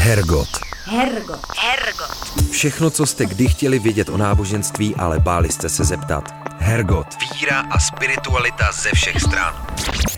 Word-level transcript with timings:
Hergot. 0.00 0.48
Hergot. 0.84 1.40
Hergot. 1.56 2.50
Všechno, 2.50 2.90
co 2.90 3.06
jste 3.06 3.26
kdy 3.26 3.48
chtěli 3.48 3.78
vědět 3.78 4.08
o 4.08 4.16
náboženství, 4.16 4.94
ale 4.94 5.20
báli 5.20 5.48
jste 5.48 5.68
se 5.68 5.84
zeptat. 5.84 6.24
Hergot. 6.58 7.06
Víra 7.34 7.60
a 7.60 7.78
spiritualita 7.78 8.72
ze 8.72 8.90
všech 8.94 9.20
stran. 9.20 9.66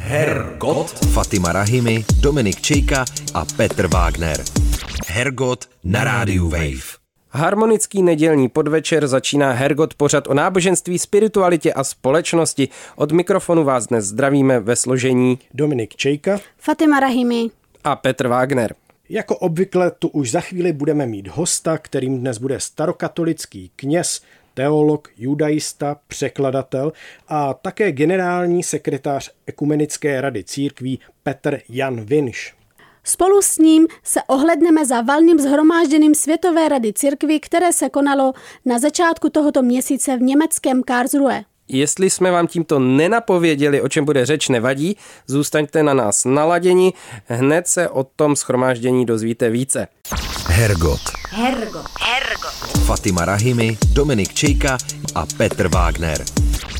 Hergot. 0.00 1.06
Fatima 1.12 1.52
Rahimi, 1.52 2.04
Dominik 2.20 2.60
Čejka 2.60 3.04
a 3.34 3.44
Petr 3.56 3.86
Wagner. 3.86 4.44
Hergot 5.06 5.68
na 5.84 6.04
rádiu 6.04 6.48
Wave. 6.48 7.02
Harmonický 7.30 8.02
nedělní 8.02 8.48
podvečer 8.48 9.06
začíná 9.06 9.52
Hergot 9.52 9.94
pořad 9.94 10.26
o 10.26 10.34
náboženství, 10.34 10.98
spiritualitě 10.98 11.72
a 11.72 11.84
společnosti. 11.84 12.68
Od 12.96 13.12
mikrofonu 13.12 13.64
vás 13.64 13.86
dnes 13.86 14.04
zdravíme 14.04 14.60
ve 14.60 14.76
složení 14.76 15.38
Dominik 15.54 15.96
Čejka 15.96 16.40
Fatima 16.58 17.00
Rahimi 17.00 17.50
a 17.84 17.96
Petr 17.96 18.28
Wagner. 18.28 18.74
Jako 19.12 19.36
obvykle 19.36 19.90
tu 19.90 20.08
už 20.08 20.30
za 20.30 20.40
chvíli 20.40 20.72
budeme 20.72 21.06
mít 21.06 21.28
hosta, 21.28 21.78
kterým 21.78 22.18
dnes 22.18 22.38
bude 22.38 22.60
starokatolický 22.60 23.70
kněz, 23.76 24.22
teolog, 24.54 25.08
judaista, 25.16 25.96
překladatel 26.06 26.92
a 27.28 27.54
také 27.54 27.92
generální 27.92 28.62
sekretář 28.62 29.30
Ekumenické 29.46 30.20
rady 30.20 30.44
církví 30.44 31.00
Petr 31.22 31.58
Jan 31.68 32.04
Vinš. 32.04 32.54
Spolu 33.04 33.42
s 33.42 33.58
ním 33.58 33.86
se 34.02 34.20
ohledneme 34.26 34.86
za 34.86 35.00
valným 35.00 35.38
zhromážděním 35.38 36.14
Světové 36.14 36.68
rady 36.68 36.92
církví, 36.92 37.40
které 37.40 37.72
se 37.72 37.90
konalo 37.90 38.32
na 38.64 38.78
začátku 38.78 39.30
tohoto 39.30 39.62
měsíce 39.62 40.16
v 40.16 40.22
německém 40.22 40.82
Karlsruhe. 40.82 41.44
Jestli 41.68 42.10
jsme 42.10 42.30
vám 42.30 42.46
tímto 42.46 42.78
nenapověděli, 42.78 43.80
o 43.80 43.88
čem 43.88 44.04
bude 44.04 44.26
řeč, 44.26 44.48
nevadí, 44.48 44.96
zůstaňte 45.26 45.82
na 45.82 45.94
nás 45.94 46.24
naladěni, 46.24 46.92
hned 47.26 47.68
se 47.68 47.88
o 47.88 48.04
tom 48.04 48.36
schromáždění 48.36 49.06
dozvíte 49.06 49.50
více. 49.50 49.88
Hergot. 50.46 51.00
Hergot. 51.30 51.86
Hergot. 52.00 52.52
Fatima 52.84 53.24
Rahimi, 53.24 53.78
Dominik 53.92 54.34
Čejka 54.34 54.78
a 55.14 55.26
Petr 55.36 55.68
Wagner. 55.68 56.24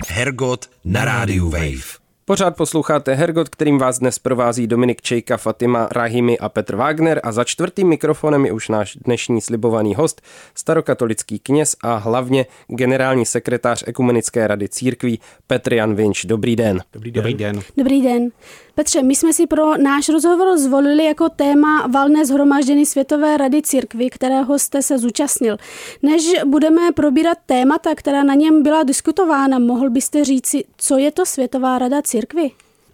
Hergot 0.09 0.71
na 0.85 1.05
rádiu 1.05 1.51
Wave. 1.51 2.02
Pořád 2.25 2.57
posloucháte 2.57 3.15
Hergot, 3.15 3.49
kterým 3.49 3.79
vás 3.79 3.99
dnes 3.99 4.19
provází 4.19 4.67
Dominik 4.67 5.03
Čejka, 5.03 5.37
Fatima 5.37 5.89
Rahimi 5.91 6.39
a 6.39 6.49
Petr 6.49 6.77
Wagner 6.77 7.21
a 7.25 7.33
za 7.33 7.45
čtvrtým 7.45 7.89
mikrofonem 7.89 8.47
je 8.47 8.53
už 8.53 8.69
náš 8.69 8.97
dnešní 9.05 9.41
slibovaný 9.41 9.95
host, 9.95 10.23
starokatolický 10.55 11.39
kněz 11.39 11.77
a 11.83 11.97
hlavně 11.97 12.47
generální 12.69 13.27
sekretář 13.27 13.85
Ekumenické 13.87 14.47
rady 14.47 14.69
církví 14.69 15.21
Petr 15.47 15.73
Jan 15.73 15.95
Vinč. 15.95 16.25
Dobrý 16.25 16.57
den. 16.57 16.81
Dobrý 16.93 17.11
den. 17.11 17.23
Dobrý 17.23 17.35
den. 17.35 17.61
Dobrý 17.77 18.03
den. 18.03 18.31
Petře, 18.75 19.03
my 19.03 19.17
jsme 19.17 19.33
si 19.33 19.47
pro 19.47 19.77
náš 19.77 20.09
rozhovor 20.09 20.59
zvolili 20.59 21.05
jako 21.05 21.29
téma 21.29 21.87
valné 21.87 22.27
zhromaždění 22.27 22.87
Světové 22.87 23.37
rady 23.37 23.63
církvy, 23.63 24.11
kterého 24.11 24.59
jste 24.59 24.83
se 24.83 24.99
zúčastnil. 24.99 25.57
Než 26.03 26.23
budeme 26.47 26.93
probírat 26.93 27.39
témata, 27.47 27.95
která 27.95 28.25
na 28.25 28.35
něm 28.35 28.63
byla 28.63 28.83
diskutována, 28.83 29.59
mohl 29.59 29.91
byste 29.91 30.25
říci, 30.25 30.65
co 30.77 30.99
je 30.99 31.13
to 31.13 31.27
Světová 31.27 31.79
rada 31.79 32.03
církvy? 32.03 32.22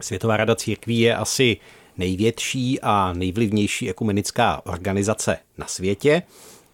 Světová 0.01 0.37
rada 0.37 0.57
církví 0.57 1.01
je 1.01 1.17
asi 1.17 1.57
největší 1.97 2.81
a 2.81 3.13
nejvlivnější 3.13 3.91
ekumenická 3.91 4.67
organizace 4.67 5.39
na 5.59 5.67
světě. 5.67 6.23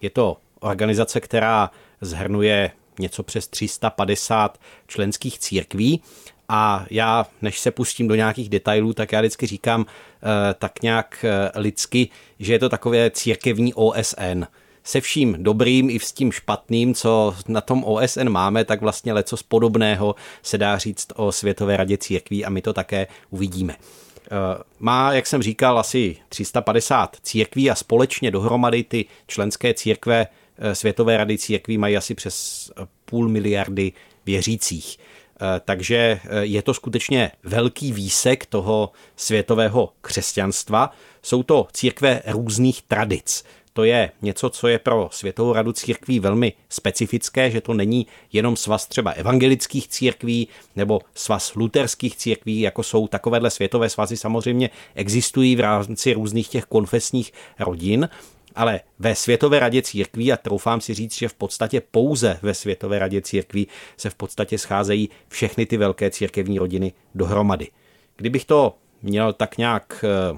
Je 0.01 0.09
to 0.09 0.37
organizace, 0.59 1.21
která 1.21 1.71
zhrnuje 2.01 2.71
něco 2.99 3.23
přes 3.23 3.47
350 3.47 4.59
členských 4.87 5.39
církví 5.39 6.01
a 6.49 6.85
já, 6.89 7.25
než 7.41 7.59
se 7.59 7.71
pustím 7.71 8.07
do 8.07 8.15
nějakých 8.15 8.49
detailů, 8.49 8.93
tak 8.93 9.11
já 9.11 9.21
vždycky 9.21 9.45
říkám 9.45 9.85
eh, 9.85 10.53
tak 10.53 10.81
nějak 10.81 11.25
eh, 11.27 11.59
lidsky, 11.59 12.09
že 12.39 12.53
je 12.53 12.59
to 12.59 12.69
takové 12.69 13.11
církevní 13.11 13.73
OSN. 13.73 14.43
Se 14.87 15.01
vším 15.01 15.35
dobrým 15.39 15.89
i 15.89 15.99
s 15.99 16.11
tím 16.11 16.31
špatným, 16.31 16.93
co 16.93 17.35
na 17.47 17.61
tom 17.61 17.83
OSN 17.83 18.29
máme, 18.29 18.65
tak 18.65 18.81
vlastně 18.81 19.13
leco 19.13 19.37
z 19.37 19.43
podobného 19.43 20.15
se 20.43 20.57
dá 20.57 20.77
říct 20.77 21.07
o 21.15 21.31
Světové 21.31 21.77
radě 21.77 21.97
církví 21.97 22.45
a 22.45 22.49
my 22.49 22.61
to 22.61 22.73
také 22.73 23.07
uvidíme. 23.29 23.75
Eh, 23.75 24.29
má, 24.79 25.13
jak 25.13 25.27
jsem 25.27 25.41
říkal, 25.41 25.79
asi 25.79 26.15
350 26.29 27.17
církví 27.21 27.69
a 27.71 27.75
společně 27.75 28.31
dohromady 28.31 28.83
ty 28.83 29.05
členské 29.27 29.73
církve 29.73 30.27
Světové 30.73 31.17
rady 31.17 31.37
církví 31.37 31.77
mají 31.77 31.97
asi 31.97 32.15
přes 32.15 32.71
půl 33.05 33.29
miliardy 33.29 33.91
věřících. 34.25 34.97
Eh, 35.41 35.61
takže 35.65 35.95
eh, 35.95 36.45
je 36.45 36.61
to 36.61 36.73
skutečně 36.73 37.31
velký 37.43 37.91
výsek 37.91 38.45
toho 38.45 38.91
světového 39.15 39.93
křesťanstva. 40.01 40.91
Jsou 41.21 41.43
to 41.43 41.67
církve 41.73 42.21
různých 42.27 42.81
tradic. 42.81 43.43
To 43.75 43.83
je 43.83 44.11
něco, 44.21 44.49
co 44.49 44.67
je 44.67 44.79
pro 44.79 45.09
Světovou 45.11 45.53
radu 45.53 45.71
církví 45.71 46.19
velmi 46.19 46.53
specifické, 46.69 47.51
že 47.51 47.61
to 47.61 47.73
není 47.73 48.07
jenom 48.33 48.55
svaz 48.55 48.87
třeba 48.87 49.11
evangelických 49.11 49.87
církví 49.87 50.47
nebo 50.75 51.01
svaz 51.13 51.55
luterských 51.55 52.15
církví, 52.15 52.61
jako 52.61 52.83
jsou 52.83 53.07
takovéhle 53.07 53.49
světové 53.49 53.89
svazy 53.89 54.17
samozřejmě 54.17 54.69
existují 54.95 55.55
v 55.55 55.59
rámci 55.59 56.13
různých 56.13 56.47
těch 56.47 56.65
konfesních 56.65 57.33
rodin, 57.59 58.09
ale 58.55 58.79
ve 58.99 59.15
Světové 59.15 59.59
radě 59.59 59.81
církví, 59.81 60.31
a 60.31 60.37
troufám 60.37 60.81
si 60.81 60.93
říct, 60.93 61.17
že 61.17 61.27
v 61.27 61.33
podstatě 61.33 61.81
pouze 61.91 62.39
ve 62.41 62.53
Světové 62.53 62.99
radě 62.99 63.21
církví 63.21 63.67
se 63.97 64.09
v 64.09 64.15
podstatě 64.15 64.57
scházejí 64.57 65.09
všechny 65.27 65.65
ty 65.65 65.77
velké 65.77 66.11
církevní 66.11 66.59
rodiny 66.59 66.93
dohromady. 67.15 67.67
Kdybych 68.15 68.45
to 68.45 68.75
měl 69.01 69.33
tak 69.33 69.57
nějak 69.57 70.05
eh, 70.33 70.37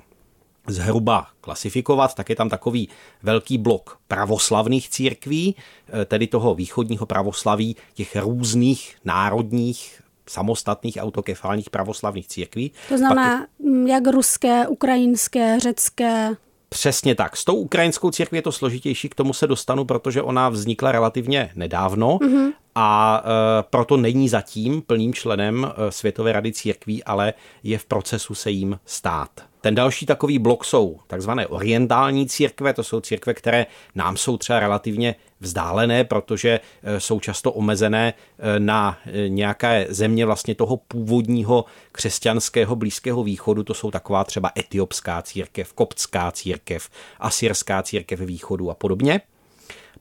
zhruba 0.68 1.28
klasifikovat, 1.42 2.16
tak 2.16 2.30
je 2.30 2.36
tam 2.36 2.50
takový 2.50 2.90
velký 3.24 3.58
blok 3.58 3.98
pravoslavných 4.08 4.90
církví, 4.90 5.56
eh, 5.88 6.06
tedy 6.06 6.28
toho 6.28 6.56
východního 6.56 7.06
pravoslaví, 7.06 7.76
těch 7.94 8.16
různých 8.16 8.96
národních 9.06 10.02
samostatných 10.30 10.98
autokefálních 11.02 11.70
pravoslavných 11.70 12.28
církví. 12.28 12.72
To 12.90 12.98
znamená, 12.98 13.40
Pak... 13.40 13.48
jak 13.88 14.08
ruské, 14.08 14.68
ukrajinské, 14.68 15.60
řecké. 15.60 16.36
Přesně 16.70 17.16
tak. 17.16 17.38
S 17.38 17.46
tou 17.46 17.56
ukrajinskou 17.56 18.12
církví 18.12 18.38
je 18.38 18.42
to 18.42 18.52
složitější, 18.52 19.10
k 19.10 19.16
tomu 19.16 19.34
se 19.34 19.48
dostanu, 19.48 19.86
protože 19.86 20.22
ona 20.22 20.50
vznikla 20.50 20.92
relativně 20.92 21.52
nedávno 21.56 22.18
mm-hmm. 22.18 22.52
a 22.76 23.22
e, 23.24 23.64
proto 23.64 23.98
není 23.98 24.30
zatím 24.30 24.82
plným 24.82 25.14
členem 25.14 25.66
e, 25.66 25.92
Světové 25.92 26.32
rady 26.32 26.52
církví, 26.54 27.04
ale 27.04 27.34
je 27.64 27.78
v 27.78 27.86
procesu 27.86 28.36
se 28.36 28.52
jim 28.52 28.80
stát. 28.86 29.30
Ten 29.68 29.76
další 29.76 30.06
takový 30.06 30.40
blok 30.40 30.66
jsou 30.66 31.00
takzvané 31.08 31.48
orientální 31.48 32.28
církve, 32.28 32.74
to 32.74 32.84
jsou 32.84 33.02
církve, 33.02 33.34
které 33.34 33.66
nám 33.96 34.18
jsou 34.18 34.38
třeba 34.38 34.60
relativně 34.60 35.16
vzdálené, 35.40 36.04
protože 36.04 36.60
e, 36.84 37.00
jsou 37.00 37.20
často 37.20 37.52
omezené 37.52 38.14
e, 38.40 38.60
na 38.60 38.98
e, 39.06 39.30
nějaké 39.30 39.88
země 39.90 40.26
vlastně 40.26 40.56
toho 40.56 40.78
původního 40.78 41.66
křesťanského 41.92 42.76
Blízkého 42.76 43.24
východu, 43.24 43.64
to 43.64 43.74
jsou 43.74 43.92
taková 43.92 44.24
třeba 44.24 44.52
etiopská 44.58 45.22
církev, 45.22 45.74
koptská 45.74 46.32
církev, 46.32 46.90
asyrská 47.20 47.84
církev 47.84 48.20
východu 48.20 48.72
a 48.72 48.74
podobně. 48.74 49.22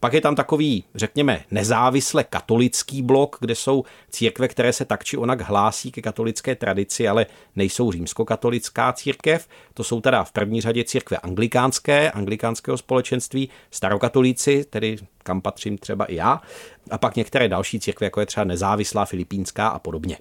Pak 0.01 0.13
je 0.13 0.21
tam 0.21 0.35
takový, 0.35 0.85
řekněme, 0.95 1.45
nezávisle 1.51 2.25
katolický 2.25 3.03
blok, 3.03 3.37
kde 3.41 3.55
jsou 3.55 3.85
církve, 4.11 4.49
které 4.49 4.73
se 4.73 4.85
tak 4.85 5.05
či 5.05 5.17
onak 5.17 5.41
hlásí 5.41 5.93
ke 5.93 6.03
katolické 6.03 6.55
tradici, 6.55 7.09
ale 7.09 7.27
nejsou 7.57 7.93
římskokatolická 7.93 8.93
církev. 8.93 9.49
To 9.75 9.85
jsou 9.85 10.01
teda 10.01 10.25
v 10.25 10.33
první 10.33 10.61
řadě 10.61 10.85
církve 10.85 11.17
anglikánské, 11.17 12.11
anglikánského 12.11 12.79
společenství, 12.79 13.49
starokatolíci, 13.71 14.65
tedy 14.71 14.97
kam 15.23 15.41
patřím 15.41 15.79
třeba 15.79 16.05
i 16.05 16.15
já, 16.15 16.41
a 16.91 16.99
pak 16.99 17.17
některé 17.17 17.49
další 17.49 17.81
církve, 17.81 18.05
jako 18.05 18.21
je 18.21 18.27
třeba 18.27 18.45
nezávislá 18.45 19.05
filipínská 19.05 19.69
a 19.69 19.79
podobně. 19.79 20.19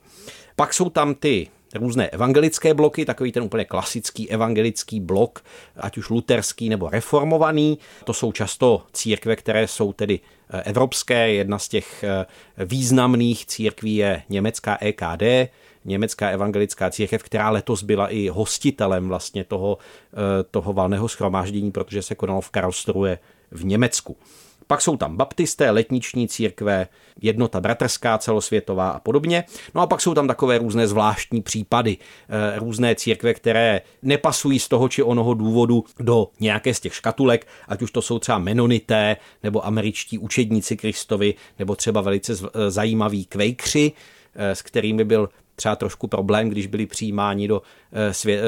Pak 0.55 0.73
jsou 0.73 0.89
tam 0.89 1.15
ty 1.15 1.47
různé 1.75 2.09
evangelické 2.09 2.73
bloky, 2.73 3.05
takový 3.05 3.31
ten 3.31 3.43
úplně 3.43 3.65
klasický 3.65 4.31
evangelický 4.31 4.99
blok, 4.99 5.43
ať 5.77 5.97
už 5.97 6.09
luterský 6.09 6.69
nebo 6.69 6.89
reformovaný. 6.89 7.77
To 8.03 8.13
jsou 8.13 8.31
často 8.31 8.83
církve, 8.93 9.35
které 9.35 9.67
jsou 9.67 9.93
tedy 9.93 10.19
eh, 10.49 10.61
evropské. 10.61 11.33
Jedna 11.33 11.59
z 11.59 11.67
těch 11.67 12.03
eh, 12.03 12.25
významných 12.65 13.45
církví 13.45 13.95
je 13.95 14.23
německá 14.29 14.77
EKD, 14.81 15.51
německá 15.85 16.29
evangelická 16.29 16.89
církev, 16.89 17.23
která 17.23 17.49
letos 17.49 17.83
byla 17.83 18.07
i 18.07 18.27
hostitelem 18.27 19.07
vlastně 19.07 19.43
toho, 19.43 19.77
eh, 20.13 20.43
toho 20.51 20.73
valného 20.73 21.07
schromáždění, 21.07 21.71
protože 21.71 22.01
se 22.01 22.15
konalo 22.15 22.41
v 22.41 22.49
Karlsruhe 22.49 23.19
v 23.51 23.65
Německu. 23.65 24.17
Pak 24.67 24.81
jsou 24.81 24.97
tam 24.97 25.17
baptisté, 25.17 25.71
letniční 25.71 26.27
církve, 26.27 26.87
jednota 27.21 27.61
bratrská 27.61 28.17
celosvětová 28.17 28.89
a 28.89 28.99
podobně. 28.99 29.43
No 29.75 29.81
a 29.81 29.87
pak 29.87 30.01
jsou 30.01 30.13
tam 30.13 30.27
takové 30.27 30.57
různé 30.57 30.87
zvláštní 30.87 31.41
případy, 31.41 31.97
eh, 31.97 32.59
různé 32.59 32.95
církve, 32.95 33.33
které 33.33 33.81
nepasují 34.01 34.59
z 34.59 34.67
toho 34.67 34.89
či 34.89 35.03
onoho 35.03 35.33
důvodu 35.33 35.83
do 35.99 36.27
nějaké 36.39 36.73
z 36.73 36.79
těch 36.79 36.95
škatulek, 36.95 37.47
ať 37.67 37.81
už 37.81 37.91
to 37.91 38.01
jsou 38.01 38.19
třeba 38.19 38.37
menonité, 38.37 39.17
nebo 39.43 39.65
američtí 39.65 40.17
učedníci 40.17 40.77
Kristovi, 40.77 41.33
nebo 41.59 41.75
třeba 41.75 42.01
velice 42.01 42.33
eh, 42.33 42.71
zajímaví 42.71 43.25
kvejkři, 43.25 43.91
eh, 44.35 44.55
s 44.55 44.61
kterými 44.61 45.03
byl 45.03 45.29
třeba 45.55 45.75
trošku 45.75 46.07
problém, 46.07 46.49
když 46.49 46.67
byli 46.67 46.85
přijímáni 46.85 47.47
do 47.47 47.61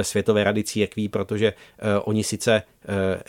Světové 0.01 0.44
rady 0.44 0.63
církví, 0.63 1.09
protože 1.09 1.54
oni 2.04 2.24
sice 2.24 2.63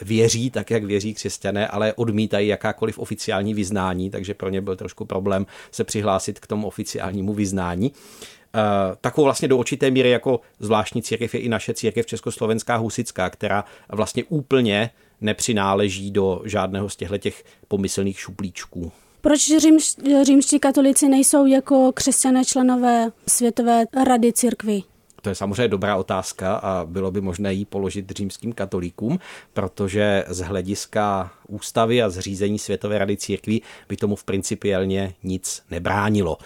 věří 0.03 0.51
tak, 0.51 0.71
jak 0.71 0.85
věří 0.85 1.15
křesťané, 1.15 1.69
ale 1.69 1.93
odmítají 1.93 2.49
jakákoliv 2.49 2.99
oficiální 2.99 3.55
vyznání, 3.55 4.11
takže 4.11 4.35
pro 4.35 4.49
ně 4.49 4.61
byl 4.61 4.77
trošku 4.77 5.05
problém 5.05 5.47
se 5.71 5.85
přihlásit 5.85 6.41
k 6.41 6.47
tomu 6.47 6.67
oficiálnímu 6.67 7.35
vyznání. 7.35 7.93
Eh, 8.55 8.97
takovou 9.01 9.25
vlastně 9.25 9.49
do 9.49 9.57
určité 9.57 9.91
míry 9.91 10.11
jako 10.11 10.41
zvláštní 10.61 11.03
církev 11.03 11.35
je 11.35 11.41
i 11.41 11.49
naše 11.49 11.75
církev 11.75 12.07
Československá 12.07 12.77
husická, 12.77 13.31
která 13.31 13.65
vlastně 13.93 14.25
úplně 14.25 14.91
nepřináleží 15.21 16.11
do 16.11 16.43
žádného 16.45 16.89
z 16.89 16.97
těchto 16.97 17.19
těch 17.19 17.45
pomyslných 17.69 18.21
šuplíčků. 18.21 18.93
Proč 19.21 19.41
římš, 19.59 19.97
římští 20.23 20.59
katolici 20.59 21.09
nejsou 21.09 21.47
jako 21.47 21.93
křesťané 21.95 22.45
členové 22.45 23.11
Světové 23.29 23.85
rady 24.05 24.33
církvy? 24.33 24.83
To 25.23 25.29
je 25.29 25.35
samozřejmě 25.35 25.69
dobrá 25.69 25.97
otázka 25.97 26.55
a 26.55 26.85
bylo 26.85 27.11
by 27.11 27.21
možné 27.21 27.55
ji 27.55 27.65
položit 27.65 28.11
římským 28.11 28.53
katolíkům, 28.53 29.19
protože 29.53 30.25
z 30.29 30.41
hlediska 30.41 31.31
ústavy 31.49 32.03
a 32.03 32.11
zřízení 32.11 32.59
Světové 32.59 32.99
rady 32.99 33.17
církví 33.17 33.63
by 33.89 33.97
tomu 33.97 34.17
v 34.17 34.25
principiálně 34.25 35.15
nic 35.23 35.63
nebránilo. 35.71 36.39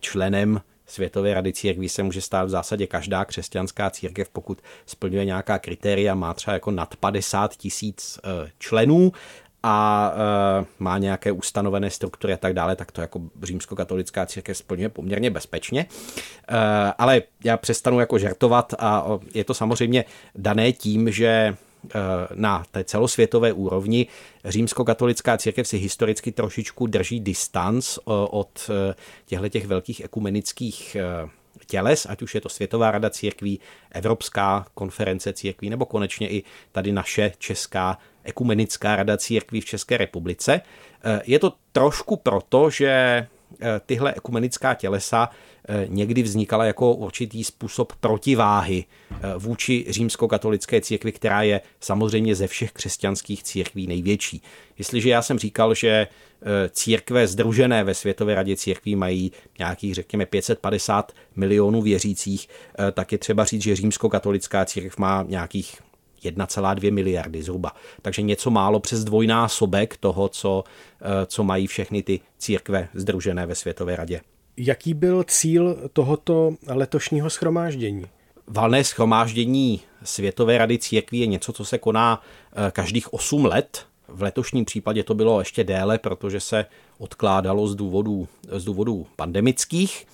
Členem 0.00 0.60
Světové 0.86 1.34
rady 1.34 1.52
církví 1.52 1.88
se 1.88 2.02
může 2.02 2.20
stát 2.20 2.44
v 2.44 2.48
zásadě 2.48 2.86
každá 2.86 3.24
křesťanská 3.24 3.90
církev, 3.90 4.28
pokud 4.28 4.58
splňuje 4.86 5.24
nějaká 5.24 5.58
kritéria, 5.58 6.14
má 6.14 6.34
třeba 6.34 6.54
jako 6.54 6.70
nad 6.70 6.96
50 6.96 7.56
tisíc 7.56 8.18
eh, 8.24 8.50
členů 8.58 9.12
a 9.62 10.12
e, 10.62 10.66
má 10.78 10.98
nějaké 10.98 11.32
ustanovené 11.32 11.90
struktury 11.90 12.32
a 12.32 12.36
tak 12.36 12.54
dále, 12.54 12.76
tak 12.76 12.92
to 12.92 13.00
jako 13.00 13.20
římskokatolická 13.42 14.26
církev 14.26 14.56
splňuje 14.56 14.88
poměrně 14.88 15.30
bezpečně. 15.30 15.86
E, 16.48 16.56
ale 16.98 17.22
já 17.44 17.56
přestanu 17.56 18.00
jako 18.00 18.18
žertovat 18.18 18.74
a 18.78 19.06
je 19.34 19.44
to 19.44 19.54
samozřejmě 19.54 20.04
dané 20.34 20.72
tím, 20.72 21.12
že 21.12 21.56
Eh, 21.84 21.98
na 22.34 22.64
té 22.70 22.84
celosvětové 22.84 23.52
úrovni 23.52 24.06
římskokatolická 24.44 25.38
církev 25.38 25.68
si 25.68 25.78
historicky 25.78 26.32
trošičku 26.32 26.86
drží 26.86 27.20
distanc 27.20 27.98
od 28.04 28.70
těchto 29.26 29.48
těch 29.48 29.66
velkých 29.66 30.00
ekumenických 30.00 30.96
těles, 31.66 32.06
ať 32.10 32.22
už 32.22 32.34
je 32.34 32.40
to 32.40 32.48
Světová 32.48 32.90
rada 32.90 33.10
církví, 33.10 33.60
Evropská 33.90 34.66
konference 34.74 35.32
církví, 35.32 35.70
nebo 35.70 35.86
konečně 35.86 36.30
i 36.30 36.42
tady 36.72 36.92
naše 36.92 37.32
Česká 37.38 37.98
ekumenická 38.24 38.96
rada 38.96 39.16
církví 39.16 39.60
v 39.60 39.64
České 39.64 39.96
republice. 39.96 40.60
Je 41.24 41.38
to 41.38 41.52
trošku 41.72 42.16
proto, 42.16 42.70
že 42.70 43.26
tyhle 43.86 44.14
ekumenická 44.14 44.74
tělesa 44.74 45.30
Eh, 45.68 45.86
někdy 45.88 46.22
vznikala 46.22 46.64
jako 46.64 46.94
určitý 46.94 47.44
způsob 47.44 47.92
protiváhy 48.00 48.84
eh, 49.10 49.16
vůči 49.38 49.86
římskokatolické 49.88 50.80
církvi, 50.80 51.12
která 51.12 51.42
je 51.42 51.60
samozřejmě 51.80 52.34
ze 52.34 52.46
všech 52.46 52.72
křesťanských 52.72 53.42
církví 53.42 53.86
největší. 53.86 54.42
Jestliže 54.78 55.10
já 55.10 55.22
jsem 55.22 55.38
říkal, 55.38 55.74
že 55.74 55.88
eh, 55.88 56.08
církve 56.68 57.26
združené 57.26 57.84
ve 57.84 57.94
Světové 57.94 58.34
radě 58.34 58.56
církví 58.56 58.96
mají 58.96 59.32
nějakých, 59.58 59.94
řekněme, 59.94 60.26
550 60.26 61.12
milionů 61.36 61.82
věřících, 61.82 62.48
tak 62.92 63.12
je 63.12 63.18
třeba 63.18 63.44
říct, 63.44 63.62
že 63.62 63.76
římskokatolická 63.76 64.64
církev 64.64 64.98
má 64.98 65.24
nějakých 65.28 65.78
1,2 66.24 66.92
miliardy 66.92 67.42
zhruba. 67.42 67.72
Takže 68.02 68.22
něco 68.22 68.50
málo 68.50 68.80
přes 68.80 69.04
dvojnásobek 69.04 69.96
toho, 69.96 70.28
co, 70.28 70.64
co 71.26 71.44
mají 71.44 71.66
všechny 71.66 72.02
ty 72.02 72.20
církve 72.38 72.88
združené 72.94 73.46
ve 73.46 73.54
Světové 73.54 73.96
radě. 73.96 74.20
Jaký 74.56 74.94
byl 74.94 75.24
cíl 75.24 75.76
tohoto 75.92 76.54
letošního 76.66 77.30
schromáždění? 77.30 78.04
Valné 78.46 78.84
schromáždění 78.84 79.80
Světové 80.04 80.58
rady 80.58 80.78
církví 80.78 81.18
je 81.18 81.26
něco, 81.26 81.52
co 81.52 81.64
se 81.64 81.78
koná 81.78 82.22
eh, 82.52 82.70
každých 82.70 83.12
8 83.12 83.44
let. 83.44 83.86
V 84.08 84.22
letošním 84.22 84.64
případě 84.64 85.04
to 85.04 85.14
bylo 85.14 85.38
ještě 85.38 85.64
déle, 85.64 85.98
protože 85.98 86.40
se 86.40 86.66
odkládalo 86.98 87.68
z 87.68 87.74
důvodů, 87.74 88.28
z 88.52 88.64
důvodů 88.64 89.06
pandemických. 89.16 90.06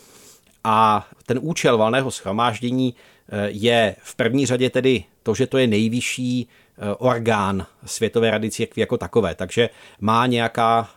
A 0.65 1.07
ten 1.27 1.39
účel 1.43 1.79
valného 1.79 2.11
schromáždění 2.11 2.95
eh, 2.95 3.16
je 3.47 3.97
v 4.03 4.15
první 4.15 4.47
řadě 4.47 4.71
tedy 4.71 5.05
to, 5.23 5.35
že 5.35 5.47
to 5.47 5.59
je 5.59 5.67
nejvyšší 5.67 6.49
eh, 6.49 6.95
orgán 6.99 7.67
Světové 7.85 8.31
rady 8.31 8.51
církví 8.51 8.81
jako 8.81 8.99
takové, 8.99 9.35
takže 9.35 9.71
má 10.01 10.27
nějaká 10.27 10.89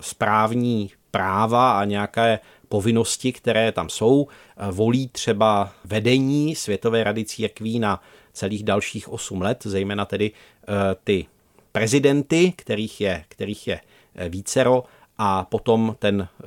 správní 0.00 0.90
práva 1.10 1.80
a 1.80 1.84
nějaké 1.84 2.38
povinnosti, 2.68 3.32
které 3.32 3.72
tam 3.72 3.88
jsou. 3.88 4.28
Volí 4.70 5.08
třeba 5.08 5.72
vedení 5.84 6.54
Světové 6.54 7.04
rady 7.04 7.24
církví 7.24 7.78
na 7.78 8.02
celých 8.36 8.64
dalších 8.64 9.08
8 9.08 9.42
let, 9.42 9.62
zejména 9.64 10.04
tedy 10.04 10.30
eh, 10.30 10.72
ty 11.04 11.26
prezidenty, 11.72 12.52
kterých 12.56 13.00
je, 13.00 13.24
kterých 13.28 13.68
je 13.68 13.80
eh, 14.14 14.28
vícero, 14.28 14.84
a 15.18 15.44
potom 15.44 15.96
ten 15.98 16.28
eh, 16.40 16.44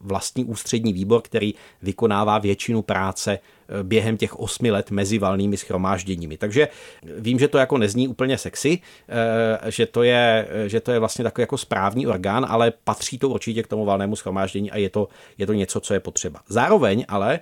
vlastní 0.00 0.44
ústřední 0.44 0.92
výbor, 0.92 1.22
který 1.22 1.54
vykonává 1.82 2.38
většinu 2.38 2.82
práce 2.82 3.38
eh, 3.38 3.82
během 3.82 4.16
těch 4.16 4.38
osmi 4.38 4.70
let 4.70 4.90
mezi 4.90 5.18
valnými 5.18 5.56
schromážděními. 5.56 6.36
Takže 6.36 6.68
vím, 7.02 7.38
že 7.38 7.48
to 7.48 7.58
jako 7.58 7.78
nezní 7.78 8.08
úplně 8.08 8.38
sexy, 8.38 8.78
eh, 9.08 9.70
že 9.70 9.86
to 9.86 10.02
je, 10.02 10.48
že 10.66 10.80
to 10.80 10.92
je 10.92 10.98
vlastně 10.98 11.24
takový 11.24 11.42
jako 11.42 11.58
správní 11.58 12.06
orgán, 12.06 12.46
ale 12.48 12.72
patří 12.84 13.18
to 13.18 13.28
určitě 13.28 13.62
k 13.62 13.68
tomu 13.68 13.84
valnému 13.84 14.16
schromáždění 14.16 14.70
a 14.70 14.76
je 14.76 14.90
to, 14.90 15.08
je 15.38 15.46
to 15.46 15.52
něco, 15.52 15.80
co 15.80 15.94
je 15.94 16.00
potřeba. 16.00 16.40
Zároveň 16.48 17.04
ale 17.08 17.40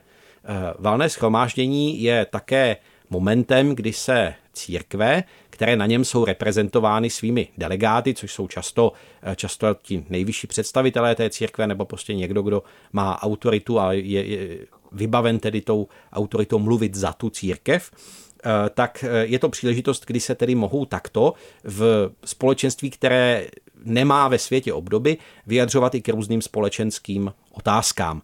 valné 0.79 1.09
schromáždění 1.09 2.03
je 2.03 2.27
také 2.31 2.77
momentem, 3.11 3.75
kdy 3.75 3.93
se 3.93 4.35
církve, 4.53 5.23
které 5.61 5.77
na 5.77 5.87
něm 5.87 6.05
jsou 6.05 6.25
reprezentovány 6.25 7.11
svými 7.11 7.49
delegáty, 7.59 8.15
což 8.15 8.33
jsou 8.33 8.49
často, 8.49 8.93
eh, 9.23 9.37
často 9.37 9.77
ti 9.83 10.05
nejvyšší 10.09 10.47
představitelé 10.47 11.15
té 11.15 11.31
církve, 11.31 11.67
nebo 11.67 11.85
prostě 11.85 12.15
někdo, 12.15 12.43
kdo 12.43 12.63
má 12.93 13.23
autoritu 13.23 13.81
a 13.81 13.93
je, 13.93 14.27
je 14.27 14.59
vybaven 14.93 15.39
tedy 15.39 15.61
tou 15.61 15.89
autoritou 16.13 16.59
mluvit 16.59 16.95
za 16.95 17.13
tu 17.13 17.31
církev, 17.31 17.91
eh, 17.91 18.71
tak 18.71 19.05
eh, 19.05 19.27
je 19.27 19.39
to 19.39 19.49
příležitost, 19.49 20.05
kdy 20.07 20.21
se 20.21 20.35
tedy 20.35 20.55
mohou 20.55 20.85
takto 20.85 21.35
v 21.65 22.11
společenství, 22.25 22.91
které 22.91 23.47
nemá 23.85 24.29
ve 24.29 24.39
světě 24.39 24.73
obdoby, 24.73 25.17
vyjadřovat 25.47 25.95
i 25.95 26.03
k 26.03 26.09
různým 26.09 26.43
společenským 26.43 27.33
otázkám, 27.53 28.23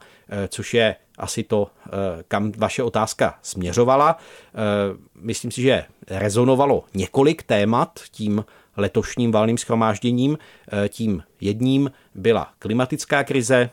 což 0.49 0.75
je 0.75 0.97
asi 1.19 1.43
to, 1.43 1.71
kam 2.29 2.53
vaše 2.57 2.83
otázka 2.83 3.39
směřovala. 3.43 4.19
Myslím 5.15 5.51
si, 5.51 5.63
že 5.63 5.85
rezonovalo 6.11 6.85
několik 6.95 7.43
témat 7.43 8.01
tím 8.11 8.45
letošním 8.77 9.33
valným 9.33 9.59
schromážděním. 9.59 10.39
Eh, 10.73 10.88
tím 10.88 11.23
jedním 11.40 11.90
byla 12.14 12.52
klimatická 12.59 13.25
krize, 13.25 13.71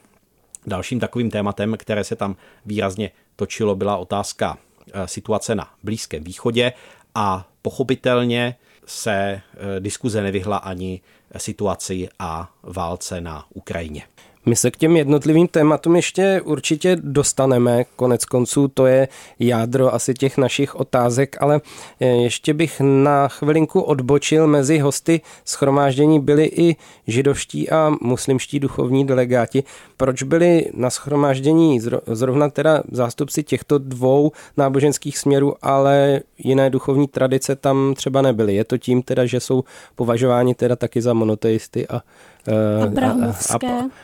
dalším 0.67 0.99
takovým 0.99 1.31
tématem, 1.31 1.75
které 1.77 2.03
se 2.03 2.15
tam 2.15 2.35
výrazně 2.65 3.11
točilo, 3.35 3.75
byla 3.75 3.97
otázka 3.97 4.57
eh, 4.93 5.07
situace 5.07 5.55
na 5.55 5.73
Blízkém 5.83 6.23
východě 6.23 6.73
a 7.15 7.47
pochopitelně 7.61 8.55
se 8.85 9.13
eh, 9.13 9.41
diskuze 9.79 10.21
nevyhla 10.21 10.57
ani 10.57 11.01
situaci 11.37 12.09
a 12.19 12.51
válce 12.63 13.21
na 13.21 13.45
Ukrajině. 13.53 14.03
My 14.45 14.55
se 14.55 14.71
k 14.71 14.77
těm 14.77 14.97
jednotlivým 14.97 15.47
tématům 15.47 15.95
ještě 15.95 16.41
určitě 16.41 16.97
dostaneme, 17.01 17.83
konec 17.95 18.25
konců 18.25 18.67
to 18.67 18.85
je 18.85 19.07
jádro 19.39 19.93
asi 19.93 20.13
těch 20.13 20.37
našich 20.37 20.75
otázek, 20.75 21.35
ale 21.39 21.61
eh, 21.99 22.05
ještě 22.07 22.53
bych 22.53 22.81
na 22.81 23.27
chvilinku 23.27 23.81
odbočil. 23.81 24.47
Mezi 24.47 24.79
hosty 24.79 25.21
schromáždění 25.45 26.19
byli 26.19 26.45
i 26.45 26.75
židovští 27.07 27.69
a 27.69 27.91
muslimští 28.01 28.59
duchovní 28.59 29.07
delegáti. 29.07 29.63
Proč 29.97 30.23
byli 30.23 30.65
na 30.73 30.89
schromáždění 30.89 31.79
zrovna 32.07 32.49
teda 32.49 32.83
zástupci 32.91 33.43
těchto 33.43 33.77
dvou 33.77 34.31
náboženských 34.57 35.17
směrů, 35.17 35.55
ale 35.61 36.21
jiné 36.37 36.69
duchovní 36.69 37.07
tradice 37.07 37.55
tam 37.55 37.93
třeba 37.95 38.21
nebyly? 38.21 38.55
Je 38.55 38.63
to 38.63 38.77
tím 38.77 39.01
teda, 39.01 39.25
že 39.25 39.39
jsou 39.39 39.63
považováni 39.95 40.55
teda 40.55 40.75
taky 40.75 41.01
za 41.01 41.13
monoteisty 41.13 41.87
a 41.87 42.01
a, 43.49 43.55
a, 43.55 43.59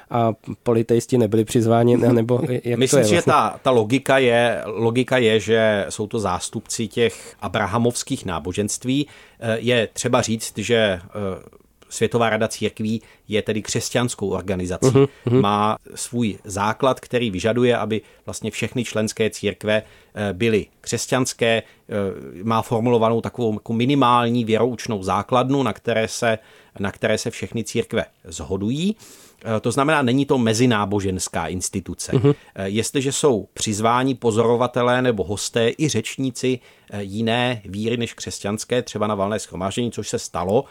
a 0.10 0.34
politejsti 0.64 1.18
nebyli 1.18 1.46
přizváni, 1.46 1.98
nebo 1.98 2.42
jak 2.64 2.80
Myslím 2.80 2.80
to 2.80 2.88
si, 2.88 2.96
vlastně? 2.96 3.16
že 3.18 3.22
ta, 3.22 3.60
ta 3.62 3.72
logika, 3.72 4.18
je, 4.18 4.62
logika 4.66 5.18
je, 5.18 5.40
že 5.40 5.86
jsou 5.90 6.08
to 6.08 6.20
zástupci 6.20 6.88
těch 6.88 7.36
abrahamovských 7.42 8.26
náboženství. 8.26 9.08
Eh, 9.40 9.58
je 9.60 9.88
třeba 9.94 10.22
říct, 10.22 10.58
že 10.58 10.76
eh, 10.76 11.00
Světová 11.90 12.30
rada 12.30 12.48
církví 12.48 13.02
je 13.28 13.42
tedy 13.42 13.62
křesťanskou 13.62 14.30
organizací. 14.30 14.88
Uh-huh, 14.88 15.08
uh-huh. 15.28 15.42
Má 15.42 15.78
svůj 15.96 16.38
základ, 16.44 17.00
který 17.00 17.32
vyžaduje, 17.32 17.78
aby 17.78 18.02
vlastně 18.26 18.52
všechny 18.52 18.84
členské 18.84 19.30
církve 19.30 19.84
eh, 19.84 20.34
byly 20.34 20.66
křesťanské. 20.82 21.64
Má 22.44 22.62
formulovanou 22.62 23.22
takovou 23.22 23.54
jako 23.54 23.74
minimální 23.74 24.46
věroučnou 24.46 25.04
základnu, 25.04 25.64
na 25.64 25.74
které 25.74 26.08
se, 26.08 26.38
na 26.80 26.92
které 26.92 27.18
se 27.18 27.32
všechny 27.32 27.64
církve 27.64 28.06
zhodují. 28.24 28.96
To 29.62 29.72
znamená, 29.72 30.02
není 30.02 30.26
to 30.26 30.38
mezináboženská 30.38 31.48
instituce. 31.48 32.12
Uh-huh. 32.12 32.36
Jestliže 32.64 33.12
jsou 33.12 33.48
přizváni 33.54 34.16
pozorovatelé 34.16 35.02
nebo 35.02 35.24
hosté 35.24 35.72
i 35.78 35.88
řečníci 35.88 36.60
jiné 37.00 37.62
víry 37.66 37.98
než 37.98 38.14
křesťanské, 38.14 38.82
třeba 38.82 39.08
na 39.08 39.16
valné 39.16 39.40
schromáždění, 39.40 39.92
což 39.92 40.10
se 40.10 40.20
stalo, 40.20 40.66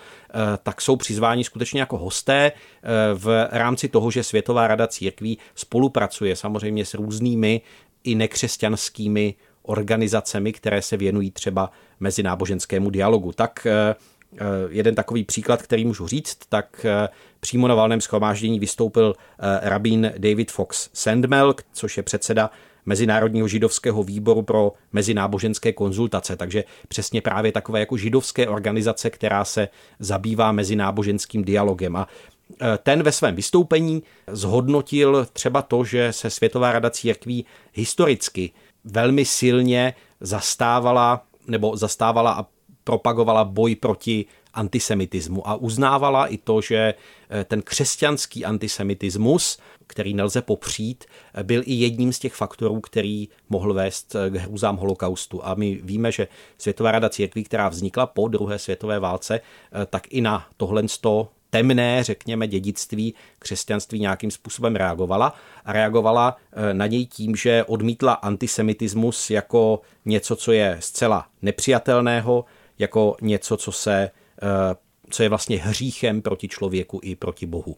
tak 0.62 0.80
jsou 0.80 0.96
přizváni 0.96 1.44
skutečně 1.44 1.80
jako 1.80 1.98
hosté 1.98 2.52
v 3.14 3.48
rámci 3.50 3.88
toho, 3.88 4.10
že 4.10 4.22
Světová 4.22 4.66
rada 4.66 4.87
církví 4.87 5.38
spolupracuje 5.54 6.37
samozřejmě 6.37 6.84
s 6.84 6.94
různými 6.94 7.60
i 8.04 8.14
nekřesťanskými 8.14 9.34
organizacemi, 9.62 10.52
které 10.52 10.82
se 10.82 10.96
věnují 10.96 11.30
třeba 11.30 11.70
mezináboženskému 12.00 12.90
dialogu. 12.90 13.32
Tak 13.32 13.66
eh, 13.66 13.72
eh, 13.72 13.94
jeden 14.70 14.94
takový 14.94 15.25
příklad, 15.25 15.62
který 15.62 15.85
můžu 15.85 16.06
říct, 16.06 16.38
tak 16.49 16.87
eh, 16.88 17.08
přímo 17.40 17.68
na 17.68 17.75
valném 17.75 18.00
schromáždění 18.00 18.61
vystoupil 18.61 19.14
rabín 19.62 20.12
David 20.18 20.52
Fox 20.52 20.90
Sandmelk, 20.92 21.62
což 21.73 21.97
je 21.97 22.02
předseda 22.02 22.50
Mezinárodního 22.87 23.49
židovského 23.49 24.02
výboru 24.02 24.42
pro 24.42 24.73
mezináboženské 24.92 25.73
konzultace, 25.73 26.37
takže 26.37 26.64
přesně 26.88 27.20
právě 27.20 27.52
takové 27.52 27.80
jako 27.80 27.97
židovské 27.97 28.49
organizace, 28.49 29.11
která 29.11 29.44
se 29.44 29.68
zabývá 29.99 30.52
mezináboženským 30.52 31.44
dialogem. 31.44 31.97
A 31.97 32.08
ten 32.82 33.02
ve 33.02 33.12
svém 33.12 33.35
vystoupení 33.35 34.02
zhodnotil 34.26 35.26
třeba 35.32 35.62
to, 35.62 35.85
že 35.85 36.12
se 36.12 36.30
Světová 36.30 36.73
rada 36.73 36.90
církví 36.90 37.44
historicky 37.73 38.50
velmi 38.85 39.25
silně 39.25 39.94
zastávala 40.20 41.26
nebo 41.47 41.76
zastávala 41.76 42.32
a 42.32 42.47
propagovala 42.88 43.45
boj 43.45 43.76
proti 43.76 44.25
antisemitismu 44.54 45.45
a 45.45 45.61
uznávala 45.61 46.26
i 46.26 46.40
to, 46.40 46.61
že 46.61 46.95
eh, 46.97 47.45
ten 47.45 47.62
křesťanský 47.62 48.45
antisemitismus, 48.45 49.59
který 49.87 50.14
nelze 50.14 50.42
popřít, 50.42 51.04
eh, 51.04 51.45
byl 51.45 51.62
i 51.64 51.75
jedním 51.75 52.12
z 52.12 52.18
těch 52.18 52.35
faktorů, 52.35 52.80
který 52.80 53.28
mohl 53.49 53.75
vést 53.75 54.16
eh, 54.16 54.30
k 54.30 54.35
hrůzám 54.35 54.76
holokaustu. 54.76 55.45
A 55.45 55.54
my 55.54 55.80
víme, 55.83 56.12
že 56.12 56.28
Světová 56.59 56.90
rada 56.90 57.09
církví, 57.09 57.45
která 57.45 57.68
vznikla 57.68 58.07
po 58.07 58.28
druhé 58.28 58.59
světové 58.59 58.99
válce, 58.99 59.40
tak 59.90 60.02
i 60.11 60.21
na 60.21 60.47
tohle 60.57 60.83
temné, 61.50 62.04
řekněme, 62.04 62.47
dědictví 62.47 63.14
křesťanství 63.38 64.00
nějakým 64.00 64.30
způsobem 64.30 64.76
reagovala 64.76 65.35
a 65.64 65.73
reagovala 65.73 66.37
na 66.73 66.87
něj 66.87 67.07
tím, 67.07 67.37
že 67.37 67.64
odmítla 67.64 68.12
antisemitismus 68.12 69.30
jako 69.30 69.80
něco, 70.04 70.37
co 70.37 70.52
je 70.52 70.76
zcela 70.80 71.26
nepřijatelného, 71.42 72.45
jako 72.78 73.16
něco, 73.20 73.56
co 73.56 73.73
se 73.73 74.11
eh, 74.42 74.76
co 75.11 75.23
je 75.23 75.28
vlastně 75.28 75.58
hříchem 75.58 76.23
proti 76.23 76.49
člověku 76.49 77.00
i 77.02 77.16
proti 77.16 77.47
Bohu. 77.47 77.76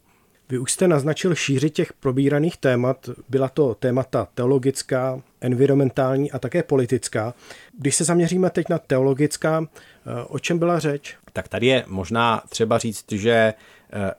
Vy 0.49 0.59
už 0.59 0.73
jste 0.73 0.88
naznačil 0.88 1.35
šíři 1.35 1.71
těch 1.71 1.92
probíraných 1.92 2.57
témat. 2.57 3.11
Byla 3.28 3.49
to 3.49 3.75
témata 3.75 4.28
teologická, 4.35 5.23
environmentální 5.40 6.33
a 6.33 6.38
také 6.38 6.62
politická. 6.62 7.35
Když 7.78 7.95
se 7.95 8.04
zaměříme 8.04 8.50
teď 8.50 8.69
na 8.69 8.78
teologická, 8.78 9.64
eh, 9.64 10.25
o 10.28 10.38
čem 10.38 10.59
byla 10.59 10.78
řeč? 10.78 11.16
Tak 11.33 11.49
tady 11.49 11.66
je 11.66 11.85
možná 11.87 12.42
třeba 12.49 12.78
říct, 12.78 13.12
že 13.12 13.30
eh, 13.30 13.54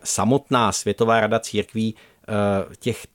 samotná 0.04 0.72
Světová 0.72 1.20
rada 1.20 1.40
církví 1.40 1.96
těch 2.80 3.06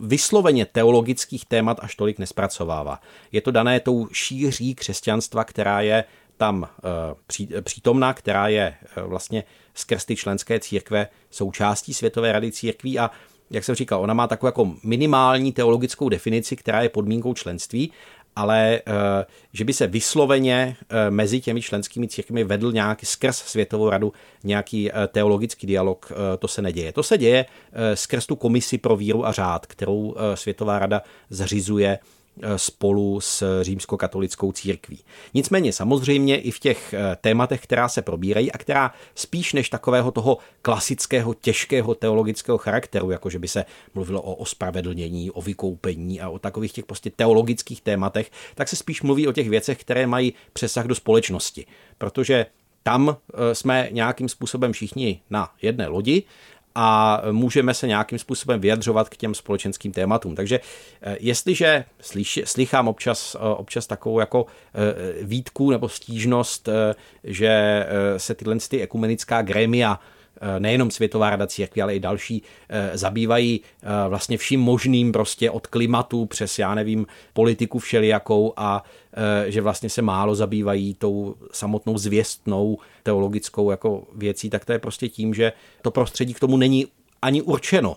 vysloveně 0.00 0.66
teologických 0.66 1.46
témat 1.46 1.78
až 1.80 1.94
tolik 1.94 2.18
nespracovává. 2.18 3.00
Je 3.32 3.40
to 3.40 3.50
dané 3.50 3.80
tou 3.80 4.08
šíří 4.12 4.74
křesťanstva, 4.74 5.44
která 5.44 5.80
je 5.80 6.04
tam 6.40 6.68
přítomná, 7.62 8.14
která 8.14 8.48
je 8.48 8.74
vlastně 9.06 9.44
skrz 9.74 10.04
ty 10.04 10.16
členské 10.16 10.60
církve 10.60 11.08
součástí 11.30 11.94
Světové 11.94 12.32
rady 12.32 12.52
církví 12.52 12.98
a 12.98 13.10
jak 13.50 13.64
jsem 13.64 13.74
říkal, 13.74 14.00
ona 14.00 14.14
má 14.14 14.26
takovou 14.26 14.48
jako 14.48 14.74
minimální 14.82 15.52
teologickou 15.52 16.08
definici, 16.08 16.56
která 16.56 16.82
je 16.82 16.88
podmínkou 16.88 17.34
členství, 17.34 17.92
ale 18.36 18.80
eh, 18.86 19.26
že 19.52 19.64
by 19.64 19.72
se 19.72 19.86
vysloveně 19.86 20.76
eh, 20.80 21.10
mezi 21.10 21.40
těmi 21.40 21.62
členskými 21.62 22.08
církvemi 22.08 22.44
vedl 22.44 22.72
nějaký 22.72 23.06
skrz 23.06 23.36
Světovou 23.36 23.90
radu 23.90 24.12
nějaký 24.44 24.92
eh, 24.92 24.94
teologický 25.08 25.66
dialog, 25.66 26.12
to 26.38 26.48
se 26.48 26.62
neděje. 26.62 26.92
To 26.92 27.02
se 27.02 27.18
děje 27.18 27.46
skrz 27.94 28.26
tu 28.26 28.36
komisi 28.36 28.78
pro 28.78 28.96
víru 28.96 29.26
a 29.26 29.32
řád, 29.32 29.66
kterou 29.66 30.14
Světová 30.34 30.78
rada 30.78 31.02
zřizuje 31.30 31.98
Eh, 31.98 32.19
spolu 32.56 33.20
s 33.20 33.62
římskokatolickou 33.62 34.52
církví. 34.52 34.98
Nicméně 35.34 35.72
samozřejmě 35.72 36.40
i 36.40 36.50
v 36.50 36.58
těch 36.58 36.94
eh, 36.94 37.16
tématech, 37.20 37.60
která 37.60 37.88
se 37.88 38.02
probírají 38.02 38.52
a 38.52 38.58
která 38.58 38.92
spíš 39.14 39.52
než 39.52 39.68
takového 39.68 40.10
toho 40.10 40.38
klasického 40.62 41.34
těžkého 41.34 41.94
teologického 41.94 42.58
charakteru, 42.58 43.10
jako 43.10 43.30
že 43.30 43.38
by 43.38 43.48
se 43.48 43.64
mluvilo 43.94 44.22
o 44.22 44.34
ospravedlnění, 44.34 45.30
o 45.30 45.42
vykoupení 45.42 46.20
a 46.20 46.28
o 46.28 46.38
takových 46.38 46.72
těch 46.72 46.86
prostě 46.86 47.10
teologických 47.10 47.80
tématech, 47.80 48.30
tak 48.54 48.68
se 48.68 48.76
spíš 48.76 49.02
mluví 49.02 49.28
o 49.28 49.32
těch 49.32 49.48
věcech, 49.48 49.78
které 49.78 50.06
mají 50.06 50.34
přesah 50.52 50.86
do 50.86 50.94
společnosti. 50.94 51.66
Protože 51.98 52.46
tam 52.82 53.16
eh, 53.16 53.54
jsme 53.54 53.88
nějakým 53.90 54.28
způsobem 54.28 54.72
všichni 54.72 55.20
na 55.30 55.48
jedné 55.62 55.88
lodi 55.88 56.22
a 56.74 57.22
můžeme 57.30 57.74
se 57.74 57.86
nějakým 57.86 58.18
způsobem 58.18 58.60
vyjadřovat 58.60 59.08
k 59.08 59.16
těm 59.16 59.34
společenským 59.34 59.92
tématům. 59.92 60.34
Takže 60.34 60.60
eh, 61.02 61.16
jestliže 61.20 61.84
slyš, 62.00 62.40
slychám 62.44 62.88
občas, 62.88 63.34
eh, 63.34 63.38
občas 63.38 63.86
takovou 63.86 64.20
jako 64.20 64.46
eh, 64.74 65.24
výtku 65.24 65.70
nebo 65.70 65.88
stížnost, 65.88 66.68
že 67.24 67.86
se 68.16 68.34
tyhle 68.34 68.56
ty 68.68 68.82
ekumenická 68.82 69.42
grémia 69.42 70.00
nejenom 70.58 70.90
Světová 70.90 71.30
rada 71.30 71.46
církví, 71.46 71.82
ale 71.82 71.94
i 71.94 72.00
další, 72.00 72.42
eh, 72.68 72.90
zabývají 72.94 73.60
eh, 73.82 73.86
vlastně 74.08 74.38
vším 74.38 74.60
možným 74.60 75.12
prostě 75.12 75.50
od 75.50 75.66
klimatu 75.66 76.26
přes, 76.26 76.58
já 76.58 76.74
nevím, 76.74 77.06
politiku 77.32 77.78
všelijakou 77.78 78.52
a 78.56 78.84
že 79.46 79.60
vlastně 79.60 79.90
se 79.90 80.02
málo 80.02 80.34
zabývají 80.34 80.94
tou 80.94 81.34
samotnou 81.52 81.98
zvěstnou 81.98 82.78
teologickou 83.02 83.70
jako 83.70 84.02
věcí, 84.16 84.50
tak 84.50 84.64
to 84.64 84.72
je 84.72 84.78
prostě 84.78 85.08
tím, 85.08 85.34
že 85.34 85.52
to 85.82 85.90
prostředí 85.90 86.34
k 86.34 86.40
tomu 86.40 86.56
není 86.56 86.86
ani 87.22 87.42
určeno 87.42 87.96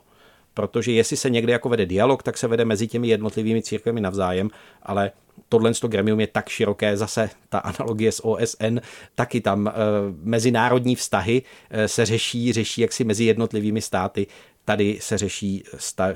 protože 0.53 0.91
jestli 0.91 1.17
se 1.17 1.29
někde 1.29 1.53
jako 1.53 1.69
vede 1.69 1.85
dialog, 1.85 2.23
tak 2.23 2.37
se 2.37 2.47
vede 2.47 2.65
mezi 2.65 2.87
těmi 2.87 3.07
jednotlivými 3.07 3.61
církvemi 3.61 4.01
navzájem, 4.01 4.49
ale 4.83 5.11
tohle 5.49 5.71
gremium 5.87 6.19
je 6.19 6.27
tak 6.27 6.49
široké, 6.49 6.97
zase 6.97 7.29
ta 7.49 7.59
analogie 7.59 8.11
s 8.11 8.25
OSN, 8.25 8.79
taky 9.15 9.41
tam 9.41 9.67
e, 9.67 9.71
mezinárodní 10.23 10.95
vztahy 10.95 11.41
e, 11.69 11.87
se 11.87 12.05
řeší, 12.05 12.53
řeší 12.53 12.81
jaksi 12.81 13.03
mezi 13.03 13.23
jednotlivými 13.23 13.81
státy, 13.81 14.27
tady 14.65 14.97
se 15.01 15.17
řeší 15.17 15.63
sta, 15.77 16.09
e, 16.09 16.15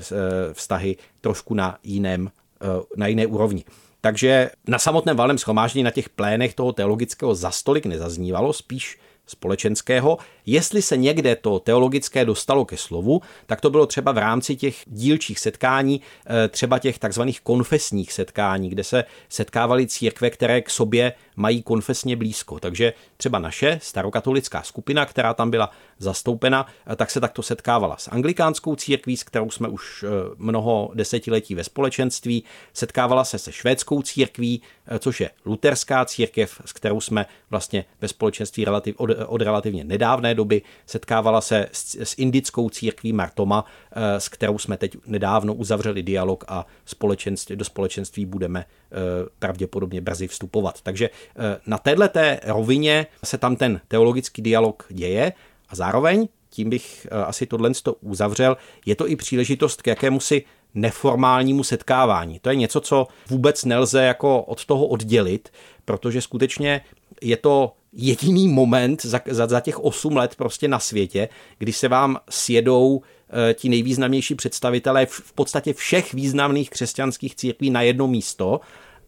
vztahy 0.52 0.96
trošku 1.20 1.54
na 1.54 1.78
jiném, 1.84 2.30
e, 2.62 2.66
na 2.96 3.06
jiné 3.06 3.26
úrovni. 3.26 3.64
Takže 4.00 4.50
na 4.66 4.78
samotném 4.78 5.16
valném 5.16 5.38
schromáždění 5.38 5.82
na 5.82 5.90
těch 5.90 6.08
plénech 6.08 6.54
toho 6.54 6.72
teologického 6.72 7.34
za 7.34 7.50
stolik 7.50 7.86
nezaznívalo, 7.86 8.52
spíš 8.52 8.98
společenského. 9.28 10.18
Jestli 10.46 10.82
se 10.82 10.96
někde 10.96 11.36
to 11.36 11.58
teologické 11.58 12.24
dostalo 12.24 12.64
ke 12.64 12.76
slovu, 12.76 13.20
tak 13.46 13.60
to 13.60 13.70
bylo 13.70 13.86
třeba 13.86 14.12
v 14.12 14.18
rámci 14.18 14.56
těch 14.56 14.76
dílčích 14.86 15.38
setkání, 15.38 16.00
eh, 16.26 16.48
třeba 16.48 16.78
těch 16.78 16.98
takzvaných 16.98 17.40
konfesních 17.40 18.12
setkání, 18.12 18.68
kde 18.68 18.84
se 18.84 19.04
setkávaly 19.28 19.86
církve, 19.86 20.30
které 20.30 20.60
k 20.60 20.70
sobě 20.70 21.12
mají 21.36 21.62
konfesně 21.62 22.16
blízko. 22.16 22.60
Takže 22.60 22.92
třeba 23.16 23.38
naše 23.38 23.78
starokatolická 23.82 24.62
skupina, 24.62 25.06
která 25.06 25.34
tam 25.34 25.50
byla 25.50 25.70
zastoupena, 25.98 26.66
eh, 26.86 26.96
tak 26.96 27.10
se 27.10 27.20
takto 27.20 27.42
setkávala 27.42 27.96
s 27.96 28.08
anglikánskou 28.08 28.76
církví, 28.76 29.16
s 29.16 29.24
kterou 29.24 29.50
jsme 29.50 29.68
už 29.68 30.04
eh, 30.04 30.08
mnoho 30.36 30.90
desetiletí 30.94 31.54
ve 31.54 31.64
společenství, 31.64 32.44
setkávala 32.72 33.24
se 33.24 33.38
se 33.38 33.52
švédskou 33.52 34.02
církví, 34.02 34.62
což 34.98 35.20
je 35.20 35.30
luterská 35.46 36.04
církev, 36.04 36.60
s 36.64 36.72
kterou 36.72 37.00
jsme 37.00 37.26
vlastně 37.50 37.84
ve 38.00 38.08
společenství 38.08 38.64
relativ, 38.64 38.94
od, 38.98 39.10
od 39.26 39.42
relativně 39.42 39.84
nedávné 39.84 40.34
doby, 40.34 40.62
setkávala 40.86 41.40
se 41.40 41.68
s, 41.72 41.94
s 41.94 42.14
indickou 42.18 42.70
církví 42.70 43.12
Martoma, 43.12 43.64
eh, 43.92 44.20
s 44.20 44.28
kterou 44.28 44.58
jsme 44.58 44.76
teď 44.76 44.96
nedávno 45.06 45.54
uzavřeli 45.54 46.02
dialog 46.02 46.44
a 46.48 46.66
společenství, 46.84 47.56
do 47.56 47.64
společenství 47.64 48.26
budeme 48.26 48.60
eh, 48.60 48.94
pravděpodobně 49.38 50.00
brzy 50.00 50.28
vstupovat. 50.28 50.80
Takže 50.82 51.10
eh, 51.10 51.60
na 51.66 51.78
této 51.78 51.98
rovině 52.44 53.06
se 53.24 53.38
tam 53.38 53.56
ten 53.56 53.80
teologický 53.88 54.42
dialog 54.42 54.86
děje 54.88 55.32
a 55.68 55.74
zároveň 55.74 56.28
tím 56.50 56.70
bych 56.70 57.06
asi 57.26 57.46
tohle 57.46 57.70
uzavřel. 58.00 58.56
Je 58.86 58.96
to 58.96 59.08
i 59.08 59.16
příležitost 59.16 59.82
k 59.82 59.86
jakému 59.86 60.20
si 60.20 60.44
neformálnímu 60.74 61.64
setkávání. 61.64 62.38
To 62.38 62.50
je 62.50 62.56
něco, 62.56 62.80
co 62.80 63.06
vůbec 63.28 63.64
nelze 63.64 64.04
jako 64.04 64.42
od 64.42 64.64
toho 64.64 64.86
oddělit, 64.86 65.52
protože 65.84 66.20
skutečně 66.20 66.80
je 67.22 67.36
to 67.36 67.72
jediný 67.92 68.48
moment 68.48 69.04
za, 69.04 69.20
za, 69.26 69.46
za 69.46 69.60
těch 69.60 69.78
8 69.78 70.16
let 70.16 70.34
prostě 70.36 70.68
na 70.68 70.78
světě, 70.78 71.28
kdy 71.58 71.72
se 71.72 71.88
vám 71.88 72.16
sjedou 72.30 73.02
e, 73.50 73.54
ti 73.54 73.68
nejvýznamnější 73.68 74.34
představitelé 74.34 75.06
v, 75.06 75.10
v 75.10 75.32
podstatě 75.32 75.72
všech 75.74 76.14
významných 76.14 76.70
křesťanských 76.70 77.36
církví 77.36 77.70
na 77.70 77.82
jedno 77.82 78.06
místo 78.06 78.60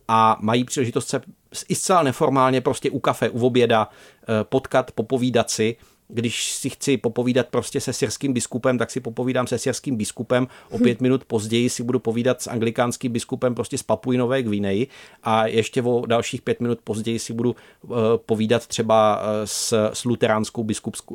a 0.08 0.36
mají 0.40 0.64
příležitost 0.64 1.08
se 1.08 1.20
i 1.68 1.74
zcela 1.74 2.02
neformálně 2.02 2.60
prostě 2.60 2.90
u 2.90 2.98
kafe, 2.98 3.30
u 3.30 3.46
oběda 3.46 3.88
e, 3.88 4.44
potkat, 4.44 4.92
popovídat 4.92 5.50
si 5.50 5.76
když 6.12 6.52
si 6.52 6.70
chci 6.70 6.96
popovídat 6.96 7.48
prostě 7.48 7.80
se 7.80 7.92
syrským 7.92 8.32
biskupem, 8.32 8.78
tak 8.78 8.90
si 8.90 9.00
popovídám 9.00 9.46
se 9.46 9.58
syrským 9.58 9.96
biskupem, 9.96 10.48
o 10.70 10.78
pět 10.78 11.00
minut 11.00 11.24
později 11.24 11.70
si 11.70 11.82
budu 11.82 11.98
povídat 11.98 12.42
s 12.42 12.46
anglikánským 12.46 13.12
biskupem 13.12 13.54
prostě 13.54 13.78
z 13.78 13.82
Papuji 13.82 14.18
Nové 14.18 14.42
Gvineji 14.42 14.86
a 15.22 15.46
ještě 15.46 15.82
o 15.82 16.06
dalších 16.06 16.42
pět 16.42 16.60
minut 16.60 16.78
později 16.84 17.18
si 17.18 17.32
budu 17.32 17.56
uh, 17.82 17.96
povídat 18.26 18.66
třeba 18.66 19.16
uh, 19.16 19.22
s, 19.44 19.90
s 19.92 20.04
luteránskou 20.04 20.66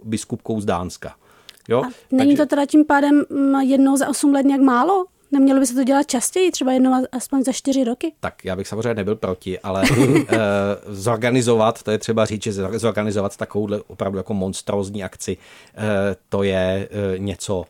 biskupkou 0.03 0.61
z 0.61 0.65
Dánska. 0.65 1.15
Jo? 1.69 1.83
A 1.83 1.89
není 2.11 2.35
Takže... 2.35 2.43
to 2.43 2.49
teda 2.49 2.65
tím 2.65 2.85
pádem 2.85 3.23
mm, 3.29 3.55
jednou 3.55 3.97
za 3.97 4.09
osm 4.09 4.33
let 4.33 4.45
nějak 4.45 4.61
málo? 4.61 5.05
Nemělo 5.35 5.59
by 5.59 5.65
se 5.65 5.73
to 5.73 5.83
dělat 5.83 6.07
častěji, 6.07 6.51
třeba 6.51 6.71
jednou 6.71 7.05
aspoň 7.11 7.43
za 7.43 7.51
čtyři 7.51 7.83
roky? 7.83 8.13
Tak 8.19 8.45
já 8.45 8.55
bych 8.55 8.67
samozřejmě 8.67 8.93
nebyl 8.93 9.15
proti, 9.15 9.59
ale 9.59 9.83
uh, 9.91 10.17
zorganizovat, 10.87 11.83
to 11.83 11.91
je 11.91 11.97
třeba 11.97 12.25
říct, 12.25 12.43
že 12.43 12.53
zorganizovat 12.53 13.37
takovouhle 13.37 13.81
opravdu 13.87 14.17
jako 14.17 14.33
monstrózní 14.33 15.03
akci, 15.03 15.37
uh, 15.37 15.83
to 16.29 16.43
je 16.43 16.89
uh, 16.91 17.19
něco, 17.19 17.65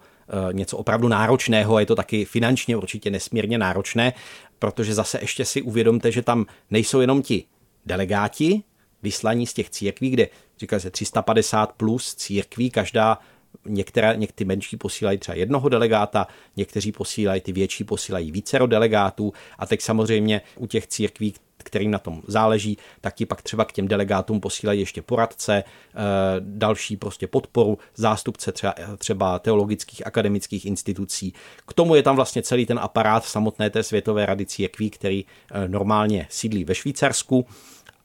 něco 0.51 0.77
opravdu 0.77 1.07
náročného, 1.07 1.79
je 1.79 1.85
to 1.85 1.95
taky 1.95 2.25
finančně 2.25 2.77
určitě 2.77 3.11
nesmírně 3.11 3.57
náročné, 3.57 4.13
protože 4.59 4.93
zase 4.93 5.19
ještě 5.21 5.45
si 5.45 5.61
uvědomte, 5.61 6.11
že 6.11 6.21
tam 6.21 6.45
nejsou 6.71 6.99
jenom 6.99 7.21
ti 7.21 7.43
delegáti, 7.85 8.63
vyslaní 9.03 9.47
z 9.47 9.53
těch 9.53 9.69
církví, 9.69 10.09
kde 10.09 10.27
říká 10.59 10.79
se 10.79 10.91
350 10.91 11.71
plus 11.71 12.15
církví, 12.15 12.69
každá 12.69 13.17
Některé, 13.65 14.13
někdy 14.17 14.45
menší 14.45 14.77
posílají 14.77 15.17
třeba 15.17 15.35
jednoho 15.35 15.69
delegáta, 15.69 16.27
někteří 16.55 16.91
posílají, 16.91 17.41
ty 17.41 17.51
větší 17.51 17.83
posílají 17.83 18.31
vícero 18.31 18.67
delegátů 18.67 19.33
a 19.59 19.65
teď 19.65 19.81
samozřejmě 19.81 20.41
u 20.55 20.67
těch 20.67 20.87
církví, 20.87 21.33
kterým 21.57 21.91
na 21.91 21.99
tom 21.99 22.21
záleží, 22.27 22.77
tak 23.01 23.13
ti 23.13 23.25
pak 23.25 23.41
třeba 23.41 23.65
k 23.65 23.71
těm 23.71 23.87
delegátům 23.87 24.39
posílají 24.39 24.79
ještě 24.79 25.01
poradce, 25.01 25.63
eh, 25.63 26.01
další 26.39 26.97
prostě 26.97 27.27
podporu, 27.27 27.77
zástupce 27.95 28.51
třeba, 28.51 28.75
třeba 28.97 29.39
teologických 29.39 30.07
akademických 30.07 30.65
institucí. 30.65 31.33
K 31.67 31.73
tomu 31.73 31.95
je 31.95 32.03
tam 32.03 32.15
vlastně 32.15 32.41
celý 32.41 32.65
ten 32.65 32.79
aparát 32.79 33.25
samotné 33.25 33.69
té 33.69 33.83
Světové 33.83 34.25
rady 34.25 34.45
církví, 34.45 34.89
který 34.89 35.25
eh, 35.25 35.67
normálně 35.67 36.27
sídlí 36.29 36.63
ve 36.63 36.75
Švýcarsku 36.75 37.45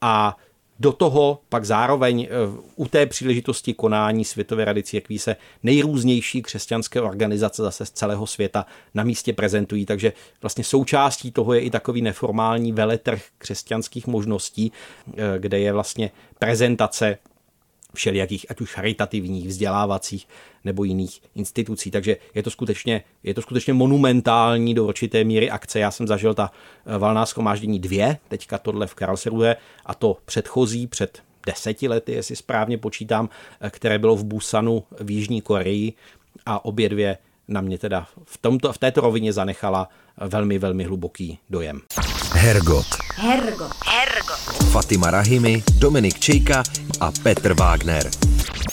a 0.01 0.37
do 0.81 0.91
toho 0.91 1.39
pak 1.49 1.65
zároveň 1.65 2.27
eh, 2.29 2.29
u 2.75 2.87
té 2.87 3.05
příležitosti 3.05 3.73
konání 3.73 4.25
Světové 4.25 4.65
rady 4.65 4.83
církví 4.83 5.19
se 5.19 5.35
nejrůznější 5.63 6.41
křesťanské 6.41 7.01
organizace 7.01 7.61
zase 7.61 7.85
z 7.85 7.91
celého 7.91 8.27
světa 8.27 8.65
na 8.93 9.03
místě 9.03 9.33
prezentují, 9.33 9.85
takže 9.85 10.13
vlastně 10.41 10.63
součástí 10.63 11.31
toho 11.31 11.53
je 11.53 11.61
i 11.61 11.69
takový 11.69 12.01
neformální 12.01 12.71
veletrh 12.71 13.21
křesťanských 13.37 14.07
možností, 14.07 14.71
eh, 15.17 15.39
kde 15.39 15.59
je 15.59 15.73
vlastně 15.73 16.11
prezentace 16.39 17.17
všelijakých, 17.93 18.45
ať 18.49 18.61
už 18.61 18.73
charitativních, 18.73 19.47
vzdělávacích 19.47 20.27
nebo 20.63 20.83
jiných 20.83 21.21
institucí. 21.35 21.91
Takže 21.91 22.17
je 22.33 22.43
to 22.43 22.49
skutečně, 22.49 23.03
je 23.23 23.33
to 23.33 23.41
skutečně 23.41 23.73
monumentální 23.73 24.73
do 24.73 24.85
určité 24.85 25.23
míry 25.23 25.49
akce. 25.49 25.79
Já 25.79 25.91
jsem 25.91 26.07
zažil 26.07 26.33
ta 26.33 26.51
eh, 26.85 26.97
valná 26.97 27.25
schromáždění 27.25 27.79
dvě, 27.79 28.17
teďka 28.27 28.57
tohle 28.57 28.87
v 28.87 28.95
Karlsruhe, 28.95 29.55
a 29.85 29.93
to 29.93 30.17
předchozí 30.25 30.87
před 30.87 31.23
deseti 31.45 31.87
lety, 31.87 32.11
jestli 32.11 32.35
správně 32.35 32.77
počítám, 32.77 33.29
eh, 33.61 33.69
které 33.69 33.99
bylo 33.99 34.15
v 34.15 34.25
Busanu 34.25 34.83
v 34.99 35.11
Jižní 35.11 35.41
Koreji 35.41 35.93
a 36.45 36.65
obě 36.65 36.89
dvě 36.89 37.17
na 37.51 37.61
mě 37.61 37.77
teda 37.77 38.07
v, 38.25 38.37
tomto, 38.37 38.73
v 38.73 38.77
této 38.77 39.01
rovině 39.01 39.33
zanechala 39.33 39.89
velmi, 40.17 40.59
velmi 40.59 40.83
hluboký 40.83 41.39
dojem. 41.49 41.81
Hergot. 42.33 42.85
Hergot. 43.15 43.71
Hergot. 43.85 44.71
Fatima 44.71 45.11
Rahimi, 45.11 45.63
Dominik 45.79 46.19
Čejka 46.19 46.63
a 46.99 47.11
Petr 47.23 47.53
Wagner. 47.53 48.09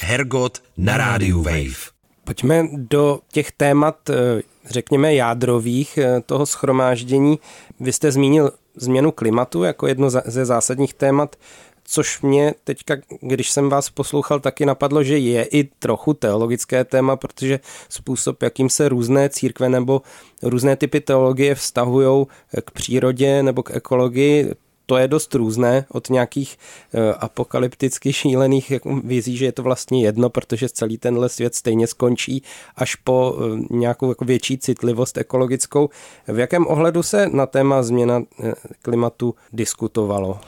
Hergot 0.01 0.63
na 0.77 0.97
rádiu 0.97 1.43
Wave. 1.43 1.99
Pojďme 2.25 2.69
do 2.73 3.21
těch 3.33 3.53
témat, 3.53 4.11
eh, 4.11 4.43
řekněme, 4.71 5.15
jádrových 5.15 5.99
eh, 5.99 6.21
toho 6.27 6.47
schromáždění. 6.47 7.39
Vy 7.81 7.93
jste 7.93 8.13
zmínil 8.13 8.53
změnu 8.77 9.13
klimatu 9.13 9.63
jako 9.63 9.87
jedno 9.87 10.11
ze 10.11 10.45
zásadních 10.45 10.95
témat 10.95 11.37
což 11.91 12.21
mě 12.21 12.55
teďka, 12.65 12.97
když 13.21 13.51
jsem 13.51 13.69
vás 13.69 13.91
poslouchal, 13.91 14.41
taky 14.41 14.67
napadlo, 14.67 15.03
že 15.03 15.19
je 15.19 15.45
i 15.45 15.65
trochu 15.65 16.15
teologické 16.15 16.85
téma, 16.85 17.17
protože 17.17 17.61
způsob, 17.89 18.43
jakým 18.43 18.71
se 18.71 18.89
různé 18.89 19.29
církve 19.29 19.69
nebo 19.69 20.03
různé 20.43 20.77
typy 20.77 21.01
teologie 21.01 21.55
vztahují 21.55 22.27
k 22.65 22.71
přírodě 22.71 23.43
nebo 23.43 23.63
k 23.63 23.77
ekologii, 23.77 24.53
to 24.87 24.97
je 24.97 25.09
dost 25.09 25.35
různé 25.35 25.85
od 25.89 26.11
nějakých 26.11 26.57
uh, 26.95 27.01
apokalypticky 27.19 28.13
šílených 28.13 28.73
vizí, 29.05 29.37
že 29.37 29.45
je 29.45 29.53
to 29.53 29.63
vlastně 29.63 30.03
jedno, 30.03 30.31
protože 30.31 30.69
celý 30.69 30.99
tenhle 30.99 31.29
svět 31.29 31.55
stejně 31.55 31.87
skončí 31.87 32.43
až 32.77 32.95
po 32.95 33.33
uh, 33.33 33.61
nějakou 33.71 34.09
jako 34.09 34.25
větší 34.25 34.59
citlivost 34.59 35.19
ekologickou. 35.19 35.89
V 36.29 36.39
jakém 36.39 36.67
ohledu 36.67 37.03
se 37.03 37.29
na 37.33 37.47
téma 37.47 37.83
změna 37.83 38.19
uh, 38.19 38.53
klimatu 38.83 39.35
diskutovalo? 39.53 40.41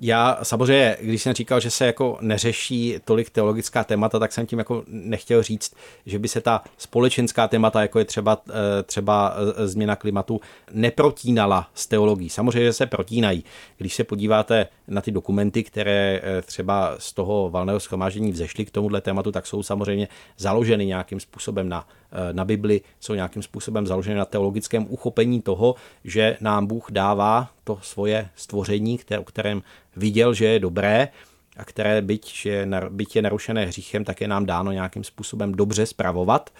Já 0.00 0.38
samozřejmě, 0.42 0.96
když 1.00 1.22
jsem 1.22 1.34
říkal, 1.34 1.60
že 1.60 1.70
se 1.70 1.86
jako 1.86 2.18
neřeší 2.20 2.96
tolik 3.04 3.30
teologická 3.30 3.84
témata, 3.84 4.18
tak 4.18 4.32
jsem 4.32 4.46
tím 4.46 4.58
jako 4.58 4.84
nechtěl 4.86 5.42
říct, 5.42 5.74
že 6.06 6.18
by 6.18 6.28
se 6.28 6.40
ta 6.40 6.62
společenská 6.76 7.48
témata, 7.48 7.82
jako 7.82 7.98
je 7.98 8.04
třeba, 8.04 8.42
eh, 8.48 8.82
třeba 8.82 9.34
eh, 9.36 9.66
změna 9.66 9.96
klimatu, 9.96 10.40
neprotínala 10.72 11.70
s 11.74 11.86
teologií. 11.86 12.28
Samozřejmě 12.28 12.72
se 12.72 12.86
protínají. 12.86 13.44
Když 13.78 13.94
se 13.94 14.04
podíváte 14.04 14.66
na 14.88 15.00
ty 15.00 15.10
dokumenty, 15.10 15.64
které 15.64 16.20
eh, 16.22 16.42
třeba 16.42 16.94
z 16.98 17.12
toho 17.12 17.50
valného 17.50 17.80
schromáždění 17.80 18.32
vzešly 18.32 18.64
k 18.64 18.70
tomuhle 18.70 19.00
tématu, 19.00 19.32
tak 19.32 19.46
jsou 19.46 19.62
samozřejmě 19.62 20.08
založeny 20.38 20.86
nějakým 20.86 21.20
způsobem 21.20 21.68
na, 21.68 21.88
na 22.32 22.44
Bibli, 22.44 22.80
jsou 23.00 23.14
nějakým 23.14 23.42
způsobem 23.42 23.86
založeny 23.86 24.16
na 24.16 24.24
teologickém 24.24 24.86
uchopení 24.88 25.42
toho, 25.42 25.74
že 26.04 26.36
nám 26.40 26.66
Bůh 26.66 26.90
dává 26.90 27.50
to 27.64 27.78
svoje 27.82 28.28
stvoření, 28.36 28.98
které, 28.98 29.20
o 29.20 29.24
kterém 29.24 29.62
viděl, 29.96 30.34
že 30.34 30.44
je 30.44 30.58
dobré 30.58 31.08
a 31.56 31.64
které 31.64 32.02
byť, 32.02 32.34
že, 32.34 32.68
byť 32.88 33.16
je 33.16 33.22
narušené 33.22 33.66
hříchem, 33.66 34.04
tak 34.04 34.20
je 34.20 34.28
nám 34.28 34.46
dáno 34.46 34.72
nějakým 34.72 35.04
způsobem 35.04 35.52
dobře 35.52 35.86
spravovat 35.86 36.50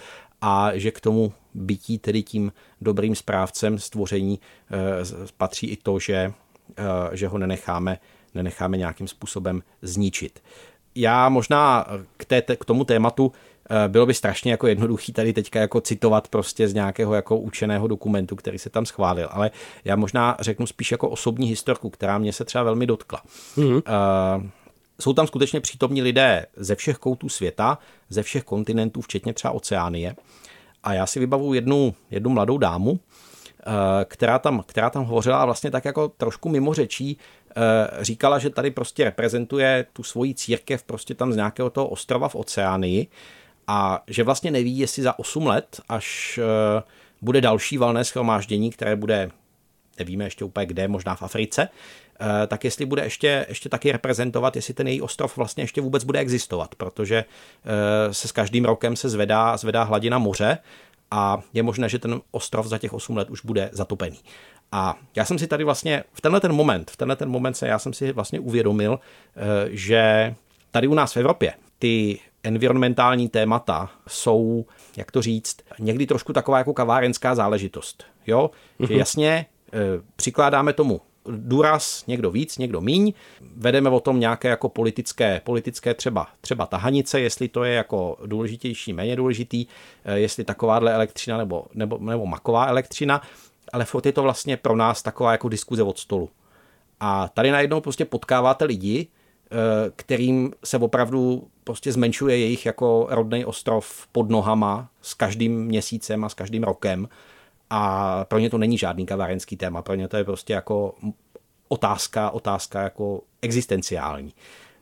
a 0.40 0.70
že 0.74 0.90
k 0.90 1.00
tomu 1.00 1.32
bytí, 1.54 1.98
tedy 1.98 2.22
tím 2.22 2.52
dobrým 2.80 3.14
správcem 3.14 3.78
stvoření, 3.78 4.40
eh, 4.70 5.26
patří 5.36 5.66
i 5.66 5.76
to, 5.76 5.98
že, 5.98 6.32
eh, 6.76 7.16
že 7.16 7.28
ho 7.28 7.38
nenecháme, 7.38 7.98
nenecháme 8.34 8.76
nějakým 8.76 9.08
způsobem 9.08 9.62
zničit. 9.82 10.42
Já 10.94 11.28
možná 11.28 11.86
k, 12.16 12.24
té, 12.24 12.42
k 12.42 12.64
tomu 12.64 12.84
tématu 12.84 13.32
Eh, 13.57 13.57
bylo 13.88 14.06
by 14.06 14.14
strašně 14.14 14.50
jako 14.50 14.66
jednoduchý 14.66 15.12
tady 15.12 15.32
teďka 15.32 15.60
jako 15.60 15.80
citovat 15.80 16.28
prostě 16.28 16.68
z 16.68 16.74
nějakého 16.74 17.14
jako 17.14 17.38
učeného 17.38 17.86
dokumentu, 17.86 18.36
který 18.36 18.58
se 18.58 18.70
tam 18.70 18.86
schválil, 18.86 19.28
ale 19.30 19.50
já 19.84 19.96
možná 19.96 20.36
řeknu 20.40 20.66
spíš 20.66 20.92
jako 20.92 21.08
osobní 21.08 21.48
historku, 21.48 21.90
která 21.90 22.18
mě 22.18 22.32
se 22.32 22.44
třeba 22.44 22.64
velmi 22.64 22.86
dotkla. 22.86 23.22
Mm-hmm. 23.56 23.82
Uh, 24.36 24.46
jsou 25.00 25.12
tam 25.12 25.26
skutečně 25.26 25.60
přítomní 25.60 26.02
lidé 26.02 26.46
ze 26.56 26.74
všech 26.74 26.98
koutů 26.98 27.28
světa, 27.28 27.78
ze 28.10 28.22
všech 28.22 28.44
kontinentů, 28.44 29.00
včetně 29.00 29.32
třeba 29.32 29.54
Oceánie. 29.54 30.16
A 30.82 30.94
já 30.94 31.06
si 31.06 31.20
vybavu 31.20 31.54
jednu, 31.54 31.94
jednu 32.10 32.30
mladou 32.30 32.58
dámu, 32.58 33.00
eh, 33.60 33.64
která 34.04 34.38
tam, 34.38 34.62
která 34.66 34.90
tam 34.90 35.04
hovořila 35.04 35.44
vlastně 35.44 35.70
tak 35.70 35.84
jako 35.84 36.08
trošku 36.08 36.48
mimo 36.48 36.74
řečí, 36.74 37.18
říkala, 38.00 38.38
že 38.38 38.50
tady 38.50 38.70
prostě 38.70 39.04
reprezentuje 39.04 39.86
tu 39.92 40.02
svoji 40.02 40.34
církev 40.34 40.82
prostě 40.82 41.14
tam 41.14 41.32
z 41.32 41.36
nějakého 41.36 41.70
toho 41.70 41.88
ostrova 41.88 42.28
v 42.28 42.34
Oceánii 42.34 43.06
a 43.68 44.02
že 44.06 44.24
vlastně 44.24 44.50
neví, 44.50 44.78
jestli 44.78 45.02
za 45.02 45.18
8 45.18 45.46
let, 45.46 45.80
až 45.88 46.38
eh, 46.42 46.82
bude 47.22 47.40
další 47.40 47.78
valné 47.78 48.04
schromáždění, 48.04 48.70
které 48.70 48.96
bude, 48.96 49.30
nevíme 49.98 50.24
ještě 50.24 50.44
úplně 50.44 50.66
kde, 50.66 50.88
možná 50.88 51.14
v 51.14 51.22
Africe, 51.22 51.68
eh, 52.20 52.46
tak 52.46 52.64
jestli 52.64 52.86
bude 52.86 53.02
ještě, 53.02 53.46
ještě 53.48 53.68
taky 53.68 53.92
reprezentovat, 53.92 54.56
jestli 54.56 54.74
ten 54.74 54.88
její 54.88 55.02
ostrov 55.02 55.36
vlastně 55.36 55.62
ještě 55.62 55.80
vůbec 55.80 56.04
bude 56.04 56.18
existovat, 56.18 56.74
protože 56.74 57.16
eh, 57.18 58.14
se 58.14 58.28
s 58.28 58.32
každým 58.32 58.64
rokem 58.64 58.96
se 58.96 59.08
zvedá, 59.08 59.56
zvedá 59.56 59.82
hladina 59.82 60.18
moře 60.18 60.58
a 61.10 61.40
je 61.52 61.62
možné, 61.62 61.88
že 61.88 61.98
ten 61.98 62.20
ostrov 62.30 62.66
za 62.66 62.78
těch 62.78 62.92
8 62.92 63.16
let 63.16 63.30
už 63.30 63.44
bude 63.44 63.70
zatopený. 63.72 64.18
A 64.72 64.98
já 65.16 65.24
jsem 65.24 65.38
si 65.38 65.46
tady 65.46 65.64
vlastně 65.64 66.04
v 66.12 66.20
tenhle 66.20 66.40
ten 66.40 66.52
moment, 66.52 66.90
v 66.90 66.96
tenhle 66.96 67.16
ten 67.16 67.28
moment 67.28 67.54
se 67.54 67.68
já 67.68 67.78
jsem 67.78 67.92
si 67.92 68.12
vlastně 68.12 68.40
uvědomil, 68.40 69.00
že 69.70 70.34
tady 70.70 70.88
u 70.88 70.94
nás 70.94 71.12
v 71.12 71.16
Evropě 71.16 71.54
ty 71.78 72.18
environmentální 72.42 73.28
témata 73.28 73.90
jsou, 74.08 74.66
jak 74.96 75.10
to 75.10 75.22
říct, 75.22 75.56
někdy 75.78 76.06
trošku 76.06 76.32
taková 76.32 76.58
jako 76.58 76.74
kavárenská 76.74 77.34
záležitost. 77.34 78.04
Jo? 78.26 78.50
Mm-hmm. 78.80 78.86
Že 78.86 78.94
mhm. 78.94 78.98
jasně 78.98 79.28
e, 79.28 79.46
přikládáme 80.16 80.72
tomu 80.72 81.00
důraz, 81.30 82.06
někdo 82.06 82.30
víc, 82.30 82.58
někdo 82.58 82.80
míň, 82.80 83.12
vedeme 83.56 83.90
o 83.90 84.00
tom 84.00 84.20
nějaké 84.20 84.48
jako 84.48 84.68
politické, 84.68 85.40
politické 85.44 85.94
třeba, 85.94 86.28
třeba 86.40 86.66
tahanice, 86.66 87.20
jestli 87.20 87.48
to 87.48 87.64
je 87.64 87.74
jako 87.74 88.16
důležitější, 88.26 88.92
méně 88.92 89.16
důležitý, 89.16 89.66
e, 90.04 90.18
jestli 90.18 90.44
takováhle 90.44 90.94
elektřina 90.94 91.38
nebo, 91.38 91.64
nebo, 91.74 91.98
nebo 91.98 92.26
maková 92.26 92.66
elektřina, 92.66 93.22
ale 93.72 93.84
furt 93.84 94.06
je 94.06 94.12
to 94.12 94.22
vlastně 94.22 94.56
pro 94.56 94.76
nás 94.76 95.02
taková 95.02 95.32
jako 95.32 95.48
diskuze 95.48 95.82
od 95.82 95.98
stolu. 95.98 96.30
A 97.00 97.28
tady 97.28 97.50
najednou 97.50 97.80
prostě 97.80 98.04
potkáváte 98.04 98.64
lidi, 98.64 99.06
kterým 99.96 100.52
se 100.64 100.78
opravdu 100.78 101.48
prostě 101.64 101.92
zmenšuje 101.92 102.38
jejich 102.38 102.66
jako 102.66 103.06
rodný 103.10 103.44
ostrov 103.44 104.06
pod 104.12 104.30
nohama 104.30 104.90
s 105.02 105.14
každým 105.14 105.64
měsícem 105.64 106.24
a 106.24 106.28
s 106.28 106.34
každým 106.34 106.62
rokem. 106.62 107.08
A 107.70 108.24
pro 108.24 108.38
ně 108.38 108.50
to 108.50 108.58
není 108.58 108.78
žádný 108.78 109.06
kavárenský 109.06 109.56
téma, 109.56 109.82
pro 109.82 109.94
ně 109.94 110.08
to 110.08 110.16
je 110.16 110.24
prostě 110.24 110.52
jako 110.52 110.94
otázka, 111.68 112.30
otázka 112.30 112.82
jako 112.82 113.20
existenciální. 113.42 114.34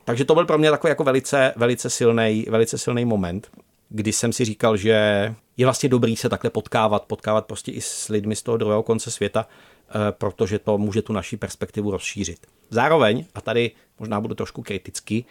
Takže 0.05 0.24
to 0.24 0.35
byl 0.35 0.46
pro 0.46 0.59
mě 0.59 0.70
takový 0.70 0.88
jako 0.88 1.05
velice, 1.05 1.52
velice 1.57 1.90
silný, 1.90 2.46
velice 2.50 2.79
silný 2.79 3.05
moment, 3.05 3.50
kdy 3.88 4.12
jsem 4.12 4.33
si 4.33 4.44
říkal, 4.44 4.76
že 4.76 5.35
je 5.57 5.66
vlastně 5.66 5.88
dobrý 5.88 6.16
se 6.16 6.29
takhle 6.29 6.50
potkávat, 6.50 7.05
potkávat 7.05 7.46
prostě 7.46 7.72
i 7.72 7.81
s 7.81 8.09
lidmi 8.09 8.37
z 8.37 8.42
toho 8.42 8.57
druhého 8.57 8.83
konce 8.83 9.11
světa, 9.11 9.46
eh, 9.48 9.76
protože 10.11 10.59
to 10.59 10.79
může 10.79 11.03
tu 11.03 11.12
naši 11.12 11.37
perspektivu 11.37 11.90
rozšířit. 11.90 12.46
Zároveň, 12.70 13.25
a 13.35 13.40
tady 13.40 13.70
možná 13.99 14.20
budu 14.20 14.35
trošku 14.35 14.62
kritický, 14.62 15.27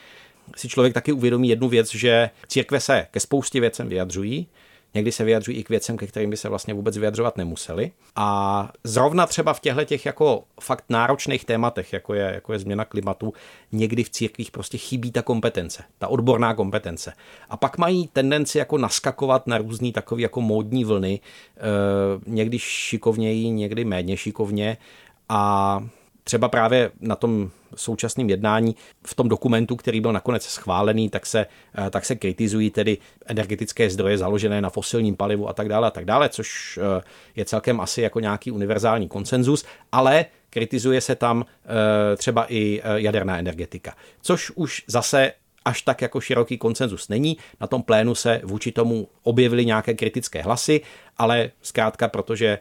si 0.56 0.70
člověk 0.70 0.94
taky 0.94 1.12
uvědomí 1.12 1.50
jednu 1.50 1.70
věc, 1.70 1.96
že 1.96 2.30
církve 2.48 2.80
se 2.80 3.08
ke 3.12 3.20
spoustě 3.20 3.60
věcem 3.60 3.90
vyjadřují, 3.90 4.48
Někdy 4.96 5.12
se 5.12 5.24
vyjadřují 5.24 5.58
i 5.58 5.64
k 5.64 5.70
věcem, 5.70 5.98
ke 5.98 6.08
kterým 6.08 6.30
by 6.30 6.38
se 6.38 6.50
vlastně 6.50 6.74
vůbec 6.74 6.98
vyjadřovat 6.98 7.38
nemuseli. 7.38 7.92
A 8.16 8.72
zrovna 8.84 9.26
třeba 9.26 9.54
v 9.54 9.60
těchto 9.60 9.84
těch 9.84 10.06
jako 10.06 10.44
fakt 10.62 10.86
náročných 10.90 11.46
tématech, 11.46 11.94
jako 11.94 12.14
je, 12.14 12.32
jako 12.34 12.54
je 12.54 12.60
změna 12.60 12.86
klimatu, 12.86 13.34
někdy 13.72 14.04
v 14.04 14.10
církvích 14.10 14.52
prostě 14.52 14.78
chybí 14.78 15.12
ta 15.12 15.22
kompetence, 15.22 15.84
ta 15.98 16.08
odborná 16.08 16.54
kompetence. 16.54 17.14
A 17.50 17.58
pak 17.58 17.78
mají 17.78 18.08
tendenci 18.08 18.58
jako 18.58 18.78
naskakovat 18.78 19.48
na 19.48 19.58
různý 19.58 19.92
takový 19.92 20.24
jako 20.24 20.42
módní 20.42 20.86
vlny, 20.86 21.20
e, 21.20 21.60
někdy 22.26 22.60
šikovněji, 22.60 23.50
někdy 23.50 23.86
méně 23.86 24.18
šikovně. 24.18 24.78
A 25.30 25.84
třeba 26.28 26.48
právě 26.50 26.92
na 27.00 27.16
tom 27.16 27.52
současném 27.76 28.30
jednání 28.30 28.76
v 29.06 29.14
tom 29.14 29.30
dokumentu, 29.30 29.76
který 29.76 30.02
byl 30.02 30.14
nakonec 30.14 30.44
schválený, 30.44 31.10
tak 31.10 31.26
se, 31.26 31.46
eh, 31.78 31.90
tak 31.90 32.06
se 32.06 32.16
kritizují 32.16 32.72
tedy 32.72 32.98
energetické 33.26 33.90
zdroje 33.90 34.18
založené 34.18 34.62
na 34.62 34.70
fosilním 34.70 35.16
palivu 35.16 35.50
a 35.50 35.54
tak 35.54 35.70
dále 35.70 35.88
a 35.88 35.92
tak 35.92 36.06
dále, 36.06 36.30
což 36.30 36.80
eh, 36.82 37.04
je 37.36 37.46
celkem 37.46 37.82
asi 37.82 38.02
jako 38.02 38.20
nějaký 38.20 38.52
univerzální 38.52 39.08
konsenzus, 39.08 39.66
ale 39.92 40.26
kritizuje 40.50 41.02
se 41.02 41.16
tam 41.16 41.46
eh, 41.46 42.18
třeba 42.18 42.46
i 42.50 42.82
jaderná 42.96 43.40
energetika, 43.40 43.94
což 44.22 44.52
už 44.56 44.84
zase 44.88 45.32
až 45.66 45.82
tak 45.82 46.02
jako 46.02 46.22
široký 46.22 46.58
konsenzus 46.58 47.10
není. 47.10 47.38
Na 47.62 47.68
tom 47.68 47.84
plénu 47.84 48.16
se 48.16 48.42
vůči 48.44 48.72
tomu 48.72 49.08
objevily 49.24 49.66
nějaké 49.66 49.94
kritické 49.94 50.42
hlasy, 50.42 50.82
ale 51.18 51.52
zkrátka, 51.62 52.08
protože 52.08 52.58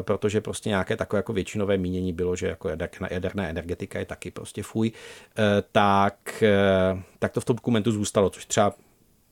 protože 0.00 0.40
prostě 0.40 0.68
nějaké 0.68 0.96
takové 0.96 1.18
jako 1.18 1.32
většinové 1.32 1.78
mínění 1.78 2.12
bylo, 2.12 2.36
že 2.36 2.46
jako 2.46 2.68
jaderná, 2.68 3.08
jaderná 3.10 3.48
energetika 3.48 3.98
je 3.98 4.04
taky 4.04 4.30
prostě 4.30 4.62
fuj, 4.62 4.92
eh, 5.38 5.42
tak, 5.72 6.42
eh, 6.42 7.02
tak 7.18 7.32
to 7.32 7.40
v 7.40 7.44
tom 7.44 7.56
dokumentu 7.56 7.92
zůstalo, 7.92 8.30
což 8.30 8.46
třeba 8.46 8.74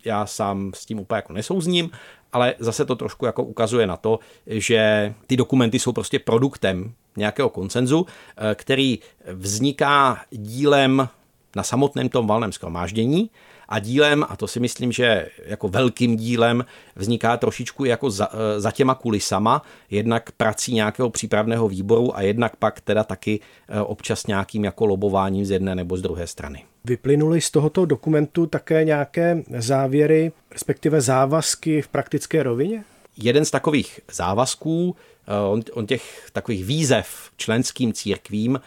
já 0.05 0.27
sám 0.27 0.73
s 0.75 0.87
tím 0.87 1.01
úplně 1.01 1.17
jako 1.17 1.33
nesouzním, 1.33 1.91
ale 2.33 2.55
zase 2.59 2.85
to 2.85 2.97
trošku 2.97 3.27
jako 3.27 3.45
ukazuje 3.45 3.87
na 3.87 3.97
to, 3.97 4.19
že 4.47 5.15
ty 5.27 5.37
dokumenty 5.37 5.79
jsou 5.79 5.93
prostě 5.93 6.19
produktem 6.19 6.93
nějakého 7.17 7.49
koncenzu, 7.49 8.07
který 8.55 8.99
vzniká 9.33 10.21
dílem 10.31 11.09
na 11.57 11.63
samotném 11.63 12.09
tom 12.09 12.27
valném 12.27 12.53
schromáždění 12.53 13.31
a 13.71 13.79
dílem, 13.79 14.25
a 14.29 14.37
to 14.37 14.49
si 14.49 14.61
myslím, 14.61 14.93
že 14.93 15.29
jako 15.47 15.69
velkým 15.69 16.17
dílem 16.17 16.65
vzniká 16.97 17.37
trošičku 17.37 17.85
jako 17.85 18.11
za, 18.11 18.29
eh, 18.33 18.61
za 18.61 18.71
těma 18.71 18.95
kulisama, 18.95 19.63
jednak 19.91 20.33
prací 20.33 20.75
nějakého 20.75 21.11
přípravného 21.11 21.69
výboru 21.69 22.17
a 22.17 22.23
jednak 22.23 22.57
pak 22.57 22.81
teda 22.81 23.05
taky 23.05 23.41
eh, 23.69 23.81
občas 23.81 24.27
nějakým 24.27 24.65
jako 24.65 24.87
lobováním 24.87 25.45
z 25.45 25.51
jedné 25.51 25.75
nebo 25.75 25.97
z 25.97 26.03
druhé 26.03 26.27
strany. 26.27 26.65
Vyplynuly 26.85 27.41
z 27.41 27.51
tohoto 27.51 27.87
dokumentu 27.87 28.47
také 28.47 28.85
nějaké 28.85 29.43
závěry, 29.59 30.33
respektive 30.53 31.01
závazky 31.01 31.83
v 31.83 31.89
praktické 31.89 32.43
rovině? 32.43 32.85
Jeden 33.17 33.45
z 33.45 33.51
takových 33.51 34.01
závazků, 34.13 34.97
eh, 35.27 35.51
on, 35.51 35.63
on 35.73 35.87
těch 35.87 36.29
takových 36.33 36.65
výzev 36.65 37.31
členským 37.37 37.93
církvím 37.93 38.61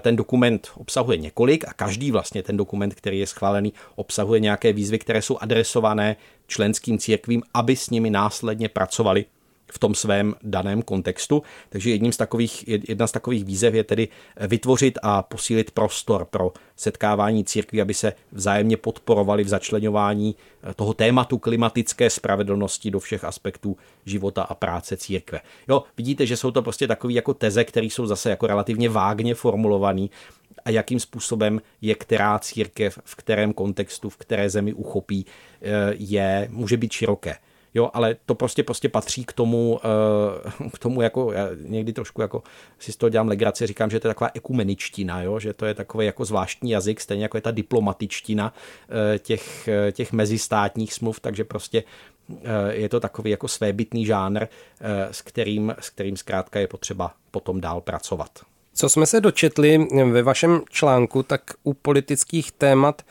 ten 0.00 0.16
dokument 0.16 0.68
obsahuje 0.74 1.18
několik 1.18 1.64
a 1.68 1.72
každý 1.72 2.10
vlastně 2.10 2.42
ten 2.42 2.56
dokument, 2.56 2.94
který 2.94 3.18
je 3.18 3.26
schválený, 3.26 3.72
obsahuje 3.96 4.40
nějaké 4.40 4.72
výzvy, 4.72 4.98
které 4.98 5.22
jsou 5.22 5.38
adresované 5.38 6.16
členským 6.46 6.98
církvím, 6.98 7.42
aby 7.54 7.76
s 7.76 7.90
nimi 7.90 8.10
následně 8.10 8.68
pracovali 8.68 9.24
v 9.72 9.78
tom 9.78 9.94
svém 9.94 10.34
daném 10.42 10.82
kontextu. 10.82 11.42
Takže 11.68 11.90
jedním 11.90 12.12
z 12.12 12.16
takových, 12.16 12.68
jedna 12.68 13.06
z 13.06 13.12
takových 13.12 13.44
výzev 13.44 13.74
je 13.74 13.84
tedy 13.84 14.08
vytvořit 14.36 14.98
a 15.02 15.22
posílit 15.22 15.70
prostor 15.70 16.24
pro 16.24 16.52
setkávání 16.76 17.44
církví, 17.44 17.80
aby 17.80 17.94
se 17.94 18.12
vzájemně 18.32 18.76
podporovali 18.76 19.44
v 19.44 19.48
začlenování 19.48 20.36
eh, 20.62 20.74
toho 20.74 20.94
tématu 20.94 21.38
klimatické 21.38 22.10
spravedlnosti 22.10 22.90
do 22.90 23.00
všech 23.00 23.24
aspektů 23.24 23.76
života 24.06 24.42
a 24.42 24.54
práce 24.54 24.96
církve. 24.96 25.40
Jo, 25.68 25.82
vidíte, 25.96 26.26
že 26.26 26.36
jsou 26.36 26.50
to 26.50 26.62
prostě 26.62 26.86
takové 26.86 27.12
jako 27.12 27.34
teze, 27.34 27.64
které 27.64 27.86
jsou 27.86 28.06
zase 28.06 28.30
jako 28.30 28.46
relativně 28.46 28.88
vágně 28.88 29.34
formulované 29.34 30.06
a 30.64 30.70
jakým 30.70 31.00
způsobem 31.00 31.60
je 31.80 31.94
která 31.94 32.38
církev 32.38 32.98
v 33.04 33.14
kterém 33.14 33.52
kontextu, 33.52 34.08
v 34.10 34.16
které 34.16 34.50
zemi 34.50 34.72
uchopí, 34.72 35.26
eh, 35.62 35.94
je, 35.98 36.48
může 36.50 36.76
být 36.76 36.92
široké. 36.92 37.36
Jo, 37.74 37.90
ale 37.92 38.16
to 38.26 38.34
prostě 38.34 38.62
prostě 38.62 38.88
patří 38.88 39.24
k 39.24 39.32
tomu, 39.32 39.80
eh, 39.84 40.68
k 40.72 40.78
tomu 40.78 41.02
jako, 41.02 41.32
já 41.32 41.48
někdy 41.60 41.92
trošku 41.92 42.22
jako 42.22 42.42
si 42.78 42.92
z 42.92 42.96
toho 42.96 43.10
dělám 43.10 43.28
legraci, 43.28 43.66
říkám, 43.66 43.90
že 43.90 44.00
to 44.00 44.08
je 44.08 44.14
taková 44.14 44.30
ekumeničtina, 44.34 45.22
jo, 45.22 45.38
že 45.38 45.52
to 45.52 45.66
je 45.66 45.74
takový 45.74 46.06
jako 46.06 46.24
zvláštní 46.24 46.70
jazyk, 46.70 47.00
stejně 47.00 47.22
jako 47.22 47.36
je 47.36 47.40
ta 47.40 47.50
diplomatičtina 47.50 48.54
eh, 49.14 49.18
těch, 49.18 49.68
eh, 49.68 49.92
těch 49.92 50.12
mezistátních 50.12 50.94
smluv, 50.94 51.20
takže 51.20 51.44
prostě 51.44 51.84
je 52.70 52.88
to 52.88 53.00
takový 53.00 53.30
jako 53.30 53.48
svébytný 53.48 54.06
žánr, 54.06 54.46
s 55.10 55.22
kterým, 55.22 55.74
s 55.80 55.90
kterým 55.90 56.16
zkrátka 56.16 56.60
je 56.60 56.66
potřeba 56.66 57.14
potom 57.30 57.60
dál 57.60 57.80
pracovat. 57.80 58.30
Co 58.74 58.88
jsme 58.88 59.06
se 59.06 59.20
dočetli 59.20 59.86
ve 60.10 60.22
vašem 60.22 60.62
článku, 60.70 61.22
tak 61.22 61.40
u 61.62 61.74
politických 61.74 62.52
témat 62.52 63.02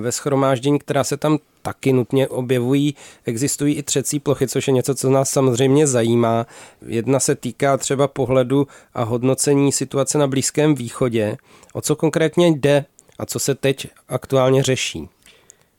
ve 0.00 0.12
schromáždění, 0.12 0.78
která 0.78 1.04
se 1.04 1.16
tam 1.16 1.38
taky 1.62 1.92
nutně 1.92 2.28
objevují. 2.28 2.94
Existují 3.24 3.74
i 3.74 3.82
třecí 3.82 4.20
plochy, 4.20 4.48
což 4.48 4.68
je 4.68 4.74
něco, 4.74 4.94
co 4.94 5.10
nás 5.10 5.30
samozřejmě 5.30 5.86
zajímá. 5.86 6.46
Jedna 6.86 7.20
se 7.20 7.34
týká 7.34 7.76
třeba 7.76 8.08
pohledu 8.08 8.66
a 8.94 9.02
hodnocení 9.02 9.72
situace 9.72 10.18
na 10.18 10.26
Blízkém 10.26 10.74
východě. 10.74 11.36
O 11.72 11.80
co 11.80 11.96
konkrétně 11.96 12.48
jde 12.48 12.84
a 13.18 13.26
co 13.26 13.38
se 13.38 13.54
teď 13.54 13.86
aktuálně 14.08 14.62
řeší? 14.62 15.08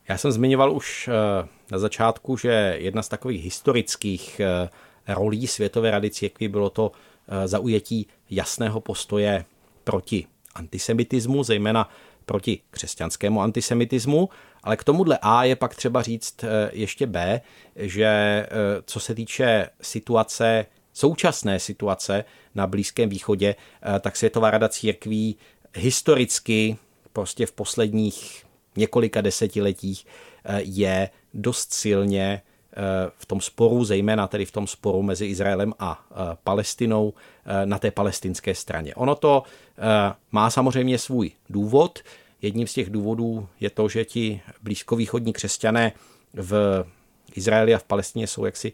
Já 0.08 0.18
jsem 0.18 0.32
zmiňoval 0.32 0.72
už 0.72 1.08
eh, 1.08 1.48
na 1.72 1.78
začátku, 1.78 2.36
že 2.36 2.76
jedna 2.78 3.02
z 3.02 3.08
takových 3.08 3.44
historických 3.44 4.40
eh, 4.40 4.68
rolí 5.14 5.46
Světové 5.46 5.90
rady 5.90 6.10
církví 6.10 6.48
bylo 6.48 6.70
to 6.70 6.92
eh, 7.28 7.48
zaujetí 7.48 8.06
jasného 8.30 8.80
postoje 8.80 9.44
proti 9.84 10.26
antisemitismu, 10.54 11.44
zejména 11.44 11.90
proti 12.26 12.60
křesťanskému 12.70 13.42
antisemitismu, 13.42 14.28
ale 14.62 14.76
k 14.76 14.84
tomuhle 14.84 15.18
A 15.22 15.44
je 15.44 15.56
pak 15.56 15.74
třeba 15.74 16.02
říct 16.02 16.44
eh, 16.44 16.70
ještě 16.72 17.06
B, 17.06 17.40
že 17.76 18.06
eh, 18.06 18.48
co 18.84 19.00
se 19.00 19.14
týče 19.14 19.68
situace, 19.80 20.66
současné 20.92 21.60
situace 21.60 22.24
na 22.54 22.66
Blízkém 22.66 23.08
východě, 23.08 23.54
eh, 23.54 24.00
tak 24.00 24.16
Světová 24.16 24.50
rada 24.50 24.68
církví 24.68 25.36
historicky 25.74 26.76
prostě 27.12 27.46
v 27.46 27.52
posledních 27.52 28.46
několika 28.76 29.20
desetiletích 29.20 30.06
je 30.58 31.10
dost 31.34 31.72
silně 31.74 32.42
v 33.16 33.26
tom 33.26 33.40
sporu, 33.40 33.84
zejména 33.84 34.26
tedy 34.26 34.44
v 34.44 34.52
tom 34.52 34.66
sporu 34.66 35.02
mezi 35.02 35.26
Izraelem 35.26 35.74
a 35.78 36.06
Palestinou 36.44 37.14
na 37.64 37.78
té 37.78 37.90
palestinské 37.90 38.54
straně. 38.54 38.94
Ono 38.94 39.14
to 39.14 39.42
má 40.32 40.50
samozřejmě 40.50 40.98
svůj 40.98 41.30
důvod. 41.50 41.98
Jedním 42.42 42.66
z 42.66 42.72
těch 42.72 42.90
důvodů 42.90 43.48
je 43.60 43.70
to, 43.70 43.88
že 43.88 44.04
ti 44.04 44.40
blízkovýchodní 44.62 45.32
křesťané 45.32 45.92
v 46.34 46.84
Izraeli 47.34 47.74
a 47.74 47.78
v 47.78 47.84
Palestině 47.84 48.26
jsou 48.26 48.44
jaksi 48.44 48.72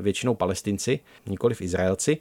většinou 0.00 0.34
palestinci, 0.34 1.00
nikoli 1.26 1.54
v 1.54 1.60
Izraelci, 1.60 2.18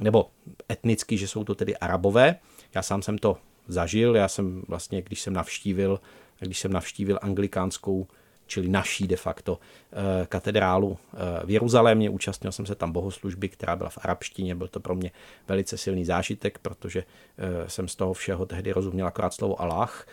nebo 0.00 0.30
etnicky, 0.72 1.18
že 1.18 1.28
jsou 1.28 1.44
to 1.44 1.54
tedy 1.54 1.76
arabové. 1.76 2.36
Já 2.74 2.82
sám 2.82 3.02
jsem 3.02 3.18
to 3.18 3.36
zažil, 3.68 4.16
já 4.16 4.28
jsem 4.28 4.62
vlastně, 4.68 5.02
když 5.02 5.20
jsem 5.20 5.32
navštívil, 5.32 6.00
když 6.40 6.58
jsem 6.58 6.72
navštívil 6.72 7.18
anglikánskou 7.22 8.06
čili 8.46 8.68
naší 8.68 9.06
de 9.06 9.16
facto 9.16 9.58
eh, 9.92 10.26
katedrálu 10.26 10.98
eh, 10.98 11.46
v 11.46 11.50
Jeruzalémě. 11.50 12.10
Účastnil 12.10 12.52
jsem 12.52 12.66
se 12.66 12.74
tam 12.74 12.92
bohoslužby, 12.92 13.48
která 13.48 13.76
byla 13.76 13.90
v 13.90 13.98
arabštině. 14.02 14.54
Byl 14.54 14.68
to 14.68 14.80
pro 14.80 14.94
mě 14.94 15.10
velice 15.48 15.78
silný 15.78 16.04
zážitek, 16.04 16.58
protože 16.58 17.04
eh, 17.38 17.70
jsem 17.70 17.88
z 17.88 17.96
toho 17.96 18.12
všeho 18.12 18.46
tehdy 18.46 18.72
rozuměl 18.72 19.06
akorát 19.06 19.34
slovo 19.34 19.60
Allah, 19.60 20.06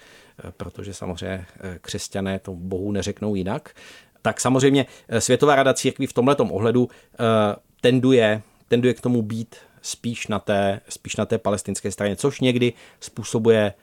protože 0.57 0.93
samozřejmě 0.93 1.45
křesťané 1.81 2.39
to 2.39 2.53
bohu 2.53 2.91
neřeknou 2.91 3.35
jinak. 3.35 3.75
Tak 4.21 4.41
samozřejmě 4.41 4.85
Světová 5.19 5.55
rada 5.55 5.73
církví 5.73 6.07
v 6.07 6.13
tomto 6.13 6.43
ohledu 6.43 6.89
tenduje, 7.81 8.41
tenduje 8.67 8.93
k 8.93 9.01
tomu 9.01 9.21
být 9.21 9.55
spíš 9.81 10.27
na 10.27 10.39
té, 10.39 10.81
spíš 10.89 11.15
na 11.15 11.25
té 11.25 11.37
palestinské 11.37 11.91
straně, 11.91 12.15
což 12.15 12.39
někdy 12.41 12.73
způsobuje 12.99 13.73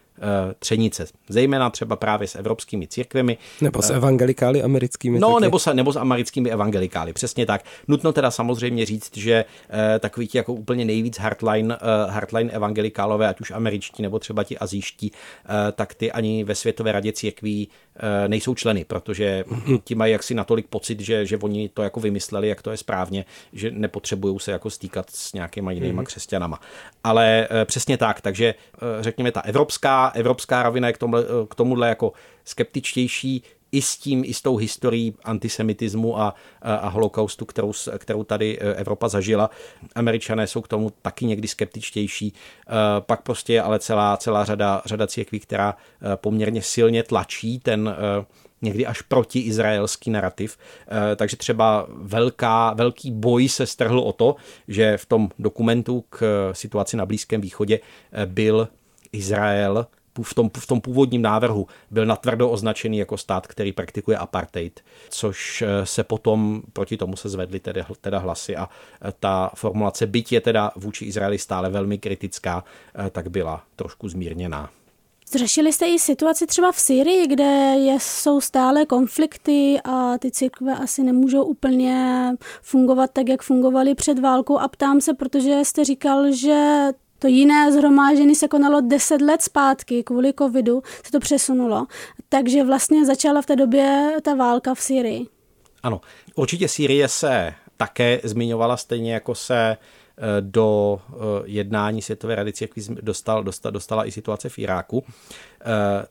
třenice, 0.58 1.06
zejména 1.28 1.70
třeba 1.70 1.96
právě 1.96 2.28
s 2.28 2.36
evropskými 2.36 2.86
církvemi. 2.88 3.38
Nebo 3.60 3.82
s 3.82 3.90
evangelikály 3.90 4.62
americkými. 4.62 5.18
No, 5.18 5.40
nebo, 5.40 5.58
se, 5.58 5.74
nebo 5.74 5.92
s 5.92 5.96
americkými 5.96 6.50
evangelikály, 6.50 7.12
přesně 7.12 7.46
tak. 7.46 7.64
Nutno 7.88 8.12
teda 8.12 8.30
samozřejmě 8.30 8.86
říct, 8.86 9.16
že 9.16 9.44
takový 10.00 10.28
ti 10.28 10.38
jako 10.38 10.52
úplně 10.52 10.84
nejvíc 10.84 11.18
hardline, 11.18 11.76
hardline 12.08 12.52
evangelikálové, 12.52 13.28
ať 13.28 13.40
už 13.40 13.50
američtí 13.50 14.02
nebo 14.02 14.18
třeba 14.18 14.44
ti 14.44 14.58
azijští, 14.58 15.12
tak 15.72 15.94
ty 15.94 16.12
ani 16.12 16.44
ve 16.44 16.54
Světové 16.54 16.92
radě 16.92 17.12
církví 17.12 17.68
nejsou 18.26 18.54
členy, 18.54 18.84
protože 18.84 19.44
ti 19.84 19.94
mají 19.94 20.12
jaksi 20.12 20.34
natolik 20.34 20.66
pocit, 20.66 21.00
že, 21.00 21.26
že 21.26 21.36
oni 21.36 21.68
to 21.68 21.82
jako 21.82 22.00
vymysleli, 22.00 22.48
jak 22.48 22.62
to 22.62 22.70
je 22.70 22.76
správně, 22.76 23.24
že 23.52 23.70
nepotřebují 23.70 24.40
se 24.40 24.52
jako 24.52 24.70
stýkat 24.70 25.10
s 25.10 25.32
nějakýma 25.32 25.72
jinýma 25.72 26.02
mm-hmm. 26.02 26.06
křesťanama. 26.06 26.60
Ale 27.04 27.48
přesně 27.64 27.96
tak, 27.96 28.20
takže 28.20 28.54
řekněme 29.00 29.32
ta 29.32 29.40
evropská, 29.40 30.07
evropská 30.08 30.62
ravina 30.62 30.88
je 30.88 30.92
k, 30.92 30.98
tomhle, 30.98 31.24
k 31.50 31.54
tomuhle 31.54 31.88
jako 31.88 32.12
skeptičtější, 32.44 33.42
i 33.72 33.82
s 33.82 33.96
tím, 33.96 34.24
i 34.24 34.34
s 34.34 34.42
tou 34.42 34.56
historií 34.56 35.14
antisemitismu 35.24 36.20
a, 36.20 36.34
a, 36.62 36.74
a 36.74 36.88
holokaustu, 36.88 37.44
kterou, 37.44 37.72
kterou 37.98 38.24
tady 38.24 38.58
e, 38.58 38.74
Evropa 38.74 39.08
zažila. 39.08 39.50
Američané 39.94 40.46
jsou 40.46 40.60
k 40.60 40.68
tomu 40.68 40.92
taky 41.02 41.24
někdy 41.24 41.48
skeptičtější. 41.48 42.32
Pak 43.00 43.22
prostě 43.22 43.52
je 43.52 43.62
ale 43.62 43.78
celá, 43.78 44.16
celá 44.16 44.44
řada, 44.44 44.82
řada 44.84 45.06
církví, 45.06 45.40
která 45.40 45.76
poměrně 46.20 46.62
silně 46.62 47.02
tlačí 47.02 47.58
ten 47.58 47.96
někdy 48.62 48.86
až 48.86 49.02
proti 49.02 49.38
izraelský 49.40 50.10
narrativ. 50.10 50.58
Eh, 51.12 51.16
takže 51.16 51.36
třeba 51.36 51.86
velká, 51.90 52.74
velký 52.74 53.10
boj 53.10 53.48
se 53.48 53.66
strhl 53.66 54.00
o 54.00 54.12
to, 54.12 54.36
že 54.68 54.96
v 54.96 55.06
tom 55.06 55.28
dokumentu 55.38 56.04
k 56.10 56.50
situaci 56.52 56.96
na 56.96 57.06
Blízkém 57.06 57.40
východě 57.40 57.80
eh, 58.12 58.26
byl 58.26 58.68
Izrael 59.12 59.86
v 60.22 60.34
tom, 60.34 60.50
v 60.56 60.66
tom 60.66 60.80
původním 60.80 61.22
návrhu 61.22 61.66
byl 61.90 62.06
natvrdo 62.06 62.50
označený 62.50 62.98
jako 62.98 63.16
stát, 63.16 63.46
který 63.46 63.72
praktikuje 63.72 64.16
apartheid, 64.16 64.80
což 65.10 65.62
eh, 65.62 65.86
se 65.86 66.04
potom 66.04 66.62
proti 66.72 66.96
tomu 66.96 67.16
se 67.16 67.28
zvedly 67.28 67.60
teda, 67.60 67.86
teda 68.00 68.18
hlasy 68.18 68.56
a 68.56 68.68
ta 69.20 69.50
formulace 69.54 70.06
byť 70.06 70.32
je 70.32 70.40
teda 70.40 70.70
vůči 70.76 71.04
Izraeli 71.04 71.38
stále 71.38 71.70
velmi 71.70 71.98
kritická, 71.98 72.64
tak 73.12 73.28
byla 73.28 73.64
trošku 73.76 74.08
zmírněná. 74.08 74.70
Zřešili 75.32 75.72
jste 75.72 75.86
i 75.86 75.98
situaci 75.98 76.46
třeba 76.46 76.72
v 76.72 76.80
Syrii, 76.80 77.26
kde 77.26 77.44
je, 77.78 77.96
jsou 78.00 78.40
stále 78.40 78.86
konflikty 78.86 79.80
a 79.84 80.18
ty 80.18 80.30
církve 80.30 80.74
asi 80.74 81.02
nemůžou 81.02 81.44
úplně 81.44 82.24
fungovat 82.62 83.10
tak, 83.12 83.28
jak 83.28 83.42
fungovaly 83.42 83.94
před 83.94 84.18
válkou. 84.18 84.58
A 84.58 84.68
ptám 84.68 85.00
se, 85.00 85.14
protože 85.14 85.60
jste 85.64 85.84
říkal, 85.84 86.32
že 86.32 86.88
to 87.18 87.26
jiné 87.26 87.72
zhromáždění 87.72 88.34
se 88.34 88.48
konalo 88.48 88.80
deset 88.80 89.20
let 89.20 89.42
zpátky, 89.42 90.02
kvůli 90.02 90.32
covidu 90.38 90.82
se 91.04 91.12
to 91.12 91.20
přesunulo. 91.20 91.86
Takže 92.28 92.64
vlastně 92.64 93.04
začala 93.04 93.42
v 93.42 93.46
té 93.46 93.56
době 93.56 94.16
ta 94.22 94.34
válka 94.34 94.74
v 94.74 94.80
Syrii. 94.80 95.26
Ano, 95.82 96.00
určitě 96.34 96.68
Sýrie 96.68 97.08
se 97.08 97.54
také 97.76 98.20
zmiňovala 98.24 98.76
stejně 98.76 99.14
jako 99.14 99.34
se 99.34 99.76
Eh, 100.20 100.40
do 100.40 101.00
eh, 101.10 101.14
jednání 101.44 102.02
Světové 102.02 102.34
rady 102.34 102.52
církví 102.52 102.82
dostal, 103.00 103.44
dostal, 103.44 103.72
dostala 103.72 104.06
i 104.06 104.10
situace 104.10 104.48
v 104.48 104.58
Iráku. 104.58 105.04
Eh, 105.60 105.64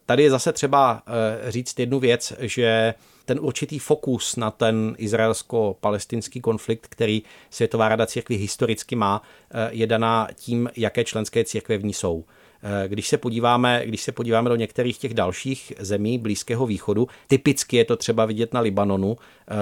tady 0.05 0.23
je 0.23 0.29
zase 0.29 0.53
třeba 0.53 1.03
říct 1.47 1.79
jednu 1.79 1.99
věc, 1.99 2.33
že 2.39 2.93
ten 3.27 3.39
určitý 3.41 3.79
fokus 3.79 4.35
na 4.35 4.51
ten 4.51 4.95
izraelsko-palestinský 4.97 6.41
konflikt, 6.41 6.87
který 6.87 7.23
Světová 7.49 7.89
rada 7.89 8.05
církví 8.05 8.35
historicky 8.35 8.95
má, 8.95 9.21
je 9.69 9.87
daná 9.87 10.27
tím, 10.35 10.69
jaké 10.77 11.03
členské 11.03 11.43
církve 11.43 11.77
v 11.77 11.85
ní 11.85 11.93
jsou. 11.93 12.23
Když 12.87 13.07
se, 13.07 13.17
podíváme, 13.17 13.81
když 13.85 14.01
se 14.01 14.11
podíváme 14.11 14.49
do 14.49 14.55
některých 14.55 14.97
těch 14.97 15.13
dalších 15.13 15.73
zemí 15.79 16.17
Blízkého 16.17 16.65
východu, 16.65 17.07
typicky 17.27 17.77
je 17.77 17.85
to 17.85 17.95
třeba 17.95 18.25
vidět 18.25 18.53
na 18.53 18.59
Libanonu, 18.59 19.17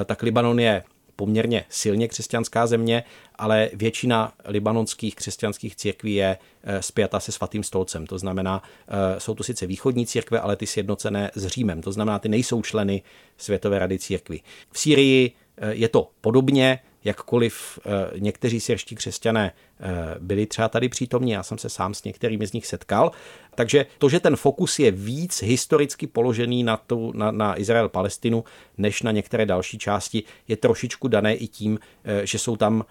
tak 0.05 0.23
Libanon 0.23 0.59
je 0.59 0.83
poměrně 1.15 1.65
silně 1.69 2.07
křesťanská 2.07 2.67
země, 2.67 3.03
ale 3.35 3.69
většina 3.73 4.33
libanonských 4.45 5.15
křesťanských 5.15 5.75
církví 5.75 6.15
je 6.15 6.37
eh, 6.63 6.81
spjata 6.81 7.19
se 7.19 7.31
svatým 7.31 7.63
stolcem. 7.63 8.07
To 8.07 8.19
znamená, 8.19 8.63
eh, 8.87 9.19
jsou 9.19 9.35
to 9.35 9.43
sice 9.43 9.65
východní 9.65 10.05
církve, 10.05 10.39
ale 10.39 10.55
ty 10.55 10.67
sjednocené 10.67 11.31
s 11.35 11.47
Římem. 11.47 11.81
To 11.81 11.91
znamená, 11.91 12.19
ty 12.19 12.29
nejsou 12.29 12.61
členy 12.61 13.01
Světové 13.37 13.79
rady 13.79 13.99
církví. 13.99 14.43
V 14.71 14.79
Sýrii 14.79 15.31
eh, 15.57 15.73
je 15.73 15.89
to 15.89 16.09
podobně, 16.21 16.79
jakkoliv 17.05 17.79
eh, 17.85 18.19
někteří 18.19 18.59
syrští 18.59 18.95
křesťané 18.95 19.51
eh, 19.79 19.85
byli 20.19 20.45
třeba 20.45 20.69
tady 20.69 20.89
přítomní, 20.89 21.31
já 21.31 21.43
jsem 21.43 21.57
se 21.57 21.69
sám 21.69 21.93
s 21.93 22.03
některými 22.03 22.47
z 22.47 22.53
nich 22.53 22.67
setkal. 22.67 23.11
Takže 23.55 23.85
to, 23.97 24.09
že 24.09 24.19
ten 24.19 24.35
fokus 24.35 24.79
je 24.79 24.91
víc 24.91 25.43
historicky 25.43 26.07
položený 26.07 26.63
na, 26.63 26.77
tu, 26.77 27.11
na, 27.15 27.31
na 27.31 27.59
Izrael-Palestinu, 27.59 28.43
než 28.77 29.01
na 29.01 29.11
některé 29.11 29.45
další 29.45 29.77
části, 29.77 30.23
je 30.47 30.57
trošičku 30.57 31.07
dané 31.07 31.35
i 31.35 31.47
tím, 31.47 31.79
eh, 32.03 32.27
že 32.27 32.39
jsou 32.39 32.57
tam 32.57 32.85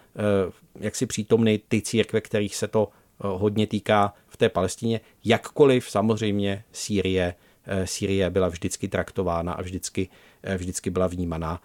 jaksi 0.80 1.06
přítomny 1.06 1.60
ty 1.68 1.82
církve, 1.82 2.20
kterých 2.20 2.56
se 2.56 2.68
to 2.68 2.88
hodně 3.18 3.66
týká 3.66 4.14
v 4.28 4.36
té 4.36 4.48
Palestině, 4.48 5.00
jakkoliv 5.24 5.90
samozřejmě 5.90 6.64
Sýrie, 6.72 7.34
Sýrie 7.84 8.30
byla 8.30 8.48
vždycky 8.48 8.88
traktována 8.88 9.52
a 9.52 9.62
vždycky, 9.62 10.08
vždycky 10.56 10.90
byla 10.90 11.06
vnímaná 11.06 11.60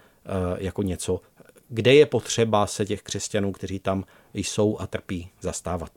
jako 0.59 0.83
něco, 0.83 1.21
kde 1.69 1.93
je 1.93 2.05
potřeba 2.05 2.67
se 2.67 2.85
těch 2.85 3.01
křesťanů, 3.01 3.51
kteří 3.51 3.79
tam 3.79 4.03
jsou 4.33 4.77
a 4.79 4.87
trpí, 4.87 5.29
zastávat. 5.41 5.91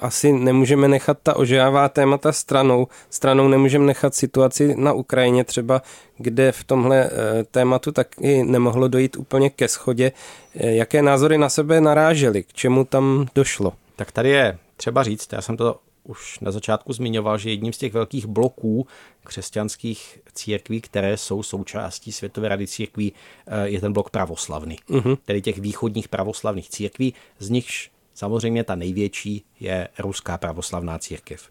Asi 0.00 0.32
nemůžeme 0.32 0.88
nechat 0.88 1.18
ta 1.22 1.36
ožává 1.36 1.88
témata 1.88 2.32
stranou. 2.32 2.88
Stranou 3.10 3.48
nemůžeme 3.48 3.86
nechat 3.86 4.14
situaci 4.14 4.74
na 4.76 4.92
Ukrajině 4.92 5.44
třeba, 5.44 5.82
kde 6.18 6.52
v 6.52 6.64
tomhle 6.64 7.04
eh, 7.04 7.44
tématu 7.44 7.92
taky 7.92 8.42
nemohlo 8.42 8.88
dojít 8.88 9.16
úplně 9.16 9.50
ke 9.50 9.68
schodě. 9.68 10.12
Eh, 10.56 10.70
jaké 10.70 11.02
názory 11.02 11.38
na 11.38 11.48
sebe 11.48 11.80
narážely? 11.80 12.42
K 12.42 12.52
čemu 12.52 12.84
tam 12.84 13.26
došlo? 13.34 13.72
Tak 13.96 14.12
tady 14.12 14.30
je 14.30 14.58
třeba 14.76 15.02
říct, 15.02 15.32
já 15.32 15.42
jsem 15.42 15.56
to 15.56 15.80
už 16.04 16.40
na 16.40 16.50
začátku 16.50 16.92
zmiňoval, 16.92 17.38
že 17.38 17.50
jedním 17.50 17.72
z 17.72 17.78
těch 17.78 17.92
velkých 17.92 18.26
bloků 18.26 18.86
křesťanských 19.24 20.18
církví, 20.32 20.80
které 20.80 21.16
jsou 21.16 21.42
součástí 21.42 22.12
Světové 22.12 22.48
rady 22.48 22.66
církví, 22.66 23.12
eh, 23.46 23.68
je 23.68 23.80
ten 23.80 23.92
blok 23.92 24.10
pravoslavný, 24.10 24.78
uh-huh. 24.90 25.18
tedy 25.24 25.42
těch 25.42 25.58
východních 25.58 26.08
pravoslavných 26.08 26.70
církví, 26.70 27.14
z 27.38 27.50
nichž 27.50 27.90
samozřejmě 28.14 28.64
ta 28.64 28.74
největší 28.74 29.44
je 29.60 29.88
Ruská 29.98 30.38
pravoslavná 30.38 30.98
církev. 30.98 31.50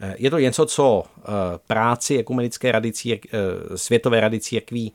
Eh, 0.00 0.14
je 0.18 0.30
to 0.30 0.38
něco, 0.38 0.66
co 0.66 1.04
eh, 1.06 1.22
práci 1.66 2.18
Ekumenické 2.18 2.72
rady 2.72 2.92
církví, 2.92 3.30
Světové 3.74 4.20
rady 4.20 4.40
církví 4.40 4.92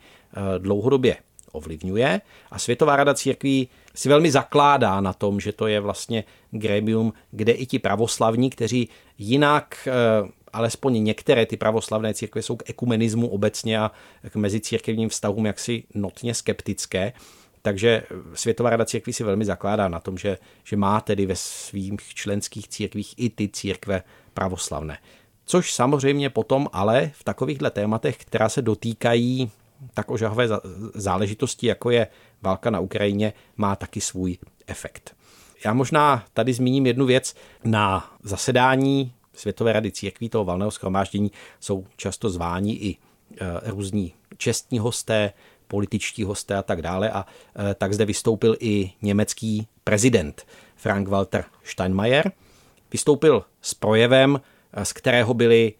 dlouhodobě 0.57 1.17
ovlivňuje 1.51 2.21
a 2.51 2.59
Světová 2.59 2.95
rada 2.95 3.13
církví 3.13 3.69
si 3.97 4.09
velmi 4.09 4.31
zakládá 4.31 5.01
na 5.01 5.13
tom, 5.13 5.39
že 5.39 5.51
to 5.51 5.67
je 5.67 5.79
vlastně 5.79 6.23
grémium, 6.51 7.13
kde 7.31 7.51
i 7.51 7.65
ti 7.65 7.79
pravoslavní, 7.79 8.49
kteří 8.49 8.89
jinak 9.17 9.87
eh, 9.87 10.31
alespoň 10.53 11.03
některé 11.03 11.45
ty 11.45 11.57
pravoslavné 11.57 12.13
církve 12.13 12.41
jsou 12.41 12.55
k 12.55 12.69
ekumenismu 12.69 13.27
obecně 13.27 13.79
a 13.79 13.91
k 14.29 14.35
mezicírkevním 14.35 15.09
vztahům 15.09 15.45
jaksi 15.45 15.83
notně 15.93 16.33
skeptické, 16.33 17.13
takže 17.61 18.03
Světová 18.33 18.69
rada 18.69 18.85
církví 18.85 19.13
si 19.13 19.23
velmi 19.23 19.45
zakládá 19.45 19.87
na 19.87 19.99
tom, 19.99 20.17
že, 20.17 20.37
že 20.63 20.77
má 20.77 21.01
tedy 21.01 21.25
ve 21.25 21.35
svých 21.35 22.13
členských 22.13 22.67
církvích 22.67 23.13
i 23.17 23.29
ty 23.29 23.49
církve 23.49 24.03
pravoslavné. 24.33 24.97
Což 25.45 25.73
samozřejmě 25.73 26.29
potom 26.29 26.67
ale 26.73 27.11
v 27.13 27.23
takovýchhle 27.23 27.71
tématech, 27.71 28.17
která 28.17 28.49
se 28.49 28.61
dotýkají 28.61 29.51
tak 29.93 30.11
ožahové 30.11 30.47
záležitosti, 30.93 31.67
jako 31.67 31.89
je 31.89 32.07
válka 32.41 32.69
na 32.69 32.79
Ukrajině, 32.79 33.33
má 33.57 33.75
taky 33.75 34.01
svůj 34.01 34.37
efekt. 34.67 35.15
Já 35.65 35.73
možná 35.73 36.25
tady 36.33 36.53
zmíním 36.53 36.85
jednu 36.85 37.05
věc. 37.05 37.35
Na 37.63 38.11
zasedání 38.23 39.13
Světové 39.33 39.73
rady 39.73 39.91
církví 39.91 40.29
toho 40.29 40.45
valného 40.45 40.71
schromáždění 40.71 41.31
jsou 41.59 41.85
často 41.97 42.29
zváni 42.29 42.73
i 42.73 42.95
e, 42.95 42.97
různí 43.71 44.13
čestní 44.37 44.79
hosté, 44.79 45.33
političtí 45.67 46.23
hosté 46.23 46.55
a 46.55 46.61
tak 46.61 46.81
dále. 46.81 47.11
A 47.11 47.25
e, 47.71 47.73
tak 47.73 47.93
zde 47.93 48.05
vystoupil 48.05 48.55
i 48.59 48.91
německý 49.01 49.67
prezident 49.83 50.47
Frank 50.75 51.07
Walter 51.07 51.45
Steinmeier. 51.63 52.31
Vystoupil 52.91 53.43
s 53.61 53.73
projevem, 53.73 54.41
e, 54.73 54.85
z 54.85 54.93
kterého 54.93 55.33
byli 55.33 55.73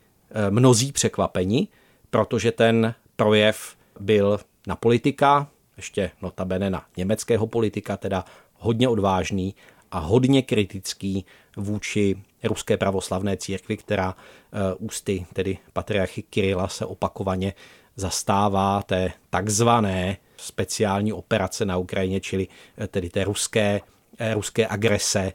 mnozí 0.50 0.92
překvapeni, 0.92 1.68
protože 2.10 2.52
ten 2.52 2.94
projev 3.16 3.77
byl 4.00 4.40
na 4.68 4.76
politika, 4.76 5.48
ještě 5.78 6.12
notabene 6.22 6.70
na 6.70 6.86
německého 6.98 7.48
politika, 7.48 7.98
teda 7.98 8.26
hodně 8.54 8.88
odvážný 8.88 9.56
a 9.92 10.00
hodně 10.00 10.42
kritický 10.42 11.26
vůči 11.58 12.16
ruské 12.44 12.78
pravoslavné 12.78 13.38
církvi, 13.38 13.78
která 13.78 14.16
eh, 14.16 14.76
ústy, 14.80 15.26
tedy 15.34 15.58
patriarchy 15.74 16.22
Kirila, 16.22 16.68
se 16.68 16.86
opakovaně 16.86 17.54
zastává 17.96 18.82
té 18.82 19.12
takzvané 19.30 20.18
speciální 20.38 21.14
operace 21.14 21.66
na 21.66 21.78
Ukrajině, 21.78 22.20
čili 22.20 22.48
eh, 22.78 22.88
tedy 22.88 23.10
té 23.10 23.24
ruské, 23.24 23.82
eh, 24.18 24.34
ruské 24.34 24.68
agrese 24.68 25.34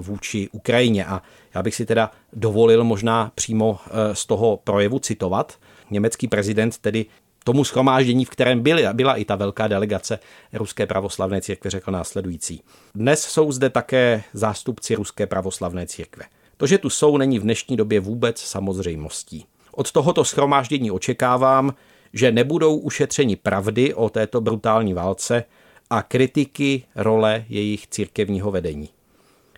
vůči 0.00 0.48
Ukrajině. 0.52 1.04
A 1.04 1.22
já 1.54 1.62
bych 1.62 1.74
si 1.74 1.86
teda 1.86 2.10
dovolil 2.32 2.84
možná 2.84 3.32
přímo 3.34 3.78
z 4.12 4.26
toho 4.26 4.56
projevu 4.56 4.98
citovat. 4.98 5.58
Německý 5.90 6.28
prezident 6.28 6.78
tedy 6.78 7.06
tomu 7.44 7.64
schromáždění, 7.64 8.24
v 8.24 8.30
kterém 8.30 8.60
byly, 8.60 8.86
byla 8.92 9.16
i 9.16 9.24
ta 9.24 9.36
velká 9.36 9.68
delegace 9.68 10.18
Ruské 10.52 10.86
pravoslavné 10.86 11.40
církve, 11.40 11.70
řekl 11.70 11.90
následující. 11.90 12.62
Dnes 12.94 13.22
jsou 13.22 13.52
zde 13.52 13.70
také 13.70 14.22
zástupci 14.32 14.94
Ruské 14.94 15.26
pravoslavné 15.26 15.86
církve. 15.86 16.24
To, 16.56 16.66
že 16.66 16.78
tu 16.78 16.90
jsou, 16.90 17.16
není 17.16 17.38
v 17.38 17.42
dnešní 17.42 17.76
době 17.76 18.00
vůbec 18.00 18.40
samozřejmostí. 18.40 19.44
Od 19.72 19.92
tohoto 19.92 20.24
schromáždění 20.24 20.90
očekávám, 20.90 21.74
že 22.12 22.32
nebudou 22.32 22.76
ušetřeni 22.76 23.36
pravdy 23.36 23.94
o 23.94 24.08
této 24.08 24.40
brutální 24.40 24.94
válce 24.94 25.44
a 25.90 26.02
kritiky 26.02 26.84
role 26.96 27.44
jejich 27.48 27.86
církevního 27.86 28.50
vedení. 28.50 28.88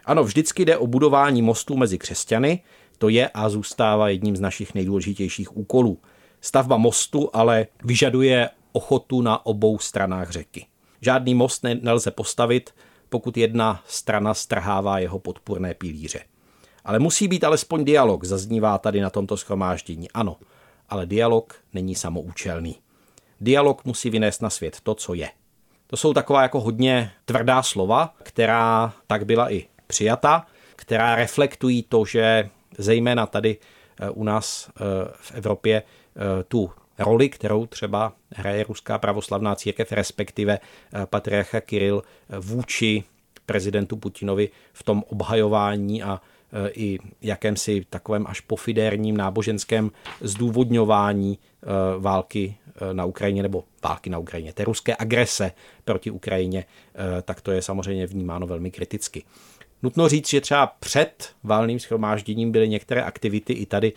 Ano, 0.05 0.25
vždycky 0.25 0.64
jde 0.64 0.77
o 0.77 0.87
budování 0.87 1.42
mostů 1.42 1.77
mezi 1.77 1.99
křesťany, 1.99 2.62
to 2.99 3.09
je 3.09 3.29
a 3.35 3.49
zůstává 3.49 4.09
jedním 4.09 4.37
z 4.37 4.40
našich 4.40 4.75
nejdůležitějších 4.75 5.57
úkolů. 5.57 5.99
Stavba 6.44 6.76
mostu 6.76 7.31
ale 7.33 7.66
vyžaduje 7.85 8.50
ochotu 8.72 9.22
na 9.22 9.46
obou 9.46 9.78
stranách 9.78 10.31
řeky. 10.31 10.66
Žádný 11.00 11.35
most 11.35 11.64
nelze 11.81 12.11
postavit, 12.11 12.74
pokud 13.09 13.37
jedna 13.37 13.83
strana 13.87 14.35
strhává 14.35 14.98
jeho 14.98 15.18
podpůrné 15.18 15.74
pilíře. 15.74 16.20
Ale 16.85 16.98
musí 16.98 17.28
být 17.28 17.44
alespoň 17.44 17.85
dialog, 17.85 18.24
zaznívá 18.24 18.78
tady 18.78 19.00
na 19.00 19.11
tomto 19.11 19.37
schromáždění. 19.37 20.11
Ano, 20.11 20.37
ale 20.88 21.07
dialog 21.07 21.55
není 21.72 21.94
samoučelný. 21.94 22.76
Dialog 23.40 23.85
musí 23.85 24.11
vynést 24.11 24.42
na 24.42 24.50
svět 24.50 24.76
to, 24.83 24.94
co 24.94 25.14
je. 25.14 25.31
To 25.87 25.96
jsou 25.96 26.12
taková 26.14 26.42
jako 26.42 26.61
hodně 26.61 27.12
tvrdá 27.24 27.62
slova, 27.62 28.14
která 28.22 28.92
tak 29.07 29.24
byla 29.26 29.52
i 29.52 29.66
přijata, 29.87 30.46
která 30.76 31.14
reflektují 31.14 31.83
to, 31.83 32.05
že 32.05 32.50
zejména 32.78 33.26
tady 33.26 33.59
eh, 34.00 34.11
u 34.11 34.24
nás 34.24 34.70
eh, 34.70 34.83
v 35.14 35.33
Evropě 35.33 35.83
tu 36.48 36.70
roli, 36.98 37.29
kterou 37.29 37.66
třeba 37.66 38.12
hraje 38.31 38.64
Ruská 38.64 38.98
pravoslavná 38.98 39.55
církev, 39.55 39.92
respektive 39.92 40.59
patriarcha 41.05 41.61
Kiril 41.61 42.03
vůči 42.38 43.05
prezidentu 43.46 43.96
Putinovi 43.96 44.48
v 44.72 44.83
tom 44.83 45.05
obhajování 45.09 46.03
a 46.03 46.20
i 46.72 46.98
jakémsi 47.22 47.87
takovém 47.90 48.27
až 48.27 48.40
pofidérním 48.40 49.16
náboženském 49.16 49.90
zdůvodňování 50.20 51.38
eh, 51.38 51.66
války 51.98 52.57
eh, 52.66 52.94
na 52.94 53.05
Ukrajině 53.05 53.42
nebo 53.42 53.64
války 53.85 54.11
na 54.11 54.18
Ukrajině, 54.18 54.53
té 54.53 54.64
ruské 54.64 54.96
agrese 54.98 55.53
proti 55.85 56.11
Ukrajině, 56.11 56.64
eh, 56.94 57.22
tak 57.22 57.40
to 57.40 57.53
je 57.53 57.62
samozřejmě 57.62 58.07
vnímáno 58.07 58.46
velmi 58.46 58.70
kriticky. 58.70 59.25
Nutno 59.83 60.09
říct, 60.09 60.29
že 60.29 60.40
třeba 60.40 60.66
před 60.66 61.31
válným 61.42 61.81
schromážděním 61.81 62.53
byly 62.53 62.68
některé 62.68 63.03
aktivity 63.03 63.53
i 63.53 63.66
tady 63.66 63.92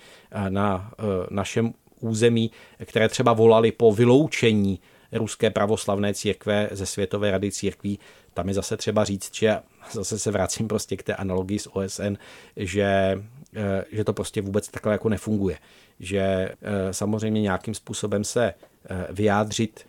na 0.49 0.91
našem 1.29 1.73
území, 1.99 2.51
které 2.85 3.09
třeba 3.09 3.33
volaly 3.33 3.71
po 3.71 3.91
vyloučení 3.91 4.79
ruské 5.11 5.49
pravoslavné 5.49 6.13
církve 6.13 6.69
ze 6.71 6.85
Světové 6.85 7.31
rady 7.31 7.51
církví. 7.51 7.99
Tam 8.33 8.47
je 8.47 8.53
zase 8.53 8.77
třeba 8.77 9.03
říct, 9.03 9.35
že 9.35 9.57
zase 9.91 10.19
se 10.19 10.31
vracím 10.31 10.67
prostě 10.67 10.97
k 10.97 11.03
té 11.03 11.15
analogii 11.15 11.59
s 11.59 11.75
OSN, 11.75 12.17
že, 12.55 13.21
eh, 13.55 13.85
že 13.91 14.03
to 14.03 14.13
prostě 14.13 14.41
vůbec 14.41 14.67
takhle 14.67 14.91
jako 14.91 15.09
nefunguje. 15.09 15.57
Že 15.99 16.19
eh, 16.19 16.53
samozřejmě 16.91 17.41
nějakým 17.41 17.73
způsobem 17.73 18.23
se 18.23 18.53
eh, 18.89 19.07
vyjádřit 19.11 19.87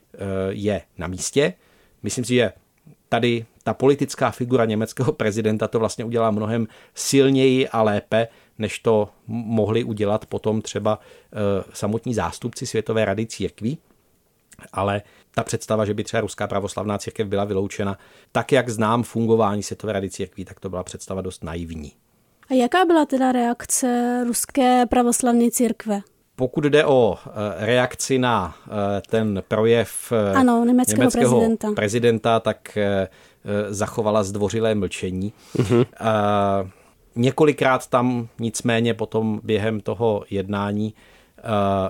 je 0.48 0.82
na 0.98 1.06
místě. 1.06 1.54
Myslím 2.02 2.24
si, 2.24 2.34
že 2.34 2.52
tady 3.08 3.46
ta 3.62 3.74
politická 3.74 4.30
figura 4.30 4.64
německého 4.64 5.12
prezidenta 5.12 5.68
to 5.68 5.78
vlastně 5.78 6.04
udělá 6.04 6.30
mnohem 6.30 6.66
silněji 6.94 7.68
a 7.68 7.82
lépe, 7.82 8.28
než 8.58 8.78
to 8.78 9.08
mohli 9.26 9.84
udělat 9.84 10.26
potom 10.26 10.62
třeba 10.62 10.98
samotní 11.72 12.14
zástupci 12.14 12.66
Světové 12.66 13.04
rady 13.04 13.26
církví 13.26 13.78
ale 14.72 15.02
ta 15.34 15.44
představa, 15.44 15.84
že 15.84 15.94
by 15.94 16.04
třeba 16.04 16.20
Ruská 16.20 16.46
pravoslavná 16.46 16.98
církev 16.98 17.28
byla 17.28 17.44
vyloučena, 17.44 17.98
tak 18.32 18.52
jak 18.52 18.68
znám 18.68 19.02
fungování 19.02 19.62
Světové 19.62 19.92
rady 19.92 20.10
církví, 20.10 20.44
tak 20.44 20.60
to 20.60 20.68
byla 20.68 20.82
představa 20.82 21.20
dost 21.20 21.44
naivní. 21.44 21.92
A 22.50 22.54
jaká 22.54 22.84
byla 22.84 23.06
teda 23.06 23.32
reakce 23.32 24.22
Ruské 24.26 24.86
pravoslavné 24.86 25.50
církve? 25.50 26.00
Pokud 26.36 26.64
jde 26.64 26.84
o 26.84 27.18
eh, 27.26 27.66
reakci 27.66 28.18
na 28.18 28.54
eh, 28.66 28.70
ten 29.10 29.42
projev 29.48 30.12
eh, 30.12 30.34
ano, 30.34 30.64
německého, 30.64 30.98
německého 30.98 31.30
prezidenta. 31.30 31.72
prezidenta, 31.72 32.40
tak 32.40 32.78
zachovala 33.68 34.22
zdvořilé 34.22 34.74
mlčení. 34.74 35.32
Uh-huh. 35.56 35.86
Několikrát 37.16 37.86
tam 37.86 38.28
nicméně 38.38 38.94
potom 38.94 39.40
během 39.44 39.80
toho 39.80 40.24
jednání 40.30 40.94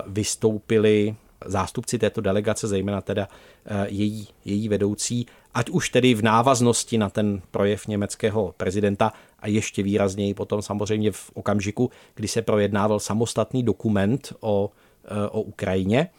vystoupili 0.07 1.15
zástupci 1.45 1.99
této 1.99 2.21
delegace, 2.21 2.67
zejména 2.67 3.01
teda 3.01 3.27
eh, 3.65 3.87
její, 3.89 4.27
její 4.45 4.69
vedoucí, 4.69 5.25
ať 5.53 5.69
už 5.69 5.89
tedy 5.89 6.13
v 6.13 6.23
návaznosti 6.23 6.97
na 6.97 7.09
ten 7.09 7.41
projev 7.51 7.87
německého 7.87 8.53
prezidenta 8.57 9.13
a 9.39 9.47
ještě 9.47 9.83
výrazněji 9.83 10.33
potom 10.33 10.61
samozřejmě 10.61 11.11
v 11.11 11.31
okamžiku, 11.33 11.91
kdy 12.15 12.27
se 12.27 12.41
projednával 12.41 12.99
samostatný 12.99 13.63
dokument 13.63 14.33
o, 14.39 14.71
eh, 15.05 15.29
o 15.29 15.41
Ukrajině, 15.41 16.09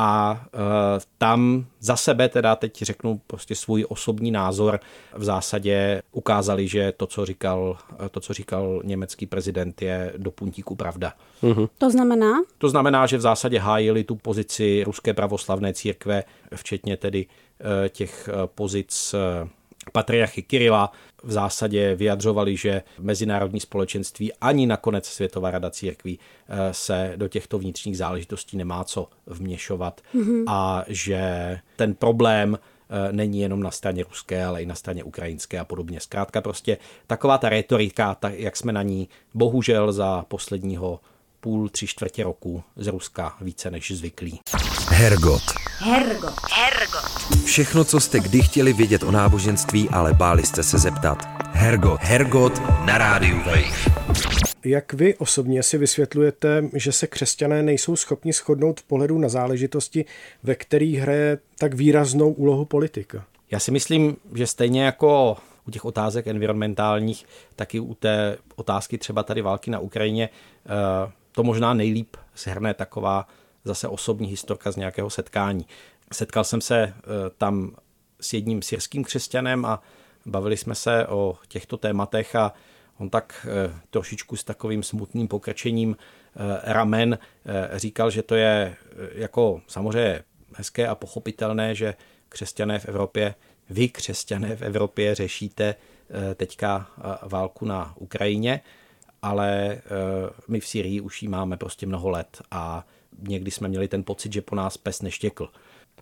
a 0.00 0.40
e, 0.54 0.58
tam 1.18 1.66
za 1.80 1.96
sebe 1.96 2.28
teda 2.28 2.56
teď 2.56 2.82
řeknu 2.82 3.20
prostě 3.26 3.54
svůj 3.54 3.86
osobní 3.88 4.30
názor 4.30 4.80
v 5.14 5.24
zásadě 5.24 6.02
ukázali, 6.12 6.68
že 6.68 6.92
to, 6.96 7.06
co 7.06 7.26
říkal, 7.26 7.78
to, 8.10 8.20
co 8.20 8.32
říkal 8.32 8.80
německý 8.84 9.26
prezident, 9.26 9.82
je 9.82 10.12
do 10.16 10.30
puntíku 10.30 10.74
pravda. 10.74 11.12
Mm-hmm. 11.42 11.68
To 11.78 11.90
znamená? 11.90 12.32
To 12.58 12.68
znamená, 12.68 13.06
že 13.06 13.16
v 13.16 13.20
zásadě 13.20 13.58
hájili 13.58 14.04
tu 14.04 14.16
pozici 14.16 14.82
ruské 14.84 15.14
pravoslavné 15.14 15.74
církve, 15.74 16.24
včetně 16.54 16.96
tedy 16.96 17.26
e, 17.84 17.88
těch 17.88 18.28
e, 18.28 18.46
pozic 18.46 19.14
patriarchy 19.92 20.42
Kirila 20.42 20.92
v 21.22 21.32
zásadě 21.32 21.94
vyjadřovali, 21.94 22.56
že 22.56 22.82
mezinárodní 22.98 23.60
společenství 23.60 24.32
ani 24.32 24.66
nakonec 24.66 25.06
Světová 25.06 25.50
rada 25.50 25.70
církví 25.70 26.18
eh, 26.48 26.74
se 26.74 27.12
do 27.16 27.28
těchto 27.28 27.58
vnitřních 27.58 27.98
záležitostí 27.98 28.56
nemá 28.56 28.84
co 28.84 29.08
vměšovat 29.26 30.00
mm-hmm. 30.14 30.44
a 30.46 30.84
že 30.88 31.58
ten 31.76 31.94
problém 31.94 32.58
eh, 32.58 33.12
není 33.12 33.40
jenom 33.40 33.62
na 33.62 33.70
straně 33.70 34.04
ruské, 34.04 34.44
ale 34.44 34.62
i 34.62 34.66
na 34.66 34.74
straně 34.74 35.04
ukrajinské 35.04 35.58
a 35.58 35.64
podobně. 35.64 36.00
Zkrátka 36.00 36.40
prostě 36.40 36.78
taková 37.06 37.38
ta 37.38 37.48
retorika, 37.48 38.14
tak 38.14 38.38
jak 38.38 38.56
jsme 38.56 38.72
na 38.72 38.82
ní 38.82 39.08
bohužel 39.34 39.92
za 39.92 40.24
posledního 40.28 41.00
půl, 41.40 41.68
tři 41.68 41.86
čtvrtě 41.86 42.24
roku 42.24 42.62
z 42.76 42.86
Ruska 42.86 43.36
více 43.40 43.70
než 43.70 43.90
zvyklí. 43.90 44.40
Hergot. 44.88 45.42
Hergot. 45.78 46.34
Hergot. 46.52 47.44
Všechno, 47.44 47.84
co 47.84 48.00
jste 48.00 48.20
kdy 48.20 48.42
chtěli 48.42 48.72
vědět 48.72 49.02
o 49.02 49.10
náboženství, 49.10 49.88
ale 49.88 50.14
báli 50.14 50.46
jste 50.46 50.62
se 50.62 50.78
zeptat. 50.78 51.18
Hergot. 51.52 52.00
Hergot 52.00 52.62
na 52.84 52.98
rádiu 52.98 53.36
Wave. 53.38 53.98
Jak 54.64 54.92
vy 54.92 55.14
osobně 55.14 55.62
si 55.62 55.78
vysvětlujete, 55.78 56.64
že 56.74 56.92
se 56.92 57.06
křesťané 57.06 57.62
nejsou 57.62 57.96
schopni 57.96 58.32
shodnout 58.32 58.80
v 58.80 58.84
pohledu 58.84 59.18
na 59.18 59.28
záležitosti, 59.28 60.04
ve 60.42 60.54
kterých 60.54 60.98
hraje 60.98 61.38
tak 61.58 61.74
výraznou 61.74 62.32
úlohu 62.32 62.64
politika? 62.64 63.24
Já 63.50 63.58
si 63.58 63.70
myslím, 63.70 64.16
že 64.34 64.46
stejně 64.46 64.84
jako 64.84 65.36
u 65.68 65.70
těch 65.70 65.84
otázek 65.84 66.26
environmentálních, 66.26 67.26
tak 67.56 67.74
i 67.74 67.80
u 67.80 67.94
té 67.94 68.38
otázky 68.56 68.98
třeba 68.98 69.22
tady 69.22 69.42
války 69.42 69.70
na 69.70 69.78
Ukrajině, 69.78 70.28
eh, 70.66 71.12
to 71.32 71.42
možná 71.42 71.74
nejlíp 71.74 72.16
shrne 72.36 72.74
taková 72.74 73.28
zase 73.64 73.88
osobní 73.88 74.28
historka 74.28 74.72
z 74.72 74.76
nějakého 74.76 75.10
setkání. 75.10 75.66
Setkal 76.12 76.44
jsem 76.44 76.60
se 76.60 76.82
eh, 76.82 76.94
tam 77.38 77.76
s 78.20 78.32
jedním 78.32 78.62
syrským 78.62 79.04
křesťanem 79.04 79.64
a 79.64 79.82
bavili 80.26 80.56
jsme 80.56 80.74
se 80.74 81.06
o 81.06 81.38
těchto 81.48 81.76
tématech 81.76 82.36
a 82.36 82.52
on 82.98 83.10
tak 83.10 83.46
eh, 83.48 83.80
trošičku 83.90 84.36
s 84.36 84.44
takovým 84.44 84.82
smutným 84.82 85.28
pokrčením 85.28 85.96
eh, 85.96 86.60
ramen 86.72 87.18
říkal, 87.74 88.10
že 88.10 88.22
to 88.22 88.34
je 88.34 88.76
jako 89.14 89.60
samozřejmě 89.66 90.22
hezké 90.54 90.88
a 90.88 90.94
pochopitelné, 90.94 91.74
že 91.74 91.94
křesťané 92.28 92.78
v 92.78 92.86
Evropě, 92.86 93.34
vy 93.70 93.88
křesťané 93.88 94.56
v 94.56 94.62
Evropě 94.62 95.14
řešíte 95.14 95.74
teďka 96.34 96.90
válku 97.22 97.64
na 97.64 97.94
Ukrajině, 97.96 98.60
ale 99.22 99.80
my 100.48 100.60
v 100.60 100.66
Syrii 100.66 101.00
už 101.00 101.22
ji 101.22 101.28
máme 101.28 101.56
prostě 101.56 101.86
mnoho 101.86 102.08
let 102.08 102.42
a 102.50 102.86
někdy 103.28 103.50
jsme 103.50 103.68
měli 103.68 103.88
ten 103.88 104.04
pocit, 104.04 104.32
že 104.32 104.42
po 104.42 104.54
nás 104.54 104.76
pes 104.76 105.02
neštěkl. 105.02 105.48